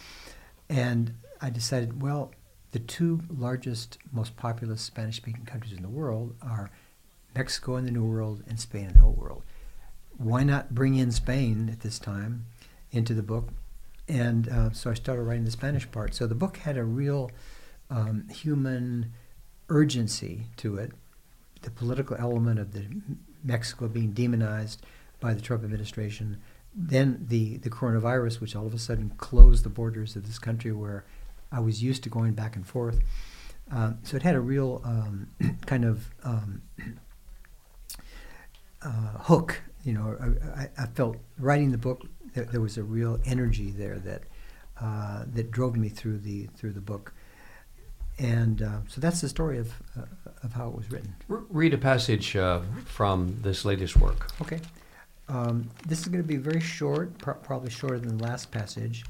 And 0.70 1.16
I 1.42 1.50
decided, 1.50 2.02
well, 2.02 2.32
the 2.72 2.80
two 2.80 3.22
largest, 3.30 3.98
most 4.12 4.36
populous 4.36 4.82
Spanish 4.82 5.18
speaking 5.18 5.46
countries 5.46 5.74
in 5.74 5.84
the 5.84 5.90
world 5.90 6.36
are 6.42 6.72
Mexico 7.36 7.76
in 7.78 7.86
the 7.86 7.92
New 7.92 8.06
World 8.06 8.44
and 8.48 8.60
Spain 8.60 8.90
in 8.90 8.94
the 8.94 9.04
Old 9.04 9.18
World. 9.18 9.44
Why 10.18 10.44
not 10.44 10.74
bring 10.74 10.96
in 10.96 11.12
Spain 11.12 11.70
at 11.72 11.82
this 11.82 12.00
time 12.00 12.46
into 12.94 13.14
the 13.14 13.24
book? 13.24 13.50
And 14.08 14.48
uh, 14.48 14.72
so 14.72 14.90
I 14.90 14.94
started 14.94 15.24
writing 15.24 15.46
the 15.46 15.52
Spanish 15.52 15.90
part. 15.92 16.14
So 16.16 16.28
the 16.28 16.36
book 16.36 16.58
had 16.58 16.78
a 16.78 16.84
real 16.84 17.32
um, 17.90 18.28
human 18.30 19.12
urgency 19.70 20.46
to 20.58 20.78
it, 20.78 20.92
the 21.62 21.72
political 21.72 22.16
element 22.18 22.60
of 22.60 22.74
the 22.74 22.86
Mexico 23.44 23.88
being 23.88 24.12
demonized 24.12 24.86
by 25.20 25.34
the 25.34 25.42
Trump 25.42 25.64
administration, 25.64 26.38
then 26.76 27.26
the, 27.30 27.58
the 27.58 27.70
coronavirus, 27.70 28.42
which 28.42 28.56
all 28.56 28.66
of 28.66 28.74
a 28.74 28.80
sudden 28.80 29.12
closed 29.18 29.64
the 29.64 29.70
borders 29.70 30.16
of 30.16 30.26
this 30.26 30.40
country 30.40 30.72
where 30.72 31.06
I 31.52 31.60
was 31.60 31.84
used 31.84 32.04
to 32.04 32.10
going 32.10 32.34
back 32.34 32.56
and 32.56 32.66
forth. 32.66 33.00
Uh, 33.72 33.94
so 34.04 34.18
it 34.18 34.24
had 34.24 34.36
a 34.36 34.42
real 34.42 34.82
um, 34.84 35.30
kind 35.66 35.86
of 35.86 36.10
um, 36.24 36.62
uh, 38.82 39.18
hook. 39.20 39.62
You 39.84 39.94
know, 39.94 40.36
I, 40.58 40.70
I, 40.82 40.88
felt 40.88 41.18
writing 41.38 41.72
the 41.72 41.78
book 41.78 42.06
there, 42.34 42.46
there 42.46 42.62
was 42.62 42.78
a 42.78 42.84
real 42.84 43.20
energy 43.26 43.72
there 43.72 44.00
that 44.00 44.24
uh, 44.82 45.26
that 45.34 45.52
drove 45.52 45.76
me 45.76 45.90
through 45.90 46.20
the 46.20 46.48
through 46.56 46.74
the 46.74 46.82
book. 46.82 47.14
And 48.20 48.62
uh, 48.62 48.80
so 48.88 49.02
that's 49.02 49.22
the 49.22 49.30
story 49.30 49.58
of 49.58 49.74
uh, 49.98 50.06
of 50.44 50.54
how 50.54 50.68
it 50.68 50.76
was 50.76 50.92
written. 50.92 51.16
read 51.28 51.74
a 51.74 51.78
passage 51.78 52.36
uh, 52.36 52.62
from 52.86 53.38
this 53.42 53.66
latest 53.66 53.98
work. 53.98 54.32
Okay. 54.42 54.60
Um, 55.30 55.70
this 55.88 56.00
is 56.02 56.08
going 56.08 56.22
to 56.22 56.28
be 56.28 56.36
very 56.36 56.60
short, 56.60 57.18
pr- 57.18 57.32
probably 57.32 57.70
shorter 57.70 57.98
than 57.98 58.18
the 58.18 58.24
last 58.24 58.52
passage. 58.52 59.06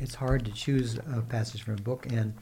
It's 0.00 0.14
hard 0.14 0.44
to 0.44 0.52
choose 0.52 0.98
a 0.98 1.22
passage 1.22 1.62
from 1.62 1.74
a 1.74 1.80
book, 1.80 2.06
and 2.10 2.34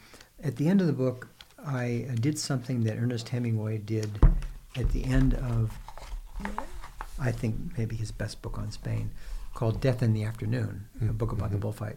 at 0.43 0.57
the 0.57 0.69
end 0.69 0.81
of 0.81 0.87
the 0.87 0.93
book, 0.93 1.29
I 1.65 2.09
did 2.21 2.39
something 2.39 2.85
that 2.85 2.97
Ernest 2.97 3.29
Hemingway 3.29 3.79
did 3.79 4.11
at 4.77 4.91
the 4.91 5.05
end 5.05 5.35
of, 5.35 5.77
I 7.21 7.33
think 7.33 7.57
maybe 7.77 7.97
his 7.97 8.11
best 8.11 8.41
book 8.41 8.59
on 8.59 8.71
Spain, 8.71 9.11
called 9.61 9.79
Death 9.79 10.03
in 10.03 10.15
the 10.15 10.25
Afternoon, 10.25 10.87
mm-hmm. 10.97 11.11
a 11.11 11.13
book 11.13 11.33
about 11.33 11.49
mm-hmm. 11.49 11.57
the 11.57 11.61
bullfight. 11.61 11.97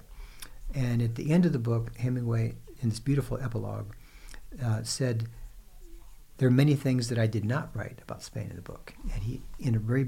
And 0.76 1.01
at 1.01 1.16
the 1.16 1.32
end 1.32 1.45
of 1.45 1.53
the 1.53 1.59
book, 1.59 1.95
Hemingway, 1.95 2.55
in 2.82 2.89
this 2.89 2.99
beautiful 2.99 3.39
epilogue, 3.41 3.93
uh, 4.61 4.84
said, 4.84 5.30
"There 6.39 6.49
are 6.49 6.51
many 6.51 6.76
things 6.76 7.07
that 7.07 7.18
I 7.18 7.26
did 7.26 7.45
not 7.45 7.74
write 7.74 7.99
about 8.01 8.22
Spain 8.22 8.49
in 8.49 8.57
the 8.57 8.61
book." 8.61 8.93
And 9.14 9.24
he, 9.24 9.43
in 9.59 9.76
a 9.76 9.80
very 9.80 10.07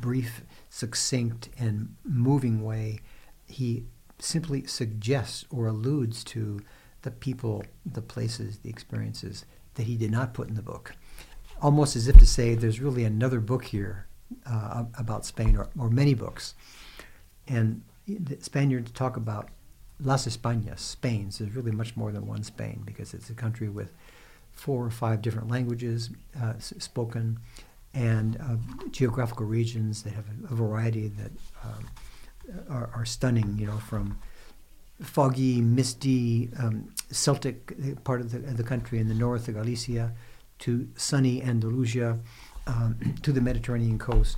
brief, 0.00 0.42
succinct, 0.68 1.48
and 1.56 1.94
moving 2.02 2.64
way, 2.64 2.98
he 3.46 3.84
simply 4.18 4.66
suggests 4.66 5.44
or 5.48 5.68
alludes 5.68 6.24
to 6.24 6.60
the 7.02 7.12
people, 7.12 7.62
the 7.86 8.02
places, 8.02 8.58
the 8.58 8.70
experiences 8.70 9.44
that 9.74 9.84
he 9.84 9.96
did 9.96 10.10
not 10.10 10.34
put 10.34 10.48
in 10.48 10.56
the 10.56 10.70
book. 10.72 10.96
Almost 11.62 11.94
as 11.94 12.08
if 12.08 12.18
to 12.18 12.26
say 12.26 12.56
there's 12.56 12.80
really 12.80 13.04
another 13.04 13.38
book 13.38 13.66
here 13.66 14.08
uh, 14.44 14.84
about 14.98 15.24
Spain, 15.24 15.56
or, 15.56 15.68
or 15.78 15.88
many 15.88 16.14
books. 16.14 16.54
And 17.50 17.82
the 18.06 18.36
Spaniards 18.40 18.90
talk 18.92 19.16
about 19.16 19.48
Las 20.02 20.26
Españas, 20.26 20.78
Spain. 20.78 21.30
So 21.30 21.44
there's 21.44 21.56
really 21.56 21.72
much 21.72 21.96
more 21.96 22.12
than 22.12 22.26
one 22.26 22.42
Spain 22.42 22.82
because 22.86 23.12
it's 23.12 23.28
a 23.28 23.34
country 23.34 23.68
with 23.68 23.92
four 24.52 24.84
or 24.84 24.90
five 24.90 25.20
different 25.20 25.48
languages 25.48 26.10
uh, 26.40 26.54
spoken 26.58 27.38
and 27.92 28.36
uh, 28.36 28.56
geographical 28.90 29.46
regions 29.46 30.02
that 30.04 30.12
have 30.12 30.24
a, 30.48 30.54
variety 30.54 31.08
that 31.08 31.30
um, 31.64 31.90
are, 32.68 32.90
are, 32.94 33.04
stunning, 33.04 33.58
you 33.58 33.66
know, 33.66 33.78
from 33.78 34.16
foggy, 35.02 35.60
misty, 35.60 36.50
um, 36.58 36.88
Celtic 37.10 38.04
part 38.04 38.20
of 38.20 38.30
the, 38.30 38.38
the, 38.38 38.62
country 38.62 39.00
in 39.00 39.08
the 39.08 39.14
north 39.14 39.48
of 39.48 39.54
Galicia 39.54 40.12
to 40.60 40.88
sunny 40.94 41.42
Andalusia 41.42 42.18
um, 42.68 42.96
to 43.22 43.32
the 43.32 43.40
Mediterranean 43.40 43.98
coast 43.98 44.36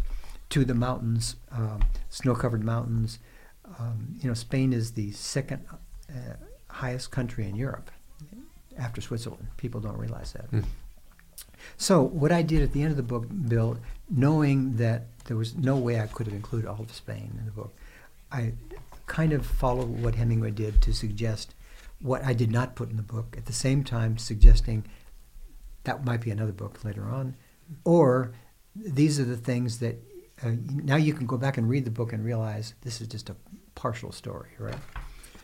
to 0.53 0.65
the 0.65 0.75
mountains, 0.75 1.37
um, 1.51 1.81
snow-covered 2.11 2.63
mountains. 2.63 3.19
Um, 3.79 4.17
you 4.21 4.29
know, 4.29 4.35
Spain 4.35 4.73
is 4.75 4.93
the 4.93 5.11
second 5.13 5.65
uh, 6.11 6.35
highest 6.69 7.11
country 7.11 7.49
in 7.49 7.57
Europe 7.57 7.91
after 8.79 9.01
Switzerland. 9.01 9.49
People 9.57 9.81
don't 9.81 9.97
realize 9.97 10.33
that. 10.35 10.51
Mm. 10.51 10.65
So 11.79 12.03
what 12.03 12.33
I 12.33 12.43
did 12.43 12.63
at 12.63 12.73
the 12.73 12.83
end 12.83 12.91
of 12.91 12.97
the 12.99 13.03
book, 13.03 13.27
Bill, 13.49 13.79
knowing 14.11 14.77
that 14.77 15.05
there 15.25 15.39
was 15.39 15.57
no 15.57 15.77
way 15.77 16.01
I 16.01 16.07
could 16.07 16.27
have 16.27 16.35
included 16.35 16.69
all 16.69 16.81
of 16.81 16.93
Spain 16.93 17.35
in 17.39 17.47
the 17.47 17.53
book, 17.53 17.75
I 18.31 18.53
kind 19.07 19.33
of 19.33 19.47
followed 19.47 20.03
what 20.03 20.17
Hemingway 20.17 20.51
did 20.51 20.83
to 20.83 20.93
suggest 20.93 21.55
what 22.01 22.23
I 22.25 22.35
did 22.35 22.51
not 22.51 22.75
put 22.75 22.91
in 22.91 22.97
the 22.97 23.03
book, 23.03 23.37
at 23.39 23.47
the 23.47 23.53
same 23.53 23.85
time 23.85 24.19
suggesting 24.19 24.85
that 25.85 26.05
might 26.05 26.21
be 26.21 26.31
another 26.31 26.53
book 26.53 26.85
later 26.85 27.05
on, 27.05 27.37
or 27.85 28.33
these 28.75 29.19
are 29.21 29.25
the 29.25 29.37
things 29.37 29.79
that 29.79 29.97
uh, 30.43 30.53
now 30.69 30.97
you 30.97 31.15
can 31.15 31.27
go 31.27 31.37
back 31.37 31.57
and 31.57 31.69
read 31.69 31.85
the 31.85 31.91
book 31.91 32.13
and 32.13 32.25
realize 32.25 32.75
this 32.83 33.01
is 33.01 33.09
just 33.09 33.31
a 33.31 33.37
partial 33.75 34.13
story, 34.13 34.51
right? 34.59 34.79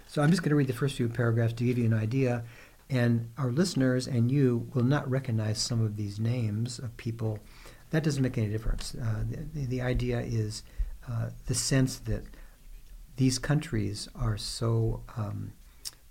So 0.07 0.23
I'm 0.23 0.31
just 0.31 0.43
going 0.43 0.51
to 0.51 0.57
read 0.57 0.67
the 0.67 0.73
first 0.73 0.97
few 0.97 1.09
paragraphs 1.09 1.53
to 1.55 1.65
give 1.65 1.79
you 1.79 1.85
an 1.85 1.95
idea 1.95 2.45
and 2.91 3.31
our 3.37 3.51
listeners 3.51 4.07
and 4.07 4.31
you 4.31 4.69
will 4.75 4.85
not 4.85 5.09
recognize 5.11 5.59
some 5.59 5.85
of 5.85 5.97
these 5.97 6.19
names 6.19 6.79
of 6.79 6.97
people. 6.97 7.39
That 7.91 8.03
doesn't 8.03 8.23
make 8.23 8.39
any 8.39 8.49
difference. 8.49 8.95
Uh, 8.95 9.25
the, 9.55 9.67
the, 9.67 9.83
idea 9.83 10.21
is 10.21 10.63
uh, 11.09 11.31
the 11.47 11.55
sense 11.55 11.99
that 12.01 12.25
these 13.17 13.39
countries 13.39 14.09
are 14.15 14.37
so 14.37 15.03
um, 15.17 15.53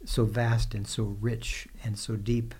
so 0.05 0.25
vast 0.25 0.73
and 0.75 0.87
so 0.87 1.17
rich 1.19 1.67
and 1.83 1.97
so 1.97 2.15
deep 2.15 2.53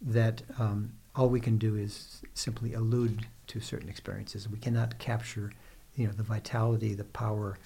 that 0.00 0.42
um, 0.58 0.92
all 1.14 1.28
we 1.28 1.40
can 1.40 1.58
do 1.58 1.76
is 1.76 2.22
simply 2.34 2.74
allude 2.74 3.26
to 3.46 3.60
certain 3.60 3.88
experiences. 3.88 4.48
We 4.48 4.58
cannot 4.58 4.98
capture, 4.98 5.52
you 5.96 6.06
know, 6.06 6.12
the 6.12 6.22
vitality, 6.22 6.94
the 6.94 7.04
power 7.04 7.58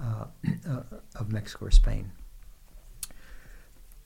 uh, 0.00 0.26
uh 0.68 0.82
of 1.16 1.32
Mexico 1.32 1.66
or 1.66 1.70
Spain 1.70 2.10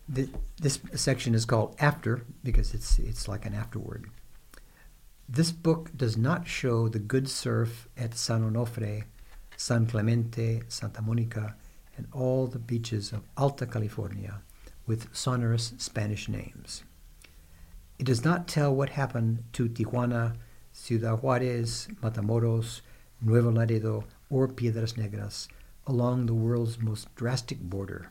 the, 0.09 0.29
this 0.61 0.81
section 0.95 1.35
is 1.35 1.45
called 1.45 1.77
After 1.79 2.25
because 2.43 2.75
it's, 2.75 2.99
it's 2.99 3.29
like 3.29 3.45
an 3.45 3.55
afterword. 3.55 4.07
This 5.29 5.53
book 5.53 5.91
does 5.95 6.17
not 6.17 6.49
show 6.49 6.89
the 6.89 6.99
good 6.99 7.29
surf 7.29 7.89
at 7.97 8.15
San 8.15 8.51
Onofre, 8.51 9.05
San 9.57 9.87
Clemente, 9.87 10.63
Santa 10.69 11.03
Monica, 11.03 11.57
and 11.97 12.07
all 12.13 12.47
the 12.47 12.59
beaches 12.59 13.13
of 13.13 13.23
Alta 13.37 13.67
California, 13.67 14.41
with 14.87 15.15
sonorous 15.15 15.75
Spanish 15.77 16.29
names. 16.29 16.85
It 17.99 18.07
does 18.07 18.25
not 18.25 18.49
tell 18.49 18.75
what 18.75 18.91
happened 18.91 19.43
to 19.55 19.69
Tijuana, 19.69 20.37
Ciudad 20.73 21.21
Juarez, 21.21 21.89
Matamoros, 22.01 22.81
Nuevo 23.21 23.51
Laredo, 23.51 24.05
or 24.31 24.47
Piedras 24.49 24.95
Negras 24.95 25.49
along 25.87 26.27
the 26.27 26.35
world's 26.35 26.79
most 26.79 27.13
drastic 27.15 27.59
border, 27.61 28.11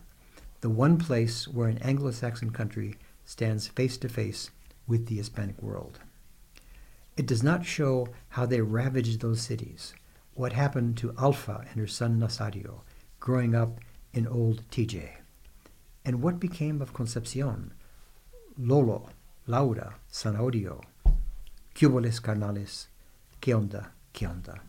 the 0.61 0.69
one 0.69 0.97
place 0.97 1.47
where 1.47 1.69
an 1.69 1.77
Anglo 1.77 2.11
Saxon 2.11 2.49
country 2.49 2.95
stands 3.23 3.67
face 3.67 3.97
to 3.97 4.09
face 4.09 4.49
with 4.87 5.05
the 5.05 5.15
Hispanic 5.15 5.61
world. 5.61 5.99
It 7.15 7.25
does 7.25 7.43
not 7.43 7.65
show 7.65 8.07
how 8.29 8.45
they 8.45 8.61
ravaged 8.61 9.21
those 9.21 9.41
cities, 9.41 9.93
what 10.33 10.53
happened 10.53 10.97
to 10.97 11.15
Alfa 11.17 11.65
and 11.69 11.79
her 11.79 11.87
son 11.87 12.19
Nazario 12.19 12.81
growing 13.19 13.55
up 13.55 13.79
in 14.13 14.27
old 14.27 14.63
TJ, 14.71 15.09
and 16.05 16.21
what 16.21 16.39
became 16.39 16.81
of 16.81 16.93
Concepcion, 16.93 17.73
Lolo, 18.57 19.09
Laura, 19.45 19.95
Zanahorio, 20.11 20.83
Cuboles 21.73 22.19
Carnales, 22.19 22.87
Que 23.39 23.53
onda. 23.53 24.59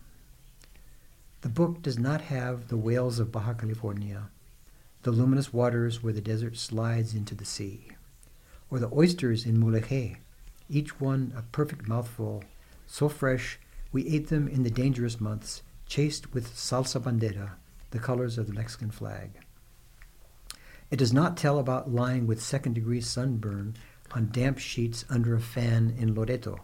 The 1.41 1.49
book 1.49 1.83
does 1.83 2.01
not 2.01 2.23
have 2.23 2.67
the 2.67 2.77
whales 2.77 3.21
of 3.21 3.31
Baja 3.31 3.55
California, 3.55 4.29
the 5.03 5.13
luminous 5.13 5.53
waters 5.53 6.03
where 6.03 6.13
the 6.13 6.21
desert 6.21 6.57
slides 6.57 7.15
into 7.15 7.33
the 7.33 7.45
sea, 7.45 7.93
or 8.69 8.81
the 8.81 8.91
oysters 8.93 9.47
in 9.47 9.57
Mulegé, 9.57 10.17
each 10.69 11.01
one 11.01 11.33
a 11.37 11.43
perfect 11.43 11.87
mouthful, 11.87 12.43
so 12.89 13.09
fresh 13.09 13.61
we 13.93 14.09
ate 14.09 14.31
them 14.31 14.49
in 14.49 14.65
the 14.65 14.71
dangerous 14.71 15.21
months, 15.21 15.63
chased 15.87 16.35
with 16.35 16.57
salsa 16.57 17.01
bandera, 17.01 17.53
the 17.93 18.01
colors 18.01 18.37
of 18.37 18.49
the 18.49 18.53
Mexican 18.53 18.91
flag. 18.91 19.31
It 20.91 20.97
does 20.97 21.13
not 21.13 21.37
tell 21.37 21.61
about 21.61 21.89
lying 21.89 22.27
with 22.27 22.43
second 22.43 22.73
degree 22.73 23.01
sunburn 23.01 23.77
on 24.11 24.31
damp 24.33 24.59
sheets 24.59 25.05
under 25.09 25.37
a 25.37 25.41
fan 25.41 25.95
in 25.97 26.17
Loreto, 26.17 26.59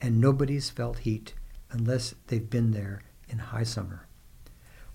and 0.00 0.20
nobody's 0.20 0.70
felt 0.70 0.98
heat 0.98 1.34
unless 1.70 2.16
they've 2.26 2.50
been 2.50 2.72
there 2.72 3.02
in 3.28 3.38
high 3.38 3.62
summer. 3.62 4.07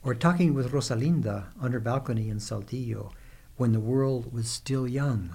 Or 0.06 0.14
talking 0.14 0.54
with 0.54 0.74
Rosalinda 0.74 1.46
on 1.62 1.72
her 1.72 1.80
balcony 1.80 2.30
in 2.30 2.40
Saltillo 2.40 3.14
when 3.56 3.72
the 3.72 3.80
world 3.80 4.34
was 4.34 4.50
still 4.50 4.86
young. 4.86 5.30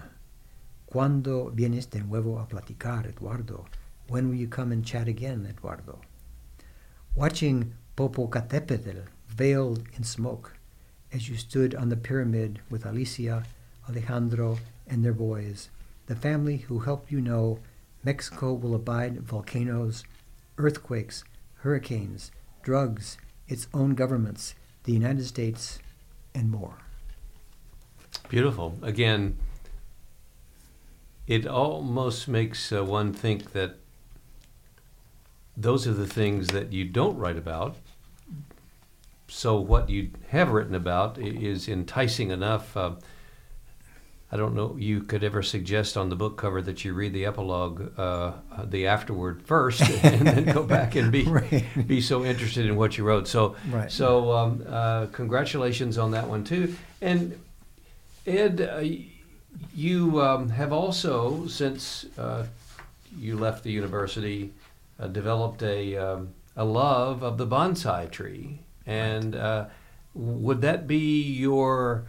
¿Cuándo 0.92 1.54
vienes 1.54 1.88
de 1.88 2.00
nuevo 2.00 2.38
a 2.38 2.46
platicar, 2.46 3.06
Eduardo? 3.06 3.64
When 4.08 4.28
will 4.28 4.36
you 4.36 4.46
come 4.46 4.70
and 4.70 4.84
chat 4.84 5.08
again, 5.08 5.46
Eduardo? 5.48 6.00
Watching 7.14 7.72
Popocatépetl 7.96 9.06
veiled 9.28 9.84
in 9.96 10.04
smoke 10.04 10.58
as 11.12 11.30
you 11.30 11.36
stood 11.36 11.74
on 11.74 11.88
the 11.88 11.96
pyramid 11.96 12.60
with 12.68 12.84
Alicia, 12.84 13.44
Alejandro, 13.88 14.58
and 14.86 15.02
their 15.02 15.14
boys, 15.14 15.70
the 16.06 16.16
family 16.16 16.58
who 16.58 16.80
helped 16.80 17.10
you 17.10 17.22
know 17.22 17.58
Mexico 18.04 18.52
will 18.52 18.74
abide 18.74 19.22
volcanoes, 19.22 20.04
earthquakes, 20.58 21.24
hurricanes, 21.60 22.30
drugs, 22.62 23.16
its 23.48 23.66
own 23.72 23.94
governments, 23.94 24.54
the 24.88 24.94
United 24.94 25.26
States, 25.26 25.80
and 26.34 26.50
more. 26.50 26.78
Beautiful. 28.30 28.78
Again, 28.80 29.36
it 31.26 31.46
almost 31.46 32.26
makes 32.26 32.72
uh, 32.72 32.82
one 32.82 33.12
think 33.12 33.52
that 33.52 33.80
those 35.58 35.86
are 35.86 35.92
the 35.92 36.06
things 36.06 36.46
that 36.48 36.72
you 36.72 36.86
don't 36.86 37.18
write 37.18 37.36
about. 37.36 37.76
So 39.28 39.60
what 39.60 39.90
you 39.90 40.08
have 40.28 40.52
written 40.52 40.74
about 40.74 41.18
is 41.18 41.68
enticing 41.68 42.30
enough. 42.30 42.74
Uh, 42.74 42.92
I 44.30 44.36
don't 44.36 44.54
know 44.54 44.76
you 44.78 45.02
could 45.02 45.24
ever 45.24 45.42
suggest 45.42 45.96
on 45.96 46.10
the 46.10 46.16
book 46.16 46.36
cover 46.36 46.60
that 46.62 46.84
you 46.84 46.92
read 46.92 47.14
the 47.14 47.24
epilogue, 47.24 47.98
uh, 47.98 48.32
the 48.64 48.86
afterword 48.86 49.42
first, 49.42 49.80
and 50.04 50.26
then 50.26 50.44
go 50.52 50.62
back 50.62 50.96
and 50.96 51.10
be 51.10 51.22
right. 51.24 51.64
be 51.86 52.00
so 52.00 52.24
interested 52.24 52.66
in 52.66 52.76
what 52.76 52.98
you 52.98 53.04
wrote. 53.04 53.26
So, 53.26 53.56
right. 53.70 53.90
so 53.90 54.32
um, 54.32 54.64
uh, 54.68 55.06
congratulations 55.12 55.96
on 55.96 56.10
that 56.10 56.28
one 56.28 56.44
too. 56.44 56.76
And 57.00 57.40
Ed, 58.26 58.60
uh, 58.60 58.84
you 59.74 60.20
um, 60.20 60.50
have 60.50 60.72
also, 60.72 61.46
since 61.46 62.04
uh, 62.18 62.46
you 63.18 63.36
left 63.36 63.64
the 63.64 63.72
university, 63.72 64.52
uh, 65.00 65.06
developed 65.06 65.62
a 65.62 65.96
um, 65.96 66.34
a 66.54 66.64
love 66.64 67.22
of 67.22 67.38
the 67.38 67.46
bonsai 67.46 68.10
tree. 68.10 68.58
And 68.84 69.34
uh, 69.34 69.66
would 70.12 70.60
that 70.62 70.86
be 70.86 71.22
your 71.22 72.04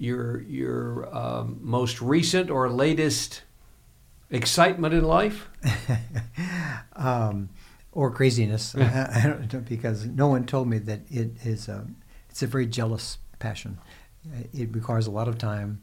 your 0.00 0.40
your 0.42 1.14
um, 1.14 1.58
most 1.60 2.00
recent 2.00 2.50
or 2.50 2.70
latest 2.70 3.42
excitement 4.30 4.94
in 4.94 5.04
life? 5.04 5.48
um, 6.96 7.50
or 7.92 8.10
craziness? 8.10 8.74
I, 8.76 9.38
I, 9.42 9.46
don't 9.46 9.68
because 9.68 10.06
no 10.06 10.28
one 10.28 10.46
told 10.46 10.68
me 10.68 10.78
that 10.78 11.00
it 11.10 11.32
is. 11.44 11.68
A, 11.68 11.86
it's 12.30 12.42
a 12.42 12.46
very 12.46 12.66
jealous 12.66 13.18
passion. 13.38 13.78
It 14.54 14.74
requires 14.74 15.06
a 15.06 15.10
lot 15.10 15.28
of 15.28 15.36
time, 15.38 15.82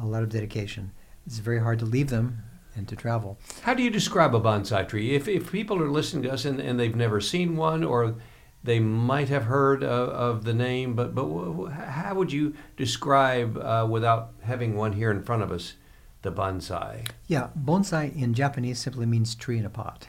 a 0.00 0.06
lot 0.06 0.22
of 0.22 0.28
dedication. 0.28 0.92
It's 1.26 1.38
very 1.38 1.60
hard 1.60 1.78
to 1.80 1.84
leave 1.84 2.10
them 2.10 2.42
and 2.76 2.88
to 2.88 2.96
travel. 2.96 3.38
How 3.62 3.74
do 3.74 3.82
you 3.82 3.90
describe 3.90 4.34
a 4.34 4.40
bonsai 4.40 4.88
tree? 4.88 5.14
If, 5.14 5.26
if 5.28 5.50
people 5.50 5.82
are 5.82 5.90
listening 5.90 6.22
to 6.24 6.32
us 6.32 6.44
and, 6.44 6.60
and 6.60 6.78
they've 6.78 6.94
never 6.94 7.20
seen 7.20 7.56
one 7.56 7.82
or 7.82 8.14
they 8.62 8.78
might 8.78 9.28
have 9.28 9.44
heard 9.44 9.82
of, 9.82 10.08
of 10.10 10.44
the 10.44 10.52
name, 10.52 10.94
but, 10.94 11.14
but 11.14 11.68
how 11.70 12.14
would 12.14 12.32
you 12.32 12.54
describe, 12.76 13.56
uh, 13.56 13.86
without 13.88 14.32
having 14.42 14.76
one 14.76 14.92
here 14.92 15.10
in 15.10 15.22
front 15.22 15.42
of 15.42 15.50
us, 15.50 15.74
the 16.22 16.30
bonsai? 16.30 17.08
Yeah, 17.26 17.48
bonsai 17.58 18.14
in 18.14 18.34
Japanese 18.34 18.78
simply 18.78 19.06
means 19.06 19.34
tree 19.34 19.58
in 19.58 19.64
a 19.64 19.70
pot. 19.70 20.08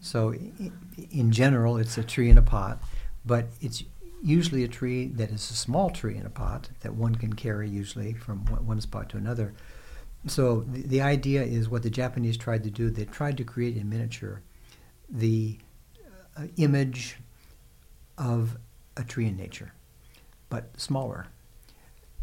So, 0.00 0.34
in 1.10 1.30
general, 1.32 1.76
it's 1.76 1.98
a 1.98 2.04
tree 2.04 2.30
in 2.30 2.38
a 2.38 2.42
pot, 2.42 2.80
but 3.26 3.48
it's 3.60 3.82
usually 4.22 4.64
a 4.64 4.68
tree 4.68 5.06
that 5.06 5.30
is 5.30 5.50
a 5.50 5.54
small 5.54 5.90
tree 5.90 6.16
in 6.16 6.26
a 6.26 6.30
pot 6.30 6.68
that 6.80 6.94
one 6.94 7.14
can 7.14 7.32
carry 7.32 7.68
usually 7.68 8.12
from 8.14 8.38
one 8.66 8.80
spot 8.80 9.08
to 9.10 9.16
another. 9.16 9.54
So 10.26 10.60
the, 10.60 10.82
the 10.82 11.00
idea 11.00 11.42
is 11.42 11.68
what 11.68 11.82
the 11.82 11.90
Japanese 11.90 12.36
tried 12.36 12.62
to 12.64 12.70
do. 12.70 12.90
They 12.90 13.06
tried 13.06 13.36
to 13.38 13.44
create 13.44 13.76
in 13.76 13.88
miniature 13.88 14.42
the 15.08 15.58
uh, 16.36 16.44
image 16.56 17.16
of 18.20 18.56
a 18.96 19.02
tree 19.02 19.26
in 19.26 19.36
nature, 19.36 19.72
but 20.48 20.78
smaller. 20.78 21.26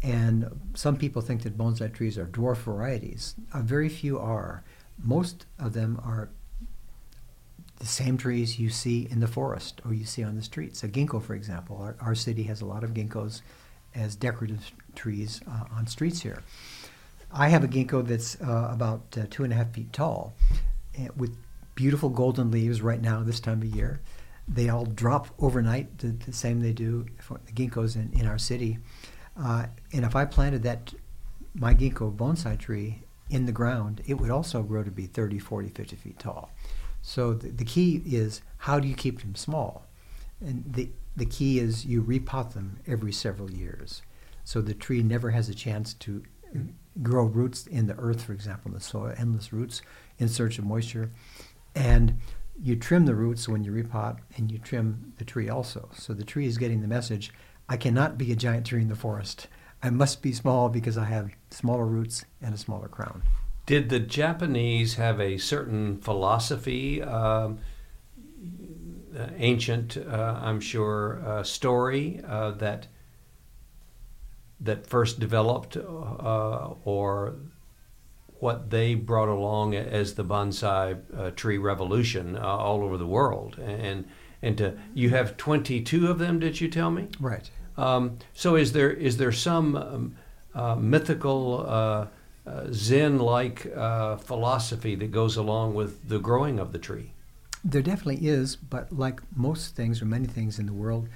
And 0.02 0.48
some 0.74 0.96
people 0.96 1.20
think 1.20 1.42
that 1.42 1.58
bonsai 1.58 1.92
trees 1.92 2.16
are 2.16 2.26
dwarf 2.26 2.58
varieties. 2.58 3.34
Very 3.54 3.88
few 3.88 4.18
are. 4.18 4.62
Most 5.02 5.44
of 5.58 5.72
them 5.72 6.00
are 6.04 6.30
the 7.78 7.86
same 7.86 8.16
trees 8.16 8.58
you 8.58 8.70
see 8.70 9.08
in 9.10 9.20
the 9.20 9.26
forest 9.26 9.80
or 9.84 9.92
you 9.92 10.04
see 10.04 10.22
on 10.22 10.36
the 10.36 10.42
streets. 10.42 10.82
A 10.82 10.88
ginkgo, 10.88 11.22
for 11.22 11.34
example, 11.34 11.78
our, 11.78 11.96
our 12.00 12.14
city 12.14 12.44
has 12.44 12.60
a 12.60 12.64
lot 12.64 12.84
of 12.84 12.94
ginkgos 12.94 13.42
as 13.94 14.14
decorative 14.14 14.72
trees 14.94 15.40
uh, 15.48 15.64
on 15.72 15.86
streets 15.86 16.22
here. 16.22 16.42
I 17.32 17.48
have 17.48 17.64
a 17.64 17.68
ginkgo 17.68 18.06
that's 18.06 18.40
uh, 18.40 18.70
about 18.72 19.02
uh, 19.16 19.26
two 19.30 19.44
and 19.44 19.52
a 19.52 19.56
half 19.56 19.72
feet 19.72 19.92
tall 19.92 20.34
eh, 20.96 21.08
with 21.16 21.36
beautiful 21.74 22.08
golden 22.08 22.50
leaves 22.50 22.82
right 22.82 23.00
now 23.00 23.22
this 23.22 23.40
time 23.40 23.62
of 23.62 23.74
year. 23.74 24.00
They 24.48 24.68
all 24.68 24.86
drop 24.86 25.28
overnight, 25.38 25.98
the, 25.98 26.08
the 26.08 26.32
same 26.32 26.60
they 26.60 26.72
do 26.72 27.06
for 27.20 27.38
the 27.44 27.52
ginkgos 27.52 27.96
in, 27.96 28.10
in 28.18 28.26
our 28.26 28.38
city. 28.38 28.78
Uh, 29.38 29.66
and 29.92 30.04
if 30.04 30.16
I 30.16 30.24
planted 30.24 30.62
that, 30.62 30.94
my 31.54 31.74
ginkgo 31.74 32.14
bonsai 32.14 32.58
tree 32.58 33.02
in 33.30 33.46
the 33.46 33.52
ground, 33.52 34.02
it 34.06 34.14
would 34.14 34.30
also 34.30 34.62
grow 34.62 34.82
to 34.82 34.90
be 34.90 35.06
30, 35.06 35.38
40, 35.38 35.68
50 35.68 35.96
feet 35.96 36.18
tall. 36.18 36.50
So 37.02 37.34
the, 37.34 37.50
the 37.50 37.64
key 37.64 38.02
is 38.06 38.42
how 38.58 38.80
do 38.80 38.88
you 38.88 38.94
keep 38.94 39.20
them 39.20 39.34
small? 39.34 39.86
And 40.40 40.64
the, 40.66 40.90
the 41.16 41.26
key 41.26 41.58
is 41.58 41.84
you 41.84 42.02
repot 42.02 42.54
them 42.54 42.80
every 42.86 43.12
several 43.12 43.50
years. 43.50 44.02
So 44.44 44.60
the 44.60 44.74
tree 44.74 45.02
never 45.02 45.30
has 45.30 45.48
a 45.48 45.54
chance 45.54 45.94
to 45.94 46.22
grow 47.02 47.24
roots 47.24 47.66
in 47.66 47.86
the 47.86 47.94
earth, 47.98 48.22
for 48.22 48.32
example, 48.32 48.70
in 48.70 48.74
the 48.74 48.80
soil, 48.80 49.14
endless 49.16 49.52
roots 49.52 49.82
in 50.18 50.28
search 50.28 50.58
of 50.58 50.64
moisture. 50.64 51.10
And 51.74 52.20
you 52.60 52.76
trim 52.76 53.06
the 53.06 53.14
roots 53.14 53.48
when 53.48 53.64
you 53.64 53.72
repot 53.72 54.18
and 54.36 54.50
you 54.50 54.58
trim 54.58 55.12
the 55.18 55.24
tree 55.24 55.48
also. 55.48 55.88
So 55.94 56.12
the 56.12 56.24
tree 56.24 56.46
is 56.46 56.58
getting 56.58 56.80
the 56.80 56.88
message 56.88 57.32
I 57.68 57.76
cannot 57.76 58.16
be 58.16 58.32
a 58.32 58.36
giant 58.36 58.66
tree 58.66 58.80
in 58.80 58.88
the 58.88 58.96
forest. 58.96 59.46
I 59.82 59.90
must 59.90 60.22
be 60.22 60.32
small 60.32 60.68
because 60.68 60.96
I 60.96 61.04
have 61.04 61.30
smaller 61.50 61.84
roots 61.84 62.24
and 62.40 62.54
a 62.54 62.58
smaller 62.58 62.88
crown. 62.88 63.22
Did 63.66 63.90
the 63.90 64.00
Japanese 64.00 64.94
have 64.94 65.20
a 65.20 65.36
certain 65.36 65.98
philosophy, 65.98 67.02
um, 67.02 67.58
uh, 69.16 69.28
ancient, 69.36 69.98
uh, 69.98 70.40
I'm 70.40 70.60
sure, 70.60 71.22
uh, 71.24 71.42
story 71.42 72.20
uh, 72.26 72.52
that 72.52 72.88
that 74.60 74.86
first 74.86 75.20
developed, 75.20 75.76
uh, 75.76 76.70
or 76.84 77.36
what 78.40 78.70
they 78.70 78.94
brought 78.94 79.28
along 79.28 79.74
as 79.74 80.14
the 80.14 80.24
bonsai 80.24 80.98
uh, 81.16 81.30
tree 81.32 81.58
revolution 81.58 82.36
uh, 82.36 82.40
all 82.40 82.82
over 82.82 82.96
the 82.96 83.06
world. 83.06 83.58
And 83.58 84.06
and 84.40 84.56
to, 84.58 84.78
you 84.94 85.10
have 85.10 85.36
22 85.36 86.06
of 86.06 86.20
them, 86.20 86.38
did 86.38 86.60
you 86.60 86.68
tell 86.68 86.92
me? 86.92 87.08
Right. 87.18 87.50
Um, 87.76 88.18
so 88.32 88.54
is 88.54 88.72
there 88.72 88.90
is 88.90 89.16
there 89.16 89.32
some 89.32 89.76
um, 89.76 90.16
uh, 90.54 90.74
mythical 90.76 91.64
uh, 91.66 92.06
uh, 92.48 92.66
Zen-like 92.72 93.70
uh, 93.76 94.16
philosophy 94.16 94.94
that 94.94 95.10
goes 95.10 95.36
along 95.36 95.74
with 95.74 96.08
the 96.08 96.18
growing 96.18 96.58
of 96.58 96.72
the 96.72 96.78
tree. 96.78 97.12
There 97.62 97.82
definitely 97.82 98.26
is, 98.26 98.56
but 98.56 98.90
like 98.92 99.20
most 99.36 99.76
things 99.76 100.00
or 100.00 100.06
many 100.06 100.26
things 100.26 100.58
in 100.58 100.66
the 100.66 100.72
world, 100.72 101.08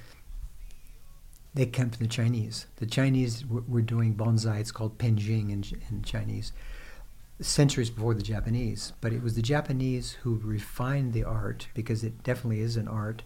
they 1.53 1.65
come 1.65 1.89
from 1.89 2.05
the 2.05 2.11
Chinese. 2.11 2.67
The 2.77 2.85
Chinese 2.85 3.45
were 3.45 3.81
doing 3.81 4.15
bonsai. 4.15 4.59
It's 4.59 4.71
called 4.71 4.97
penjing 4.97 5.51
in, 5.51 5.63
in 5.89 6.03
Chinese, 6.03 6.51
centuries 7.41 7.89
before 7.89 8.13
the 8.13 8.23
Japanese. 8.23 8.93
But 9.01 9.13
it 9.13 9.21
was 9.21 9.35
the 9.35 9.41
Japanese 9.41 10.13
who 10.23 10.39
refined 10.43 11.13
the 11.13 11.23
art 11.23 11.67
because 11.73 12.03
it 12.03 12.23
definitely 12.23 12.61
is 12.61 12.77
an 12.77 12.87
art. 12.87 13.23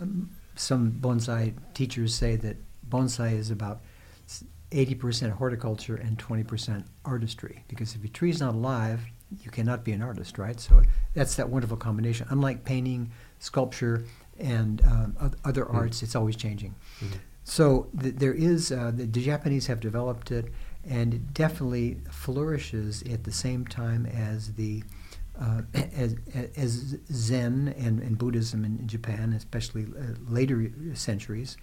Um, 0.00 0.30
some 0.54 0.92
bonsai 0.92 1.54
teachers 1.74 2.14
say 2.14 2.36
that 2.36 2.56
bonsai 2.88 3.32
is 3.32 3.50
about 3.50 3.80
80% 4.70 5.30
horticulture 5.32 5.96
and 5.96 6.18
20% 6.18 6.84
artistry 7.04 7.64
because 7.68 7.94
if 7.94 8.02
your 8.02 8.12
tree 8.12 8.30
is 8.30 8.40
not 8.40 8.54
alive, 8.54 9.00
you 9.42 9.50
cannot 9.50 9.84
be 9.84 9.92
an 9.92 10.02
artist, 10.02 10.38
right? 10.38 10.58
So 10.58 10.82
that's 11.14 11.34
that 11.36 11.48
wonderful 11.48 11.76
combination. 11.76 12.26
Unlike 12.30 12.64
painting, 12.64 13.10
sculpture, 13.38 14.04
and 14.38 14.82
um, 14.84 15.34
other 15.44 15.64
mm. 15.64 15.74
arts, 15.74 16.02
it's 16.02 16.14
always 16.14 16.36
changing. 16.36 16.74
Mm. 17.00 17.08
So 17.44 17.88
th- 18.00 18.14
there 18.16 18.32
is 18.32 18.72
uh, 18.72 18.92
the, 18.94 19.04
the, 19.04 19.22
Japanese 19.22 19.66
have 19.66 19.80
developed 19.80 20.30
it, 20.30 20.52
and 20.88 21.14
it 21.14 21.34
definitely 21.34 21.98
flourishes 22.10 23.02
at 23.02 23.24
the 23.24 23.32
same 23.32 23.66
time 23.66 24.06
as 24.06 24.54
the 24.54 24.82
uh, 25.40 25.62
as, 25.96 26.16
as 26.56 26.96
Zen 27.12 27.74
and, 27.78 28.00
and 28.00 28.18
Buddhism 28.18 28.64
in, 28.64 28.86
Japan, 28.88 29.32
especially 29.32 29.84
uh, 29.84 30.14
later 30.28 30.72
centuries, 30.94 31.56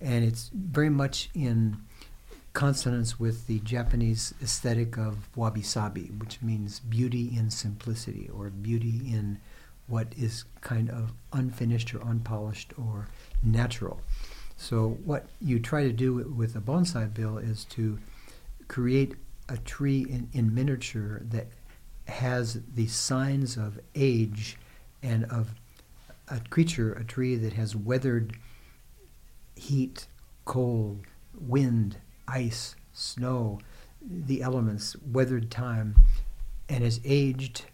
and 0.00 0.24
it's 0.24 0.50
very 0.52 0.90
much 0.90 1.30
in 1.34 1.76
consonance 2.52 3.18
with 3.18 3.46
the 3.46 3.60
Japanese 3.60 4.34
aesthetic 4.42 4.98
of 4.98 5.28
wabi 5.36 5.62
sabi, 5.62 6.10
which 6.18 6.42
means 6.42 6.80
beauty 6.80 7.32
in 7.36 7.50
simplicity 7.50 8.28
or 8.34 8.50
beauty 8.50 9.02
in 9.06 9.38
what 9.86 10.08
is 10.18 10.44
kind 10.60 10.90
of 10.90 11.12
unfinished 11.32 11.94
or 11.94 12.02
unpolished 12.02 12.72
or 12.76 13.08
natural. 13.42 14.00
So, 14.56 14.98
what 15.04 15.26
you 15.40 15.58
try 15.58 15.82
to 15.82 15.92
do 15.92 16.14
with 16.36 16.54
a 16.56 16.60
bonsai 16.60 17.12
bill 17.12 17.38
is 17.38 17.64
to 17.66 17.98
create 18.72 19.14
a 19.50 19.58
tree 19.58 20.06
in, 20.08 20.30
in 20.32 20.54
miniature 20.54 21.20
that 21.24 21.46
has 22.08 22.62
the 22.74 22.86
signs 22.86 23.58
of 23.58 23.78
age 23.94 24.56
and 25.02 25.26
of 25.26 25.54
a 26.28 26.40
creature, 26.48 26.94
a 26.94 27.04
tree 27.04 27.36
that 27.36 27.52
has 27.52 27.76
weathered 27.76 28.34
heat, 29.54 30.06
cold, 30.46 31.00
wind, 31.38 31.98
ice, 32.26 32.74
snow, 32.94 33.60
the 34.00 34.40
elements, 34.40 34.96
weathered 35.12 35.50
time, 35.50 35.94
and 36.66 36.82
has 36.82 36.98
aged 37.04 37.66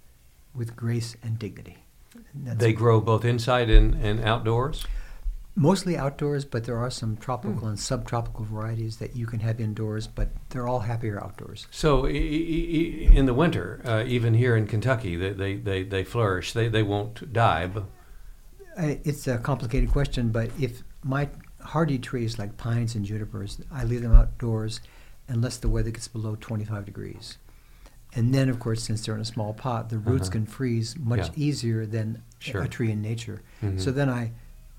with 0.53 0.74
grace 0.74 1.16
and 1.22 1.38
dignity. 1.38 1.76
And 2.44 2.59
they 2.59 2.72
grow 2.72 3.01
both 3.01 3.24
inside 3.24 3.70
and, 3.70 3.94
and 3.94 4.24
outdoors? 4.24 4.84
Mostly 5.55 5.96
outdoors, 5.96 6.44
but 6.44 6.64
there 6.64 6.78
are 6.78 6.90
some 6.90 7.16
tropical 7.16 7.62
mm. 7.62 7.70
and 7.70 7.80
subtropical 7.80 8.44
varieties 8.44 8.99
that 8.99 9.16
you 9.16 9.26
can 9.26 9.40
have 9.40 9.61
indoors, 9.61 10.07
but 10.07 10.28
they're 10.51 10.68
all 10.68 10.80
happier 10.80 11.22
outdoors. 11.22 11.66
So 11.72 12.07
e- 12.07 12.12
e- 12.12 13.11
in 13.12 13.26
the 13.26 13.34
winter, 13.34 13.80
uh, 13.84 14.05
even 14.07 14.34
here 14.34 14.57
in 14.57 14.68
Kentucky, 14.68 15.16
they, 15.16 15.32
they, 15.32 15.57
they, 15.57 15.82
they, 15.82 16.05
flourish. 16.05 16.53
They, 16.53 16.68
they 16.68 16.84
won't 16.84 17.32
die. 17.32 17.66
But 17.66 17.86
it's 18.76 19.26
a 19.26 19.38
complicated 19.38 19.90
question, 19.90 20.30
but 20.30 20.51
if 20.61 20.84
my 21.03 21.28
hardy 21.61 21.99
trees 21.99 22.38
like 22.38 22.57
pines 22.57 22.94
and 22.94 23.05
junipers, 23.05 23.61
I 23.72 23.84
leave 23.84 24.03
them 24.03 24.14
outdoors 24.14 24.80
unless 25.28 25.59
the 25.59 25.68
weather 25.68 25.90
gets 25.90 26.09
below 26.09 26.36
25 26.40 26.84
degrees. 26.84 27.38
And 28.14 28.34
then, 28.34 28.49
of 28.49 28.59
course, 28.59 28.82
since 28.82 29.05
they're 29.05 29.14
in 29.14 29.20
a 29.20 29.26
small 29.26 29.53
pot, 29.53 29.90
the 29.90 29.99
roots 29.99 30.28
uh-huh. 30.28 30.32
can 30.32 30.46
freeze 30.46 30.96
much 30.99 31.28
yeah. 31.28 31.32
easier 31.36 31.86
than 31.86 32.22
sure. 32.38 32.62
a 32.62 32.68
tree 32.68 32.90
in 32.90 33.03
nature. 33.03 33.42
Mm-hmm. 33.62 33.78
So 33.78 33.90
then 33.90 34.09
I, 34.09 34.32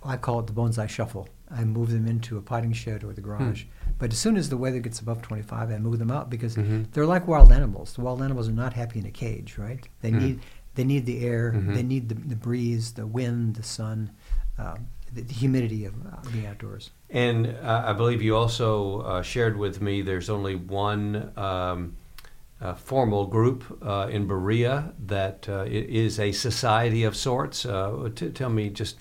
I 0.03 0.17
call 0.17 0.39
it 0.39 0.47
the 0.47 0.53
bonsai 0.53 0.87
shuffle. 0.87 1.27
I 1.51 1.63
move 1.63 1.91
them 1.91 2.07
into 2.07 2.37
a 2.37 2.41
potting 2.41 2.73
shed 2.73 3.03
or 3.03 3.13
the 3.13 3.21
garage. 3.21 3.63
Hmm. 3.63 3.91
But 3.97 4.11
as 4.13 4.19
soon 4.19 4.37
as 4.37 4.49
the 4.49 4.57
weather 4.57 4.79
gets 4.79 4.99
above 4.99 5.21
25, 5.21 5.71
I 5.71 5.77
move 5.77 5.99
them 5.99 6.11
out 6.11 6.29
because 6.29 6.55
mm-hmm. 6.55 6.83
they're 6.91 7.05
like 7.05 7.27
wild 7.27 7.51
animals. 7.51 7.93
The 7.93 8.01
wild 8.01 8.21
animals 8.21 8.47
are 8.47 8.53
not 8.53 8.73
happy 8.73 8.99
in 8.99 9.05
a 9.05 9.11
cage, 9.11 9.57
right? 9.57 9.87
They 10.01 10.11
mm. 10.11 10.21
need 10.21 10.39
they 10.75 10.83
need 10.85 11.05
the 11.05 11.25
air, 11.25 11.51
mm-hmm. 11.53 11.73
they 11.73 11.83
need 11.83 12.07
the, 12.07 12.15
the 12.15 12.35
breeze, 12.35 12.93
the 12.93 13.05
wind, 13.05 13.55
the 13.55 13.63
sun, 13.63 14.11
um, 14.57 14.87
the, 15.13 15.21
the, 15.21 15.33
humidity 15.33 15.83
of 15.83 15.93
uh, 16.05 16.29
being 16.31 16.45
outdoors. 16.45 16.91
And 17.09 17.47
uh, 17.47 17.83
I 17.85 17.91
believe 17.93 18.21
you 18.21 18.37
also 18.37 19.01
uh, 19.01 19.21
shared 19.21 19.57
with 19.57 19.81
me 19.81 20.01
there's 20.01 20.29
only 20.29 20.55
one. 20.55 21.31
Um, 21.37 21.97
uh, 22.61 22.73
formal 22.75 23.25
group 23.25 23.63
uh, 23.81 24.09
in 24.11 24.27
Berea 24.27 24.91
that 25.05 25.47
uh, 25.47 25.63
is 25.65 26.19
a 26.19 26.33
society 26.33 27.03
of 27.05 27.15
sorts. 27.15 27.65
Uh, 27.65 28.09
t- 28.13 28.31
tell 28.31 28.49
me 28.49 28.69
just 28.69 28.99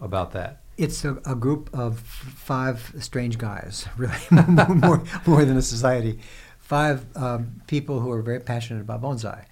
about 0.00 0.32
that. 0.32 0.62
It's 0.76 1.04
a, 1.04 1.16
a, 1.26 1.34
group 1.34 1.70
of 1.72 1.98
five 1.98 2.94
strange 3.00 3.36
guys, 3.36 3.86
really, 3.96 4.14
more, 4.30 5.02
more, 5.26 5.44
than 5.44 5.56
a 5.56 5.62
society. 5.62 6.20
Five 6.58 7.04
um, 7.16 7.62
people 7.66 7.98
who 8.00 8.10
are 8.12 8.22
very 8.22 8.40
passionate 8.40 8.80
about 8.80 9.02
bonsai. 9.02 9.44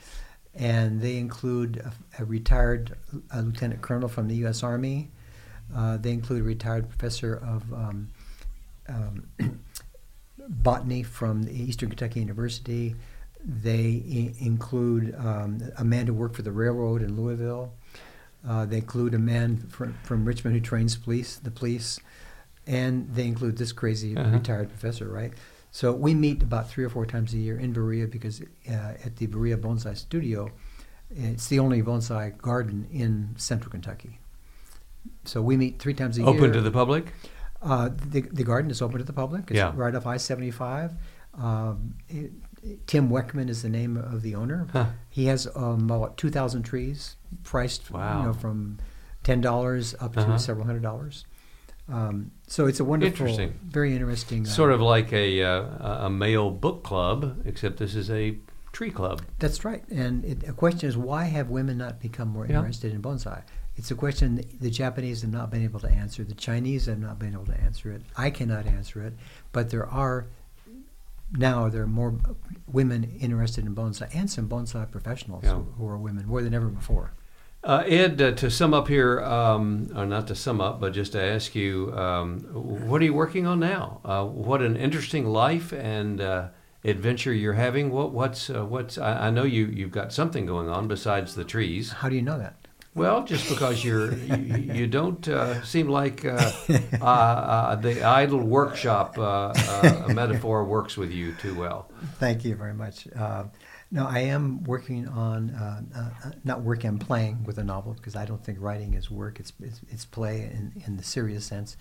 And 0.54 1.02
they 1.02 1.18
include 1.18 1.78
a, 1.78 2.22
a 2.22 2.24
retired 2.24 2.96
a 3.30 3.42
lieutenant 3.42 3.82
colonel 3.82 4.08
from 4.08 4.28
the 4.28 4.36
U.S. 4.36 4.62
Army. 4.62 5.10
Uh, 5.74 5.96
they 5.96 6.12
include 6.12 6.42
a 6.42 6.44
retired 6.44 6.88
professor 6.88 7.34
of 7.34 7.72
um, 7.72 8.08
um, 8.88 9.26
botany 10.48 11.02
from 11.02 11.46
Eastern 11.48 11.90
Kentucky 11.90 12.20
University 12.20 12.94
they 13.46 14.34
I- 14.40 14.44
include 14.44 15.14
um, 15.16 15.60
a 15.78 15.84
man 15.84 16.06
who 16.06 16.14
worked 16.14 16.36
for 16.36 16.42
the 16.42 16.52
railroad 16.52 17.02
in 17.02 17.16
Louisville. 17.16 17.72
Uh, 18.48 18.64
they 18.64 18.76
include 18.76 19.14
a 19.14 19.18
man 19.18 19.58
from, 19.68 19.94
from 20.04 20.24
Richmond 20.24 20.54
who 20.56 20.62
trains 20.62 20.96
police, 20.96 21.36
the 21.36 21.50
police, 21.50 21.98
and 22.66 23.12
they 23.14 23.26
include 23.26 23.58
this 23.58 23.72
crazy 23.72 24.16
uh-huh. 24.16 24.30
retired 24.30 24.68
professor, 24.68 25.08
right? 25.08 25.32
So 25.72 25.92
we 25.92 26.14
meet 26.14 26.42
about 26.42 26.70
three 26.70 26.84
or 26.84 26.88
four 26.88 27.06
times 27.06 27.34
a 27.34 27.38
year 27.38 27.58
in 27.58 27.72
Berea 27.72 28.06
because 28.06 28.40
uh, 28.40 28.72
at 29.04 29.16
the 29.16 29.26
Berea 29.26 29.56
Bonsai 29.56 29.96
Studio, 29.96 30.50
it's 31.10 31.48
the 31.48 31.58
only 31.58 31.82
bonsai 31.82 32.36
garden 32.38 32.88
in 32.92 33.34
central 33.36 33.70
Kentucky. 33.70 34.18
So 35.24 35.42
we 35.42 35.56
meet 35.56 35.78
three 35.78 35.94
times 35.94 36.18
a 36.18 36.22
open 36.22 36.34
year. 36.34 36.42
Open 36.44 36.52
to 36.54 36.60
the 36.62 36.70
public? 36.70 37.12
Uh, 37.62 37.90
the, 38.10 38.22
the 38.22 38.44
garden 38.44 38.70
is 38.70 38.82
open 38.82 38.98
to 38.98 39.04
the 39.04 39.12
public. 39.12 39.44
It's 39.48 39.56
yeah. 39.56 39.72
right 39.74 39.94
off 39.94 40.06
I 40.06 40.16
75. 40.16 40.92
Um, 41.34 41.94
Tim 42.86 43.08
Weckman 43.08 43.48
is 43.48 43.62
the 43.62 43.68
name 43.68 43.96
of 43.96 44.22
the 44.22 44.34
owner. 44.34 44.66
Huh. 44.72 44.86
He 45.10 45.26
has 45.26 45.46
um, 45.54 45.90
about 45.90 46.16
2,000 46.16 46.62
trees 46.62 47.16
priced 47.44 47.90
wow. 47.90 48.20
you 48.20 48.26
know, 48.26 48.32
from 48.32 48.78
$10 49.24 49.94
up 50.02 50.16
uh-huh. 50.16 50.32
to 50.32 50.38
several 50.38 50.66
hundred 50.66 50.82
dollars. 50.82 51.24
Um, 51.88 52.32
so 52.48 52.66
it's 52.66 52.80
a 52.80 52.84
wonderful, 52.84 53.26
interesting. 53.26 53.58
very 53.64 53.94
interesting. 53.94 54.42
Uh, 54.42 54.50
sort 54.50 54.72
of 54.72 54.80
like 54.80 55.12
a, 55.12 55.42
uh, 55.42 56.06
a 56.06 56.10
male 56.10 56.50
book 56.50 56.82
club, 56.82 57.42
except 57.44 57.76
this 57.76 57.94
is 57.94 58.10
a 58.10 58.36
tree 58.72 58.90
club. 58.90 59.22
That's 59.38 59.64
right. 59.64 59.84
And 59.88 60.24
it, 60.24 60.40
the 60.40 60.52
question 60.52 60.88
is, 60.88 60.96
why 60.96 61.24
have 61.24 61.48
women 61.48 61.78
not 61.78 62.00
become 62.00 62.28
more 62.28 62.46
yeah. 62.46 62.56
interested 62.56 62.92
in 62.92 63.02
bonsai? 63.02 63.42
It's 63.76 63.90
a 63.90 63.94
question 63.94 64.42
the 64.60 64.70
Japanese 64.70 65.22
have 65.22 65.30
not 65.30 65.50
been 65.50 65.62
able 65.62 65.80
to 65.80 65.88
answer. 65.88 66.24
The 66.24 66.34
Chinese 66.34 66.86
have 66.86 66.98
not 66.98 67.18
been 67.18 67.34
able 67.34 67.46
to 67.46 67.60
answer 67.60 67.92
it. 67.92 68.02
I 68.16 68.30
cannot 68.30 68.66
answer 68.66 69.02
it. 69.02 69.12
But 69.52 69.70
there 69.70 69.86
are 69.86 70.26
now 71.32 71.68
there 71.68 71.82
are 71.82 71.86
more 71.86 72.14
women 72.66 73.16
interested 73.20 73.66
in 73.66 73.74
bonsai 73.74 74.08
and 74.14 74.30
some 74.30 74.48
bonsai 74.48 74.90
professionals 74.90 75.44
yeah. 75.44 75.54
who 75.54 75.86
are 75.86 75.98
women 75.98 76.26
more 76.26 76.42
than 76.42 76.54
ever 76.54 76.68
before. 76.68 77.12
Uh, 77.64 77.82
Ed, 77.84 78.22
uh, 78.22 78.30
to 78.30 78.48
sum 78.48 78.72
up 78.72 78.86
here, 78.86 79.20
um, 79.22 79.90
or 79.96 80.06
not 80.06 80.28
to 80.28 80.36
sum 80.36 80.60
up, 80.60 80.80
but 80.80 80.92
just 80.92 81.12
to 81.12 81.20
ask 81.20 81.52
you, 81.56 81.92
um, 81.98 82.38
what 82.52 83.02
are 83.02 83.04
you 83.04 83.12
working 83.14 83.44
on 83.44 83.58
now? 83.58 84.00
Uh, 84.04 84.24
what 84.24 84.62
an 84.62 84.76
interesting 84.76 85.26
life 85.26 85.72
and 85.72 86.20
uh, 86.20 86.48
adventure 86.84 87.32
you're 87.32 87.54
having. 87.54 87.90
What, 87.90 88.12
what's 88.12 88.48
uh, 88.50 88.64
what's? 88.64 88.98
I, 88.98 89.26
I, 89.26 89.30
know 89.30 89.42
you 89.42 89.66
you've 89.66 89.90
got 89.90 90.12
something 90.12 90.46
going 90.46 90.68
on 90.68 90.86
besides 90.86 91.34
the 91.34 91.42
trees. 91.42 91.90
How 91.90 92.08
do 92.08 92.14
you 92.14 92.22
know 92.22 92.38
that? 92.38 92.65
Well, 92.96 93.24
just 93.24 93.50
because 93.50 93.84
you're 93.84 94.14
you, 94.14 94.72
you 94.72 94.86
don't 94.86 95.28
uh, 95.28 95.62
seem 95.64 95.86
like 95.86 96.24
uh, 96.24 96.50
uh, 96.98 97.04
uh 97.04 97.74
the 97.76 98.02
idle 98.02 98.40
workshop 98.40 99.18
uh, 99.18 99.52
uh, 99.54 100.08
metaphor 100.14 100.64
works 100.64 100.96
with 100.96 101.12
you 101.12 101.34
too 101.34 101.54
well. 101.54 101.90
Thank 102.18 102.46
you 102.46 102.54
very 102.56 102.72
much. 102.72 103.06
no, 103.92 104.06
I 104.06 104.20
am 104.20 104.64
working 104.64 105.06
on 105.08 105.52
not 106.42 106.62
working. 106.62 106.88
I'm 106.88 106.98
playing 106.98 107.44
with 107.44 107.58
a 107.58 107.64
novel 107.64 107.92
because 107.92 108.16
I 108.16 108.24
don't 108.24 108.42
think 108.42 108.58
writing 108.62 108.94
is 108.94 109.10
work. 109.10 109.40
It's 109.40 109.52
it's, 109.60 109.82
it's 109.90 110.06
play 110.06 110.50
in, 110.50 110.82
in 110.86 110.96
the 110.96 111.04
serious 111.04 111.44
sense. 111.44 111.76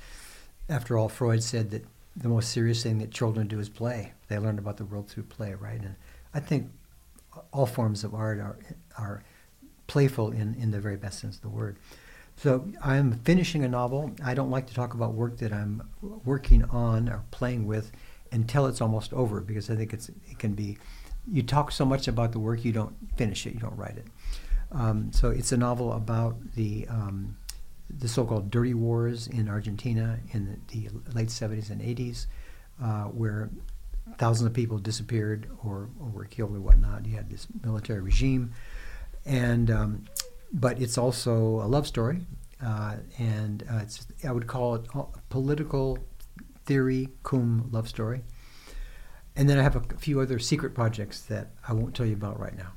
After 0.68 0.98
all, 0.98 1.08
Freud 1.08 1.42
said 1.42 1.72
that 1.72 1.86
the 2.18 2.28
most 2.28 2.50
serious 2.52 2.84
thing 2.84 2.98
that 3.00 3.12
children 3.12 3.48
do 3.48 3.60
is 3.60 3.70
play. 3.70 4.12
They 4.28 4.38
learn 4.38 4.60
about 4.60 4.76
the 4.76 4.86
world 4.86 5.08
through 5.08 5.24
play, 5.24 5.54
right? 5.54 5.80
And 5.80 5.96
I 6.34 6.42
think 6.42 6.72
all 7.54 7.66
forms 7.66 8.04
of 8.04 8.14
art 8.14 8.40
are 8.40 8.58
are 8.98 9.24
playful 9.88 10.32
in, 10.32 10.56
in 10.56 10.72
the 10.72 10.80
very 10.80 10.98
best 10.98 11.20
sense 11.20 11.36
of 11.36 11.42
the 11.42 11.50
word. 11.50 11.78
So 12.38 12.68
I'm 12.84 13.14
finishing 13.20 13.64
a 13.64 13.68
novel. 13.68 14.12
I 14.24 14.34
don't 14.34 14.50
like 14.50 14.68
to 14.68 14.74
talk 14.74 14.94
about 14.94 15.14
work 15.14 15.38
that 15.38 15.54
I'm 15.54 15.90
working 16.02 16.66
on 16.66 17.08
or 17.08 17.24
playing 17.32 17.66
with 17.66 17.92
until 18.32 18.66
it's 18.66 18.82
almost 18.82 19.14
over 19.14 19.40
because 19.40 19.70
I 19.70 19.76
think 19.76 19.94
it's 19.94 20.10
it 20.30 20.40
can 20.40 20.54
be 20.54 20.78
you 21.28 21.42
talk 21.42 21.72
so 21.72 21.86
much 21.86 22.08
about 22.08 22.34
the 22.34 22.40
work 22.40 22.64
you 22.66 22.72
don't 22.72 22.94
finish 23.16 23.48
it 23.48 23.54
you 23.54 23.60
don't 23.60 23.78
write 23.78 23.98
it. 23.98 24.06
Um, 24.72 25.12
so 25.14 25.30
it's 25.30 25.52
a 25.52 25.58
novel 25.58 25.94
about 25.94 26.36
the 26.56 26.88
um, 26.90 27.38
the 27.90 28.08
so-called 28.08 28.50
dirty 28.50 28.74
wars 28.74 29.28
in 29.28 29.48
Argentina 29.48 30.20
in 30.32 30.62
the, 30.68 30.90
the 31.06 31.16
late 31.16 31.30
70s 31.30 31.70
and 31.70 31.82
80s, 31.82 32.26
uh, 32.84 33.04
where 33.04 33.50
thousands 34.18 34.48
of 34.48 34.54
people 34.54 34.78
disappeared 34.78 35.48
or, 35.64 35.90
or 36.00 36.10
were 36.10 36.26
killed 36.26 36.56
or 36.56 36.60
whatnot. 36.60 37.06
You 37.06 37.16
had 37.16 37.30
this 37.30 37.48
military 37.64 38.02
regime, 38.02 38.54
and 39.26 39.72
um, 39.72 40.06
but 40.52 40.82
it's 40.82 40.98
also 40.98 41.34
a 41.62 41.68
love 41.68 41.88
story, 41.88 42.22
uh, 42.64 42.96
and 43.18 43.64
uh, 43.72 43.80
it's 43.82 44.08
I 44.28 44.32
would 44.32 44.48
call 44.48 44.76
it 44.76 44.88
a 44.94 45.06
political 45.30 46.00
theory 46.66 47.10
cum 47.24 47.70
love 47.72 47.88
story. 47.88 48.22
And 49.38 49.50
then 49.50 49.60
I 49.60 49.64
have 49.64 49.76
a 49.76 49.82
few 49.98 50.22
other 50.22 50.40
secret 50.40 50.74
projects 50.74 51.22
that 51.24 51.52
I 51.68 51.74
won't 51.74 51.94
tell 51.94 52.06
you 52.06 52.14
about 52.14 52.40
right 52.40 52.56
now. 52.56 52.72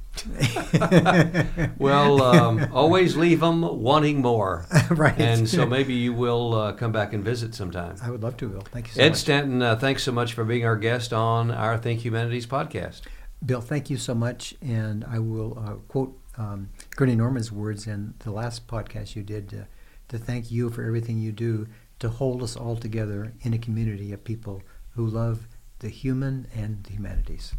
well, 1.78 2.20
um, 2.34 2.68
always 2.72 3.16
leave 3.16 3.38
them 3.40 3.62
wanting 3.80 4.20
more. 4.20 4.66
right. 4.90 5.18
And 5.20 5.48
so 5.48 5.64
maybe 5.66 5.94
you 5.94 6.12
will 6.12 6.54
uh, 6.54 6.72
come 6.72 6.90
back 6.90 7.12
and 7.12 7.22
visit 7.22 7.54
sometime. 7.54 7.94
I 8.02 8.10
would 8.10 8.24
love 8.24 8.36
to, 8.38 8.48
Bill. 8.48 8.62
Thank 8.72 8.88
you 8.88 8.94
so 8.94 9.02
Ed 9.02 9.10
much. 9.10 9.18
Stanton, 9.18 9.62
uh, 9.62 9.76
thanks 9.76 10.02
so 10.02 10.10
much 10.10 10.32
for 10.32 10.44
being 10.44 10.64
our 10.64 10.76
guest 10.76 11.12
on 11.12 11.52
our 11.52 11.78
Think 11.78 12.04
Humanities 12.04 12.46
podcast. 12.46 13.02
Bill, 13.44 13.60
thank 13.60 13.88
you 13.88 13.96
so 13.96 14.14
much. 14.14 14.54
And 14.60 15.04
I 15.04 15.20
will 15.20 15.58
uh, 15.58 15.74
quote 15.86 16.18
um, 16.38 16.70
Gurney 16.96 17.16
Norman's 17.16 17.52
words 17.52 17.86
in 17.86 18.14
the 18.20 18.30
last 18.30 18.66
podcast 18.66 19.16
you 19.16 19.22
did 19.22 19.48
to, 19.50 19.66
to 20.08 20.18
thank 20.18 20.50
you 20.50 20.70
for 20.70 20.84
everything 20.84 21.18
you 21.18 21.32
do 21.32 21.66
to 21.98 22.08
hold 22.08 22.42
us 22.42 22.56
all 22.56 22.76
together 22.76 23.32
in 23.42 23.52
a 23.52 23.58
community 23.58 24.12
of 24.12 24.24
people 24.24 24.62
who 24.90 25.06
love 25.06 25.48
the 25.80 25.88
human 25.88 26.46
and 26.54 26.84
the 26.84 26.92
humanities. 26.92 27.54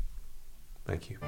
Thank 0.86 1.09
you. 1.09 1.19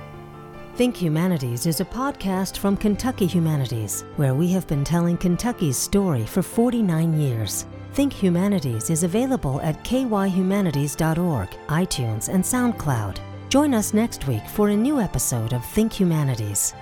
Think 0.75 0.95
Humanities 1.01 1.65
is 1.65 1.81
a 1.81 1.85
podcast 1.85 2.57
from 2.57 2.77
Kentucky 2.77 3.27
Humanities, 3.27 4.05
where 4.15 4.33
we 4.33 4.47
have 4.53 4.65
been 4.67 4.83
telling 4.83 5.17
Kentucky's 5.17 5.77
story 5.77 6.25
for 6.25 6.41
49 6.41 7.19
years. 7.19 7.65
Think 7.93 8.13
Humanities 8.13 8.89
is 8.89 9.03
available 9.03 9.59
at 9.61 9.83
kyhumanities.org, 9.83 11.49
iTunes, 11.67 12.29
and 12.29 12.43
SoundCloud. 12.43 13.19
Join 13.49 13.73
us 13.73 13.93
next 13.93 14.27
week 14.27 14.47
for 14.47 14.69
a 14.69 14.75
new 14.75 15.01
episode 15.01 15.51
of 15.51 15.63
Think 15.65 15.91
Humanities. 15.91 16.73